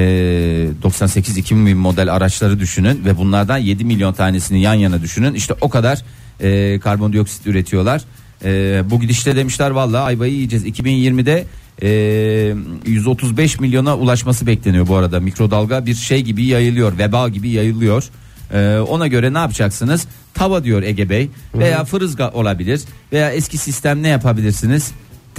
98-2000 0.84 1.74
model 1.74 2.14
araçları 2.14 2.60
düşünün 2.60 3.06
ve 3.06 3.18
bunlardan 3.18 3.58
7 3.58 3.86
milyon 3.86 4.14
tanesini 4.14 4.62
yan 4.62 4.74
yana 4.74 5.02
düşünün. 5.02 5.34
İşte 5.34 5.54
o 5.62 5.70
kadar 5.70 6.04
e, 6.42 6.80
karbondioksit 6.80 7.48
üretiyorlar. 7.48 8.02
E, 8.44 8.82
bu 8.90 9.00
gidişte 9.00 9.36
demişler 9.36 9.72
vallahi 9.72 10.02
ayvayı 10.02 10.34
yiyeceğiz. 10.34 10.66
2020'de 10.66 11.46
e, 11.82 11.90
135 12.86 13.60
milyona 13.60 13.98
ulaşması 13.98 14.48
bekleniyor 14.48 14.88
bu 14.88 14.96
arada. 14.96 15.20
Mikrodalga 15.20 15.86
bir 15.86 15.96
şey 15.96 16.22
gibi 16.22 16.46
yayılıyor, 16.46 16.98
veba 16.98 17.30
gibi 17.30 17.50
yayılıyor. 17.50 18.04
E, 18.54 18.80
ona 18.80 19.08
göre 19.08 19.34
ne 19.34 19.38
yapacaksınız? 19.38 20.08
Tava 20.34 20.64
diyor 20.64 20.84
Ege 20.84 21.10
Bey 21.10 21.30
veya 21.56 21.86
fırızga 21.86 22.30
olabilir 22.30 22.82
veya 23.14 23.32
eski 23.32 23.58
sistem 23.58 24.04
ne 24.04 24.08
yapabilirsiniz? 24.08 24.92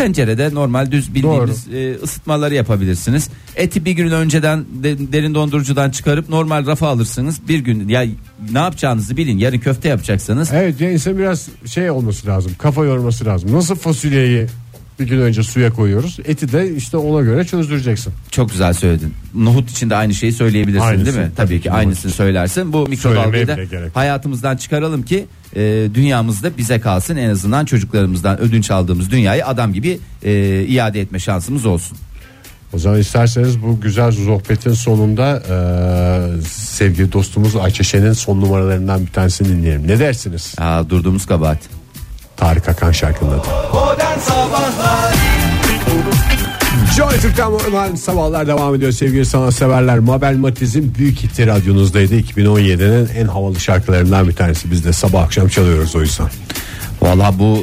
Tencerede 0.02 0.54
normal 0.54 0.90
düz 0.92 1.14
bildiğimiz 1.14 1.68
e, 1.74 1.94
ısıtmaları 2.02 2.54
yapabilirsiniz. 2.54 3.28
Eti 3.56 3.84
bir 3.84 3.92
gün 3.92 4.10
önceden 4.10 4.64
de- 4.82 5.12
derin 5.12 5.34
dondurucudan 5.34 5.90
çıkarıp 5.90 6.28
normal 6.28 6.66
rafa 6.66 6.88
alırsınız. 6.88 7.40
Bir 7.48 7.58
gün 7.58 7.88
ya 7.88 8.04
ne 8.52 8.58
yapacağınızı 8.58 9.16
bilin. 9.16 9.38
Yarın 9.38 9.58
köfte 9.58 9.88
yapacaksanız 9.88 10.50
Evet 10.52 10.80
ya 10.80 10.90
insan 10.92 11.18
biraz 11.18 11.48
şey 11.66 11.90
olması 11.90 12.26
lazım. 12.26 12.52
Kafa 12.58 12.84
yorması 12.84 13.24
lazım. 13.24 13.52
Nasıl 13.52 13.74
fasulyeyi 13.74 14.46
bir 15.00 15.06
gün 15.06 15.20
önce 15.20 15.42
suya 15.42 15.72
koyuyoruz. 15.72 16.18
Eti 16.24 16.52
de 16.52 16.74
işte 16.76 16.96
ona 16.96 17.22
göre 17.24 17.44
çözdüreceksin. 17.44 18.12
Çok 18.30 18.50
güzel 18.50 18.72
söyledin. 18.72 19.14
Nohut 19.34 19.70
için 19.70 19.90
de 19.90 19.96
aynı 19.96 20.14
şeyi 20.14 20.32
söyleyebilirsin 20.32 20.86
Aynısı, 20.86 21.06
değil 21.06 21.16
mi? 21.18 21.30
tabii 21.36 21.48
Tabii, 21.48 21.60
ki 21.60 21.72
aynısını 21.72 22.12
söylersin. 22.12 22.72
Bu 22.72 22.88
mikrodalgayı 22.88 23.48
da 23.48 23.56
hayatımızdan 23.94 24.56
çıkaralım 24.56 25.02
ki 25.02 25.26
e, 25.56 25.88
dünyamızda 25.94 26.56
bize 26.58 26.80
kalsın. 26.80 27.16
En 27.16 27.30
azından 27.30 27.64
çocuklarımızdan 27.64 28.40
ödünç 28.40 28.70
aldığımız 28.70 29.10
dünyayı 29.10 29.46
adam 29.46 29.72
gibi 29.72 29.98
e, 30.24 30.62
iade 30.68 31.00
etme 31.00 31.18
şansımız 31.18 31.66
olsun. 31.66 31.98
O 32.72 32.78
zaman 32.78 33.00
isterseniz 33.00 33.62
bu 33.62 33.80
güzel 33.80 34.12
sohbetin 34.12 34.72
sonunda 34.72 35.42
eee, 35.50 36.42
sevgili 36.50 37.12
dostumuz 37.12 37.56
Ayça 37.56 37.84
Şen'in 37.84 38.12
son 38.12 38.40
numaralarından 38.40 39.06
bir 39.06 39.12
tanesini 39.12 39.48
dinleyelim. 39.48 39.88
Ne 39.88 39.98
dersiniz? 39.98 40.54
Aa, 40.58 40.90
durduğumuz 40.90 41.26
kabahat. 41.26 41.58
Tarık 42.38 42.68
Akan 42.68 42.92
şarkının 42.92 43.30
adı. 43.30 43.46
Joy 46.96 47.16
Türk'ten 47.20 47.50
modern 47.50 47.94
sabahlar 47.94 48.46
devam 48.46 48.74
ediyor 48.74 48.92
sevgili 48.92 49.26
sanatseverler. 49.26 49.98
Mabel 49.98 50.36
Matiz'in 50.36 50.94
büyük 50.94 51.18
hiti 51.22 51.46
radyonuzdaydı. 51.46 52.14
2017'nin 52.20 53.08
en 53.16 53.26
havalı 53.26 53.60
şarkılarından 53.60 54.28
bir 54.28 54.32
tanesi. 54.32 54.70
Biz 54.70 54.84
de 54.84 54.92
sabah 54.92 55.22
akşam 55.22 55.48
çalıyoruz 55.48 55.96
o 55.96 56.00
yüzden. 56.00 56.26
Valla 57.02 57.38
bu 57.38 57.58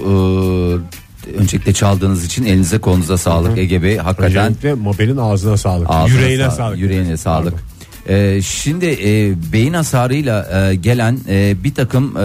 e, 1.26 1.38
öncelikle 1.38 1.74
çaldığınız 1.74 2.26
için 2.26 2.46
elinize 2.46 2.78
kolunuza 2.78 3.18
sağlık 3.18 3.58
Ege 3.58 3.84
Bey. 3.84 3.98
Hakikaten 3.98 4.46
Öncelikle 4.46 4.74
Mabel'in 4.74 5.18
ağzına 5.18 5.58
sağlık. 5.58 5.88
Ağzına 5.90 6.20
yüreğine 6.20 6.44
sağ- 6.44 6.52
sağlık. 6.52 6.80
Yüreğine 6.80 7.18
sağlık. 7.18 7.54
Pardon. 7.54 8.16
Ee, 8.16 8.42
şimdi 8.42 8.86
e, 8.86 9.34
beyin 9.54 9.74
hasarıyla 9.74 10.70
e, 10.72 10.76
gelen 10.76 11.20
e, 11.30 11.64
bir 11.64 11.74
takım 11.76 12.18
e, 12.18 12.22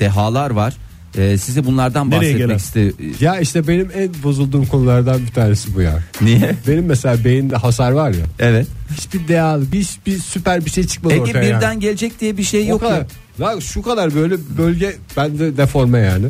dehalar 0.00 0.50
var. 0.50 0.74
E, 1.16 1.38
size 1.38 1.64
bunlardan 1.64 2.10
Nereye 2.10 2.18
bahsetmek 2.18 2.38
gelen? 2.38 2.56
istiyorum. 2.56 2.94
Ya 3.20 3.40
işte 3.40 3.68
benim 3.68 3.88
en 3.96 4.08
bozulduğum 4.22 4.66
konulardan 4.66 5.20
bir 5.26 5.32
tanesi 5.32 5.74
bu 5.74 5.80
ya. 5.82 5.98
Niye? 6.20 6.54
Benim 6.68 6.84
mesela 6.86 7.24
beyinde 7.24 7.56
hasar 7.56 7.90
var 7.92 8.10
ya. 8.10 8.24
Evet. 8.38 8.66
Hiçbir 8.96 9.28
değal, 9.28 9.60
hiçbir 9.72 10.18
süper 10.18 10.64
bir 10.64 10.70
şey 10.70 10.86
çıkmadı 10.86 11.14
Ege 11.14 11.22
ortaya. 11.22 11.42
birden 11.42 11.60
yani. 11.72 11.80
gelecek 11.80 12.20
diye 12.20 12.36
bir 12.36 12.42
şey 12.42 12.62
o 12.62 12.66
yok 12.68 12.80
kadar. 12.80 12.98
ya. 12.98 13.06
Lan 13.40 13.58
şu 13.60 13.82
kadar 13.82 14.14
böyle 14.14 14.34
bölge 14.58 14.96
bende 15.16 15.56
deforme 15.56 15.98
yani. 15.98 16.26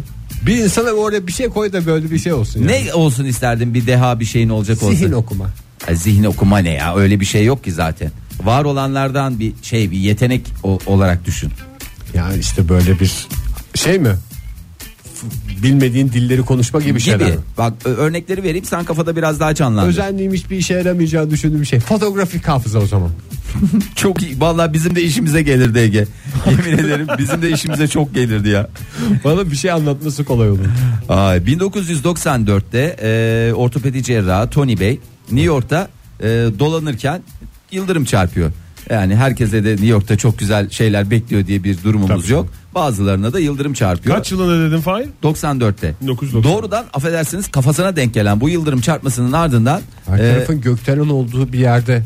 Bir 0.47 0.57
insana 0.57 0.91
oraya 0.91 1.27
bir 1.27 1.33
şey 1.33 1.49
koy 1.49 1.73
da 1.73 1.87
böyle 1.87 2.11
bir 2.11 2.19
şey 2.19 2.33
olsun. 2.33 2.61
Yani. 2.61 2.85
Ne 2.87 2.95
olsun 2.95 3.25
isterdin 3.25 3.75
bir 3.75 3.87
deha 3.87 4.21
bir 4.21 4.25
şeyin 4.25 4.49
olacak 4.49 4.83
olsa. 4.83 4.95
Zihin 4.97 5.13
okuma. 5.13 5.51
Ha, 5.87 5.95
zihin 5.95 6.25
okuma 6.25 6.59
ne 6.59 6.71
ya 6.73 6.97
öyle 6.97 7.21
bir 7.21 7.25
şey 7.25 7.45
yok 7.45 7.65
ki 7.65 7.73
zaten. 7.73 8.11
Var 8.45 8.65
olanlardan 8.65 9.39
bir 9.41 9.53
şey 9.63 9.91
bir 9.91 9.99
yetenek 9.99 10.43
o- 10.63 10.79
olarak 10.87 11.25
düşün. 11.25 11.51
Yani 12.15 12.39
işte 12.39 12.69
böyle 12.69 13.01
bir 13.01 13.27
şey 13.75 13.99
mi? 13.99 14.11
Bilmediğin 15.63 16.09
dilleri 16.09 16.43
konuşma 16.43 16.81
gibi 16.81 17.01
şeyler. 17.01 17.27
gibi. 17.27 17.37
Bak 17.59 17.73
örnekleri 17.85 18.43
vereyim 18.43 18.65
sen 18.65 18.85
kafada 18.85 19.17
biraz 19.17 19.41
daha 19.41 19.55
canlandır. 19.55 19.89
Özenliğim 19.89 20.33
hiçbir 20.33 20.57
işe 20.57 20.75
yaramayacağını 20.75 21.31
düşündüğüm 21.31 21.67
şey. 21.67 21.81
Fotoğrafik 21.81 22.49
hafıza 22.49 22.79
o 22.79 22.87
zaman. 22.87 23.11
Çok 23.95 24.23
iyi. 24.23 24.41
Vallahi 24.41 24.73
bizim 24.73 24.97
de 24.97 25.03
işimize 25.03 25.43
gelirdi 25.43 25.79
Ege. 25.79 26.07
Yemin 26.51 26.79
ederim 26.85 27.07
bizim 27.19 27.43
de 27.43 27.51
işimize 27.51 27.89
çok 27.89 28.15
gelirdi 28.15 28.49
ya. 28.49 28.69
Bana 29.25 29.51
bir 29.51 29.57
şey 29.57 29.71
anlatması 29.71 30.25
kolay 30.25 30.51
olur. 30.51 30.65
Ay, 31.09 31.39
1994'te 31.39 32.97
e, 33.03 33.53
ortopedi 33.55 34.03
cerrahı 34.03 34.51
Tony 34.51 34.81
Bey 34.81 35.01
New 35.31 35.47
York'ta 35.47 35.89
e, 36.21 36.25
dolanırken 36.59 37.23
yıldırım 37.73 38.05
çarpıyor. 38.05 38.51
Yani 38.91 39.17
herkese 39.17 39.65
de 39.65 39.71
New 39.71 39.87
York'ta 39.87 40.17
çok 40.17 40.39
güzel 40.39 40.71
şeyler 40.71 41.11
bekliyor 41.11 41.47
diye 41.47 41.65
bir 41.65 41.83
durumumuz 41.83 42.23
Tabii 42.23 42.33
yok. 42.33 42.49
Bazılarına 42.75 43.33
da 43.33 43.39
yıldırım 43.41 43.73
çarpıyor. 43.73 44.17
Kaç 44.17 44.33
yılında 44.33 44.71
dedin 44.71 44.81
Fahir? 44.81 45.09
94'te. 45.23 45.95
1990. 46.01 46.53
Doğrudan 46.53 46.85
affedersiniz 46.95 47.51
kafasına 47.51 47.97
denk 47.97 48.15
gelen 48.15 48.41
bu 48.41 48.49
yıldırım 48.49 48.81
çarpmasının 48.81 49.33
ardından 49.33 49.81
Her 50.07 50.19
e, 50.19 50.33
tarafın 50.35 50.61
gökdelen 50.61 51.09
olduğu 51.09 51.53
bir 51.53 51.59
yerde 51.59 52.03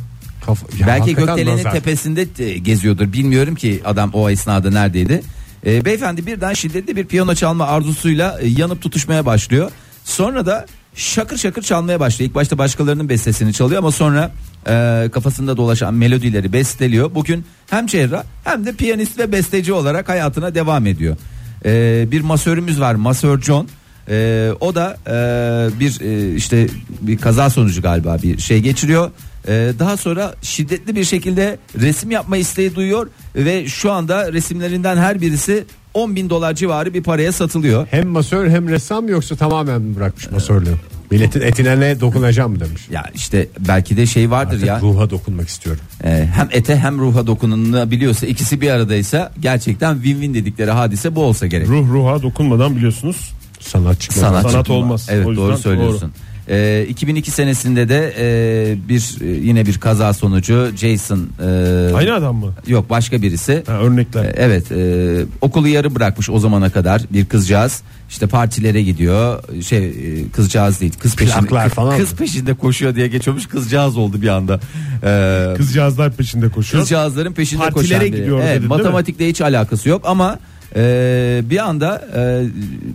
kafa, 0.46 0.66
Ya 0.78 0.86
belki 0.86 1.00
hakikaten 1.00 1.26
gökdelenin 1.36 1.56
nazar. 1.58 1.72
tepesinde 1.72 2.26
e, 2.38 2.58
geziyordur. 2.58 3.12
Bilmiyorum 3.12 3.54
ki 3.54 3.80
adam 3.84 4.10
o 4.12 4.30
esnada 4.30 4.70
neredeydi. 4.70 5.22
E, 5.66 5.84
beyefendi 5.84 6.26
birden 6.26 6.52
şiddetli 6.52 6.96
bir 6.96 7.04
piyano 7.06 7.34
çalma 7.34 7.66
arzusuyla 7.66 8.38
e, 8.40 8.48
yanıp 8.48 8.82
tutuşmaya 8.82 9.26
başlıyor. 9.26 9.70
Sonra 10.04 10.46
da 10.46 10.66
şakır 10.94 11.36
şakır 11.36 11.62
çalmaya 11.62 12.00
başlıyor. 12.00 12.28
İlk 12.28 12.34
başta 12.34 12.58
başkalarının 12.58 13.08
bestesini 13.08 13.52
çalıyor 13.52 13.78
ama 13.78 13.92
sonra 13.92 14.32
e, 14.66 15.08
kafasında 15.12 15.56
dolaşan 15.56 15.94
melodileri 15.94 16.52
besteliyor. 16.52 17.14
Bugün 17.14 17.44
hem 17.70 17.86
cerrah 17.86 18.22
hem 18.44 18.66
de 18.66 18.72
piyanist 18.72 19.18
ve 19.18 19.32
besteci 19.32 19.72
olarak 19.72 20.08
hayatına 20.08 20.54
devam 20.54 20.86
ediyor. 20.86 21.16
E, 21.64 22.04
bir 22.10 22.20
masörümüz 22.20 22.80
var 22.80 22.94
Masör 22.94 23.40
John. 23.40 23.68
E, 24.08 24.50
o 24.60 24.74
da 24.74 24.96
e, 25.06 25.80
bir 25.80 26.00
e, 26.00 26.34
işte 26.34 26.66
bir 27.00 27.18
kaza 27.18 27.50
sonucu 27.50 27.82
galiba 27.82 28.18
bir 28.22 28.38
şey 28.38 28.60
geçiriyor. 28.60 29.10
E, 29.48 29.72
daha 29.78 29.96
sonra 29.96 30.34
şiddetli 30.42 30.96
bir 30.96 31.04
şekilde 31.04 31.58
resim 31.80 32.10
yapma 32.10 32.36
isteği 32.36 32.74
duyuyor 32.74 33.08
ve 33.34 33.66
şu 33.66 33.92
anda 33.92 34.32
resimlerinden 34.32 34.96
her 34.96 35.20
birisi 35.20 35.64
10 35.94 36.16
bin 36.16 36.30
dolar 36.30 36.54
civarı 36.54 36.94
bir 36.94 37.02
paraya 37.02 37.32
satılıyor. 37.32 37.86
Hem 37.90 38.08
masör 38.08 38.48
hem 38.48 38.68
ressam 38.68 39.08
yoksa 39.08 39.36
tamamen 39.36 39.82
mi 39.82 39.96
bırakmış 39.96 40.30
masörlüğü? 40.30 40.74
Milletin 41.10 41.40
etine 41.40 41.80
ne 41.80 42.00
dokunacağım 42.00 42.60
demiş. 42.60 42.82
Ya 42.90 43.04
işte 43.14 43.48
belki 43.58 43.96
de 43.96 44.06
şey 44.06 44.30
vardır 44.30 44.54
Artık 44.54 44.66
ya. 44.68 44.80
ruha 44.80 45.10
dokunmak 45.10 45.48
istiyorum. 45.48 45.82
e, 46.04 46.28
hem 46.34 46.48
ete 46.52 46.76
hem 46.76 46.98
ruha 46.98 47.26
dokunulabiliyorsa 47.26 48.26
ikisi 48.26 48.60
bir 48.60 48.70
aradaysa 48.70 49.32
gerçekten 49.40 49.96
win-win 49.96 50.34
dedikleri 50.34 50.70
hadise 50.70 51.14
bu 51.14 51.22
olsa 51.24 51.46
gerek. 51.46 51.68
Ruh 51.68 51.88
ruha 51.92 52.22
dokunmadan 52.22 52.76
biliyorsunuz. 52.76 53.30
Sanat 53.60 54.00
çıkmaz. 54.00 54.20
Sanat, 54.20 54.42
Sanat 54.42 54.64
çıkma. 54.64 54.74
olmaz. 54.74 55.06
Evet 55.10 55.26
O 55.26 55.30
yüzden 55.30 55.46
doğru 55.46 55.58
söylüyorsun. 55.58 56.12
Ee, 56.52 56.86
2002 56.88 57.30
senesinde 57.30 57.88
de 57.88 58.14
e, 58.18 58.88
bir 58.88 59.16
e, 59.20 59.26
yine 59.26 59.66
bir 59.66 59.78
kaza 59.78 60.12
sonucu 60.12 60.70
Jason 60.76 61.28
e, 61.42 61.94
Aynı 61.94 62.14
adam 62.14 62.36
mı? 62.36 62.52
yok 62.66 62.90
başka 62.90 63.22
birisi 63.22 63.62
Ha, 63.66 63.72
örnekler. 63.72 64.24
E, 64.24 64.32
Evet 64.36 64.72
e, 64.72 65.24
okulu 65.40 65.68
yarı 65.68 65.94
bırakmış 65.94 66.30
o 66.30 66.38
zamana 66.38 66.70
kadar 66.70 67.02
bir 67.12 67.24
kızcağız 67.26 67.82
işte 68.08 68.26
partilere 68.26 68.82
gidiyor 68.82 69.42
şey 69.62 69.84
e, 69.88 70.28
kızcağız 70.36 70.80
değil 70.80 70.92
kız 71.00 71.16
peşinde, 71.16 71.40
Plaklar 71.40 71.68
falan 71.68 71.96
kız 71.98 72.10
mı? 72.12 72.16
peşinde 72.18 72.54
koşuyor 72.54 72.94
diye 72.94 73.08
geçiyormuş 73.08 73.46
kızcağız 73.46 73.96
oldu 73.96 74.22
bir 74.22 74.28
anda. 74.28 74.60
E, 75.04 75.54
Kızcağızlar 75.56 76.12
peşinde 76.12 76.48
koşuyor. 76.48 76.82
kızcağızların 76.82 77.32
peşinde 77.32 77.60
Partilere 77.62 77.82
koşan 77.98 78.00
biri. 78.00 78.10
gidiyor 78.20 78.38
Evet, 78.38 78.48
dedin, 78.48 78.60
değil 78.60 78.62
mi? 78.62 78.68
matematikle 78.68 79.28
hiç 79.28 79.40
alakası 79.40 79.88
yok 79.88 80.02
ama 80.04 80.38
e, 80.76 81.42
bir 81.50 81.58
anda 81.68 82.08
e, 82.16 82.20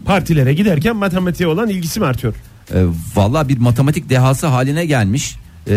Partilere 0.06 0.54
giderken 0.54 0.96
matematiğe 0.96 1.50
olan 1.50 1.70
ilgisi 1.70 2.00
mi 2.00 2.06
artıyor? 2.06 2.34
E, 2.74 2.84
valla 3.16 3.50
bir 3.50 3.58
matematik 3.58 4.10
dehası 4.10 4.48
haline 4.48 4.86
gelmiş. 4.86 5.36
E, 5.68 5.74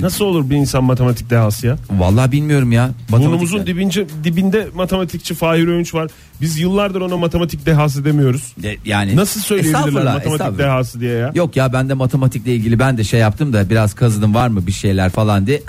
Nasıl 0.00 0.24
olur 0.24 0.50
bir 0.50 0.56
insan 0.56 0.84
matematik 0.84 1.30
dehası 1.30 1.66
ya? 1.66 1.76
Vallahi 1.90 2.32
bilmiyorum 2.32 2.72
ya. 2.72 2.90
Burnumuzun 3.10 3.66
dibince, 3.66 4.06
dibinde 4.24 4.68
matematikçi 4.74 5.34
Fahir 5.34 5.68
Öğünç 5.68 5.94
var. 5.94 6.10
Biz 6.40 6.58
yıllardır 6.58 7.00
ona 7.00 7.16
matematik 7.16 7.66
dehası 7.66 8.04
demiyoruz. 8.04 8.52
De- 8.62 8.76
yani 8.84 9.16
Nasıl 9.16 9.40
söyleyebilirler 9.40 10.14
matematik 10.14 10.58
dehası 10.58 11.00
diye 11.00 11.12
ya? 11.12 11.32
Yok 11.34 11.56
ya 11.56 11.72
ben 11.72 11.88
de 11.88 11.94
matematikle 11.94 12.54
ilgili 12.54 12.78
ben 12.78 12.98
de 12.98 13.04
şey 13.04 13.20
yaptım 13.20 13.52
da 13.52 13.70
biraz 13.70 13.94
kazıdım 13.94 14.34
var 14.34 14.48
mı 14.48 14.66
bir 14.66 14.72
şeyler 14.72 15.10
falan 15.10 15.46
diye. 15.46 15.62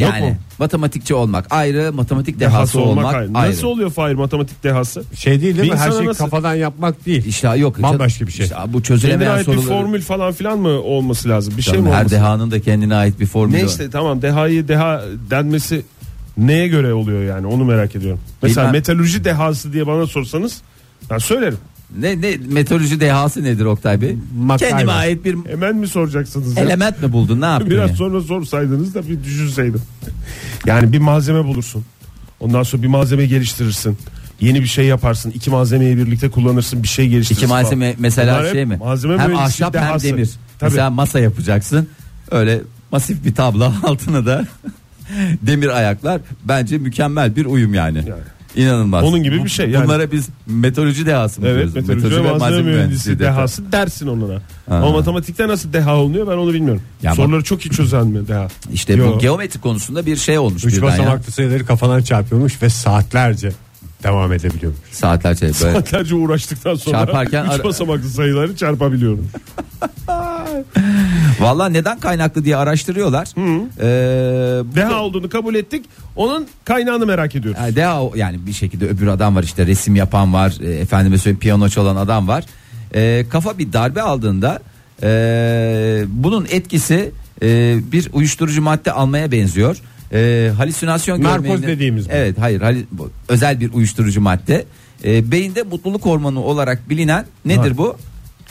Aa. 0.00 0.06
Yok 0.06 0.14
Yani 0.14 0.30
mu? 0.30 0.36
matematikçi 0.58 1.14
olmak 1.14 1.46
ayrı, 1.50 1.92
matematik 1.92 2.40
dehası, 2.40 2.80
olmak, 2.80 3.14
ayrı. 3.14 3.30
ayrı. 3.34 3.50
Nasıl 3.52 3.66
oluyor 3.66 3.90
Fahir 3.90 4.14
matematik 4.14 4.64
dehası? 4.64 5.04
Şey 5.14 5.32
değil 5.40 5.56
değil 5.56 5.56
Bir 5.68 5.72
mi? 5.72 5.78
Her 5.78 5.86
insana 5.86 5.98
şeyi 5.98 6.08
nasıl- 6.08 6.24
kafadan 6.24 6.54
yapmak 6.54 7.06
değil. 7.06 7.24
İşte 7.24 7.48
yok. 7.48 7.82
Bambaşka 7.82 8.26
bir 8.26 8.32
şey. 8.32 8.44
İşte 8.44 8.56
bu 8.56 8.62
Kendine 8.66 8.82
çözülemeyen 8.82 9.30
ait 9.30 9.40
bir 9.48 9.52
soruları. 9.52 9.66
formül 9.68 10.02
falan 10.02 10.32
filan 10.32 10.58
mı 10.58 10.68
olması 10.68 11.28
lazım? 11.28 11.54
Bir 11.56 11.62
şey 11.62 11.72
Canım, 11.74 11.86
mi 11.86 11.92
her 11.92 11.98
olması 11.98 12.14
dehanın 12.14 12.50
da 12.50 12.60
kendine 12.60 12.94
ait 12.94 13.20
bir 13.20 13.26
formülü 13.26 13.56
Ne 13.58 13.62
var. 13.62 13.68
işte 13.68 13.90
tamam 13.90 14.22
dehayı 14.22 14.68
deha 14.68 15.02
denmesi 15.30 15.82
neye 16.36 16.68
göre 16.68 16.92
oluyor 16.94 17.22
yani 17.22 17.46
onu 17.46 17.64
merak 17.64 17.96
ediyorum. 17.96 18.20
Mesela 18.42 18.62
Bilmem. 18.66 18.72
metalürji 18.72 19.24
dehası 19.24 19.72
diye 19.72 19.86
bana 19.86 20.06
sorsanız 20.06 20.60
ben 21.10 21.18
söylerim. 21.18 21.58
Ne, 21.98 22.20
ne 22.20 22.36
meteoroloji 22.48 23.00
dehası 23.00 23.44
nedir 23.44 23.64
Oktay 23.64 24.00
Bey? 24.00 24.16
MacGyver. 24.38 24.70
Kendime 24.70 24.92
ait 24.92 25.24
bir 25.24 25.36
Hemen 25.50 25.76
mi 25.76 25.88
soracaksınız? 25.88 26.56
ya? 26.56 26.62
element 26.64 27.02
mi 27.02 27.12
buldun 27.12 27.40
ne 27.40 27.44
yaptın 27.44 27.70
Biraz 27.70 27.90
ya? 27.90 27.96
sonra 27.96 28.20
sorsaydınız 28.20 28.94
da 28.94 29.08
bir 29.08 29.24
düşünseydim. 29.24 29.82
Yani 30.66 30.92
bir 30.92 30.98
malzeme 30.98 31.44
bulursun. 31.44 31.84
Ondan 32.40 32.62
sonra 32.62 32.82
bir 32.82 32.88
malzeme 32.88 33.26
geliştirirsin. 33.26 33.98
Yeni 34.40 34.60
bir 34.62 34.66
şey 34.66 34.86
yaparsın. 34.86 35.30
İki 35.30 35.50
malzemeyi 35.50 35.96
birlikte 35.96 36.30
kullanırsın. 36.30 36.82
Bir 36.82 36.88
şey 36.88 37.08
geliştirirsin. 37.08 37.42
İki 37.44 37.50
malzeme 37.50 37.86
falan. 37.86 38.02
mesela 38.02 38.34
Bunlar 38.34 38.46
hep 38.46 38.52
şey 38.52 38.64
mi? 38.64 38.76
Malzeme 38.76 39.18
hem 39.18 39.30
mühendisliği 39.30 39.66
ahşap 39.66 39.74
hem 39.74 39.82
dehası. 39.82 40.06
demir. 40.06 40.30
Tabii. 40.58 40.70
Mesela 40.70 40.90
masa 40.90 41.20
yapacaksın. 41.20 41.88
Öyle 42.30 42.60
masif 42.92 43.24
bir 43.24 43.34
tablo 43.34 43.72
altına 43.84 44.26
da 44.26 44.46
demir 45.42 45.68
ayaklar 45.68 46.20
bence 46.44 46.78
mükemmel 46.78 47.36
bir 47.36 47.44
uyum 47.46 47.74
yani. 47.74 47.98
Yani. 47.98 48.20
İnanılmaz. 48.56 49.04
Onun 49.04 49.22
gibi 49.22 49.44
bir 49.44 49.48
şey 49.48 49.70
yani. 49.70 49.84
Bunlara 49.84 50.12
biz 50.12 50.28
meteoroloji 50.46 51.06
dehası 51.06 51.40
mı 51.40 51.46
Evet 51.48 51.74
diyoruz? 51.74 51.88
meteoroloji 51.88 52.24
ve 52.24 52.32
malzeme 52.38 52.62
mühendisi 52.72 53.18
de- 53.18 53.24
dehası 53.24 53.72
dersin 53.72 54.06
onlara. 54.06 54.34
Ha. 54.68 54.74
Ama 54.76 54.90
matematikte 54.92 55.48
nasıl 55.48 55.72
deha 55.72 55.96
olunuyor 55.96 56.26
ben 56.26 56.36
onu 56.36 56.52
bilmiyorum. 56.54 56.82
Ya 57.02 57.14
Soruları 57.14 57.44
çok 57.44 57.66
iyi 57.66 57.70
çözen 57.70 58.06
mi 58.06 58.28
deha? 58.28 58.48
İşte 58.72 58.92
Yo. 58.94 59.14
bu 59.14 59.18
geometri 59.18 59.60
konusunda 59.60 60.06
bir 60.06 60.16
şey 60.16 60.38
olmuş 60.38 60.64
Üç 60.64 60.82
basamaklı 60.82 61.32
sayıları 61.32 61.66
kafadan 61.66 62.02
çarpıyormuş 62.02 62.62
ve 62.62 62.68
saatlerce 62.70 63.52
devam 64.02 64.32
edebiliyormuş. 64.32 64.80
Saatlerce 64.92 65.42
böyle. 65.42 65.52
Saatlerce 65.54 66.14
uğraştıktan 66.14 66.74
sonra 66.74 66.96
Çarparken 66.98 67.46
üç 67.58 67.64
basamaklı 67.64 68.08
sayıları 68.08 68.56
çarpabiliyorum. 68.56 69.28
Valla 71.40 71.68
neden 71.68 72.00
kaynaklı 72.00 72.44
diye 72.44 72.56
araştırıyorlar. 72.56 73.28
Ee, 73.78 74.64
Deha 74.76 75.02
olduğunu 75.02 75.28
kabul 75.28 75.54
ettik. 75.54 75.84
Onun 76.16 76.46
kaynağını 76.64 77.06
merak 77.06 77.34
ediyoruz. 77.36 77.60
Yani 77.62 77.76
deha 77.76 78.00
yani 78.14 78.46
bir 78.46 78.52
şekilde 78.52 78.86
öbür 78.88 79.06
adam 79.06 79.36
var 79.36 79.42
işte 79.42 79.66
resim 79.66 79.96
yapan 79.96 80.32
var 80.32 80.54
e, 80.62 80.70
efendime 80.70 81.18
söyleyeyim 81.18 81.38
piyano 81.40 81.68
çalan 81.68 81.96
adam 81.96 82.28
var. 82.28 82.44
E, 82.94 83.26
kafa 83.30 83.58
bir 83.58 83.72
darbe 83.72 84.02
aldığında 84.02 84.58
e, 85.02 85.08
bunun 86.08 86.46
etkisi 86.50 87.10
e, 87.42 87.78
bir 87.92 88.08
uyuşturucu 88.12 88.62
madde 88.62 88.92
almaya 88.92 89.32
benziyor. 89.32 89.76
E, 90.12 90.50
halüsinasyon 90.56 91.22
Narkoz 91.22 91.46
görmeyi- 91.46 91.66
dediğimiz 91.66 92.06
mi? 92.06 92.12
Evet 92.16 92.38
hayır 92.40 92.62
bu 92.92 93.10
özel 93.28 93.60
bir 93.60 93.72
uyuşturucu 93.72 94.20
madde. 94.20 94.64
E, 95.04 95.30
beyinde 95.30 95.62
mutluluk 95.62 96.04
hormonu 96.04 96.40
olarak 96.40 96.90
bilinen 96.90 97.24
nedir 97.44 97.70
Ha. 97.70 97.76
bu? 97.78 97.96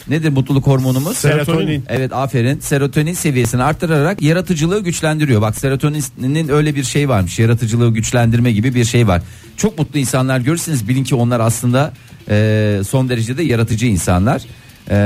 Nedir 0.08 0.30
mutluluk 0.30 0.68
hormonumuz? 0.68 1.18
Serotonin. 1.18 1.84
Evet 1.90 2.14
aferin. 2.14 2.60
Serotonin 2.60 3.14
seviyesini 3.14 3.64
arttırarak 3.64 4.22
yaratıcılığı 4.22 4.84
güçlendiriyor. 4.84 5.42
Bak 5.42 5.58
serotoninin 5.58 6.50
öyle 6.50 6.76
bir 6.76 6.84
şey 6.84 7.10
varmış. 7.10 7.40
Yaratıcılığı 7.40 7.94
güçlendirme 7.94 8.52
gibi 8.52 8.76
bir 8.76 8.86
şey 8.86 9.08
var. 9.08 9.22
Çok 9.58 9.80
mutlu 9.80 10.00
insanlar 10.00 10.40
görürseniz 10.40 10.88
bilin 10.88 11.04
ki 11.04 11.16
onlar 11.16 11.40
aslında 11.40 11.94
e, 12.30 12.82
son 12.90 13.10
derecede 13.10 13.44
yaratıcı 13.44 13.86
insanlar. 13.86 14.42
E, 14.90 14.98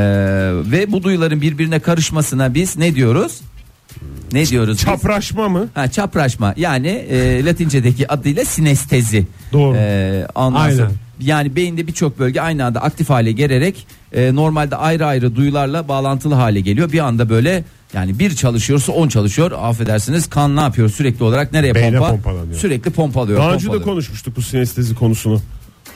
ve 0.72 0.92
bu 0.92 1.04
duyuların 1.04 1.42
birbirine 1.42 1.80
karışmasına 1.80 2.54
biz 2.54 2.78
ne 2.78 2.96
diyoruz? 2.96 3.42
Ne 4.32 4.46
diyoruz? 4.46 4.78
biz? 4.78 4.86
Çapraşma 4.86 5.50
mı? 5.50 5.68
Ha, 5.74 5.88
çapraşma 5.88 6.54
yani 6.58 6.88
e, 6.88 7.46
Latincedeki 7.46 8.12
adıyla 8.12 8.46
sinestezi. 8.46 9.26
Doğru. 9.54 9.78
E, 9.78 10.28
Aynen. 10.36 10.92
yani 11.20 11.56
beyinde 11.56 11.88
birçok 11.88 12.20
bölge 12.20 12.42
aynı 12.42 12.66
anda 12.66 12.82
aktif 12.82 13.10
hale 13.10 13.32
gelerek 13.32 13.88
e, 14.14 14.36
normalde 14.36 14.76
ayrı 14.76 15.06
ayrı 15.06 15.36
duyularla 15.36 15.88
bağlantılı 15.88 16.34
hale 16.34 16.60
geliyor. 16.60 16.92
Bir 16.92 17.00
anda 17.00 17.30
böyle 17.30 17.64
yani 17.94 18.20
bir 18.20 18.36
çalışıyorsa 18.36 18.92
on 18.92 19.08
çalışıyor. 19.08 19.52
Affedersiniz 19.52 20.30
kan 20.30 20.56
ne 20.56 20.62
yapıyor 20.62 20.90
sürekli 20.90 21.24
olarak 21.24 21.52
nereye 21.52 21.76
Beyne 21.76 21.98
pompa? 21.98 22.12
pompalanıyor. 22.12 22.60
Sürekli 22.60 22.92
pompalıyor. 22.92 23.40
Daha 23.40 23.54
önce 23.54 23.60
de 23.60 23.68
pompalıyor. 23.68 23.86
konuşmuştuk 23.86 24.36
bu 24.36 24.42
sinestezi 24.42 24.96
konusunu. 24.96 25.42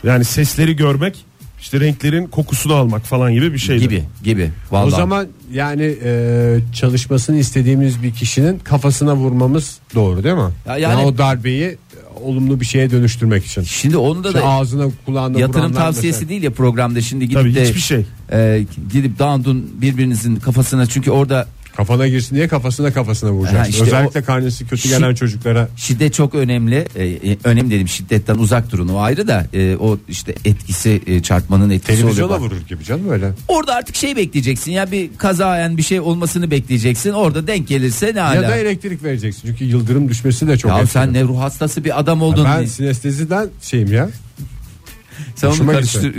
Yani 0.03 0.25
sesleri 0.25 0.75
görmek, 0.75 1.25
işte 1.61 1.79
renklerin 1.79 2.27
kokusunu 2.27 2.73
almak 2.73 3.01
falan 3.01 3.33
gibi 3.33 3.53
bir 3.53 3.57
şeydi. 3.57 3.81
gibi 3.83 4.03
gibi. 4.23 4.51
Vallahi. 4.71 4.87
O 4.87 4.89
zaman 4.89 5.27
yani 5.53 5.95
e, 6.03 6.59
çalışmasını 6.73 7.37
istediğimiz 7.37 8.03
bir 8.03 8.13
kişinin 8.13 8.59
kafasına 8.59 9.15
vurmamız 9.15 9.77
doğru 9.95 10.23
değil 10.23 10.35
mi? 10.35 10.41
Ya 10.41 10.77
yani, 10.77 10.81
yani- 10.81 11.05
o 11.05 11.17
darbeyi 11.17 11.77
olumlu 12.21 12.59
bir 12.59 12.65
şeye 12.65 12.91
dönüştürmek 12.91 13.45
için. 13.45 13.61
Şimdi 13.63 13.97
onda 13.97 14.33
da 14.33 14.43
ağzına 14.43 14.87
kulağına 15.05 15.39
yatırım 15.39 15.73
tavsiyesi 15.73 16.17
mesela. 16.17 16.29
değil 16.29 16.43
ya 16.43 16.51
programda 16.53 17.01
şimdi 17.01 17.25
gidip 17.25 17.41
Tabii 17.41 17.55
de 17.55 17.63
hiçbir 17.63 17.79
şey. 17.79 18.05
e, 18.31 18.65
gidip 18.91 19.19
down 19.19 19.51
birbirinizin 19.81 20.35
kafasına 20.35 20.85
çünkü 20.85 21.11
orada 21.11 21.47
Kafana 21.77 22.07
girsin 22.07 22.35
diye 22.35 22.47
kafasına 22.47 22.93
kafasına 22.93 23.31
vuracaksın. 23.31 23.59
Ha, 23.59 23.67
işte 23.67 23.83
Özellikle 23.83 24.19
o- 24.19 24.23
karnesi 24.23 24.67
kötü 24.67 24.89
gelen 24.89 25.15
çocuklara 25.15 25.69
şiddet 25.75 26.13
çok 26.13 26.35
önemli. 26.35 26.85
E, 26.95 27.05
e, 27.07 27.37
önemli 27.43 27.71
dedim 27.71 27.87
şiddetten 27.87 28.35
uzak 28.37 28.71
durun 28.71 28.87
o 28.87 28.99
ayrı 28.99 29.27
da 29.27 29.45
e, 29.53 29.75
o 29.75 29.97
işte 30.09 30.35
etkisi 30.45 31.01
e, 31.07 31.21
çarpmanın 31.21 31.69
etkisi 31.69 32.01
televizyona 32.01 32.33
oluyor. 32.33 32.51
vurur 32.51 32.61
gibi 32.69 32.83
canım 32.83 33.09
öyle. 33.09 33.31
Orada 33.47 33.75
artık 33.75 33.95
şey 33.95 34.15
bekleyeceksin 34.15 34.71
ya 34.71 34.91
bir 34.91 35.09
kazayen 35.17 35.77
bir 35.77 35.83
şey 35.83 35.99
olmasını 35.99 36.51
bekleyeceksin. 36.51 37.11
Orada 37.11 37.47
denk 37.47 37.67
gelirse 37.67 38.11
ne 38.15 38.19
Ya 38.19 38.27
hala. 38.27 38.41
da 38.49 38.55
elektrik 38.55 39.03
vereceksin. 39.03 39.41
Çünkü 39.47 39.65
yıldırım 39.65 40.09
düşmesi 40.09 40.47
de 40.47 40.57
çok 40.57 40.71
Ya 40.71 40.77
etkili. 40.77 40.91
sen 40.91 41.13
ne 41.13 41.23
ruh 41.23 41.39
hastası 41.39 41.83
bir 41.85 41.99
adam 41.99 42.21
oldun. 42.21 42.45
Ben 42.45 42.65
sinesteziden 42.65 43.47
şeyim 43.61 43.93
ya. 43.93 44.09
Sen 45.35 45.47
onu 45.47 45.53
hoşuma 45.53 45.71
karıştır, 45.71 46.15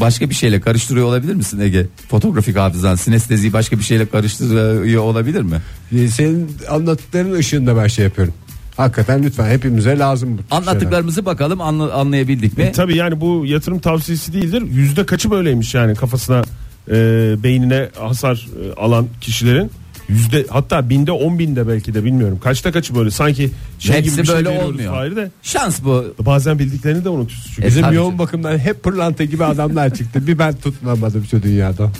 başka 0.00 0.30
bir 0.30 0.34
şeyle 0.34 0.60
karıştırıyor 0.60 1.06
olabilir 1.06 1.34
misin 1.34 1.60
Ege? 1.60 1.86
Fotoğrafik 2.10 2.56
hafızan 2.56 2.94
sinesteziyi 2.94 3.52
başka 3.52 3.78
bir 3.78 3.84
şeyle 3.84 4.06
karıştırıyor 4.08 5.02
olabilir 5.02 5.42
mi? 5.42 5.56
Ee, 5.92 6.08
Senin 6.08 6.50
anlattıkların 6.70 7.32
ışığında 7.32 7.76
ben 7.76 7.86
şey 7.86 8.04
yapıyorum. 8.04 8.34
Hakikaten 8.76 9.22
lütfen 9.22 9.50
hepimize 9.50 9.98
lazım 9.98 10.32
bu 10.32 10.36
tür 10.42 10.48
şeyler. 10.48 10.62
Anlattıklarımızı 10.62 11.24
bakalım 11.26 11.60
anla- 11.60 11.92
anlayabildik 11.92 12.58
mi? 12.58 12.64
E, 12.64 12.72
tabii 12.72 12.96
yani 12.96 13.20
bu 13.20 13.46
yatırım 13.46 13.78
tavsiyesi 13.78 14.32
değildir. 14.32 14.62
Yüzde 14.62 15.06
kaçı 15.06 15.30
böyleymiş 15.30 15.74
yani 15.74 15.94
kafasına 15.94 16.42
e, 16.90 16.94
beynine 17.42 17.88
hasar 17.98 18.46
e, 18.70 18.72
alan 18.80 19.06
kişilerin. 19.20 19.70
Yüzde 20.08 20.46
hatta 20.48 20.90
binde 20.90 21.12
on 21.12 21.38
binde 21.38 21.68
belki 21.68 21.94
de 21.94 22.04
bilmiyorum. 22.04 22.38
Kaçta 22.44 22.72
kaçı 22.72 22.94
böyle 22.94 23.10
sanki 23.10 23.50
şey 23.78 23.96
Hepsi 23.96 24.10
gibi 24.10 24.22
bir 24.22 24.26
şey 24.26 24.34
böyle 24.36 24.48
veriyoruz 24.48 24.68
olmuyor. 24.70 24.92
Fahir 24.94 25.16
de. 25.16 25.30
Şans 25.42 25.82
bu. 25.84 26.14
Bazen 26.26 26.58
bildiklerini 26.58 27.04
de 27.04 27.08
unutuyorsun 27.08 27.50
çünkü. 27.54 27.62
E, 27.62 27.66
Bizim 27.66 27.82
tabii 27.82 27.96
yoğun 27.96 28.06
canım. 28.06 28.18
bakımdan 28.18 28.58
hep 28.58 28.82
pırlanta 28.82 29.24
gibi 29.24 29.44
adamlar 29.44 29.94
çıktı. 29.94 30.26
Bir 30.26 30.38
ben 30.38 30.54
tutunamadım 30.56 31.24
şu 31.30 31.42
dünyada. 31.42 31.90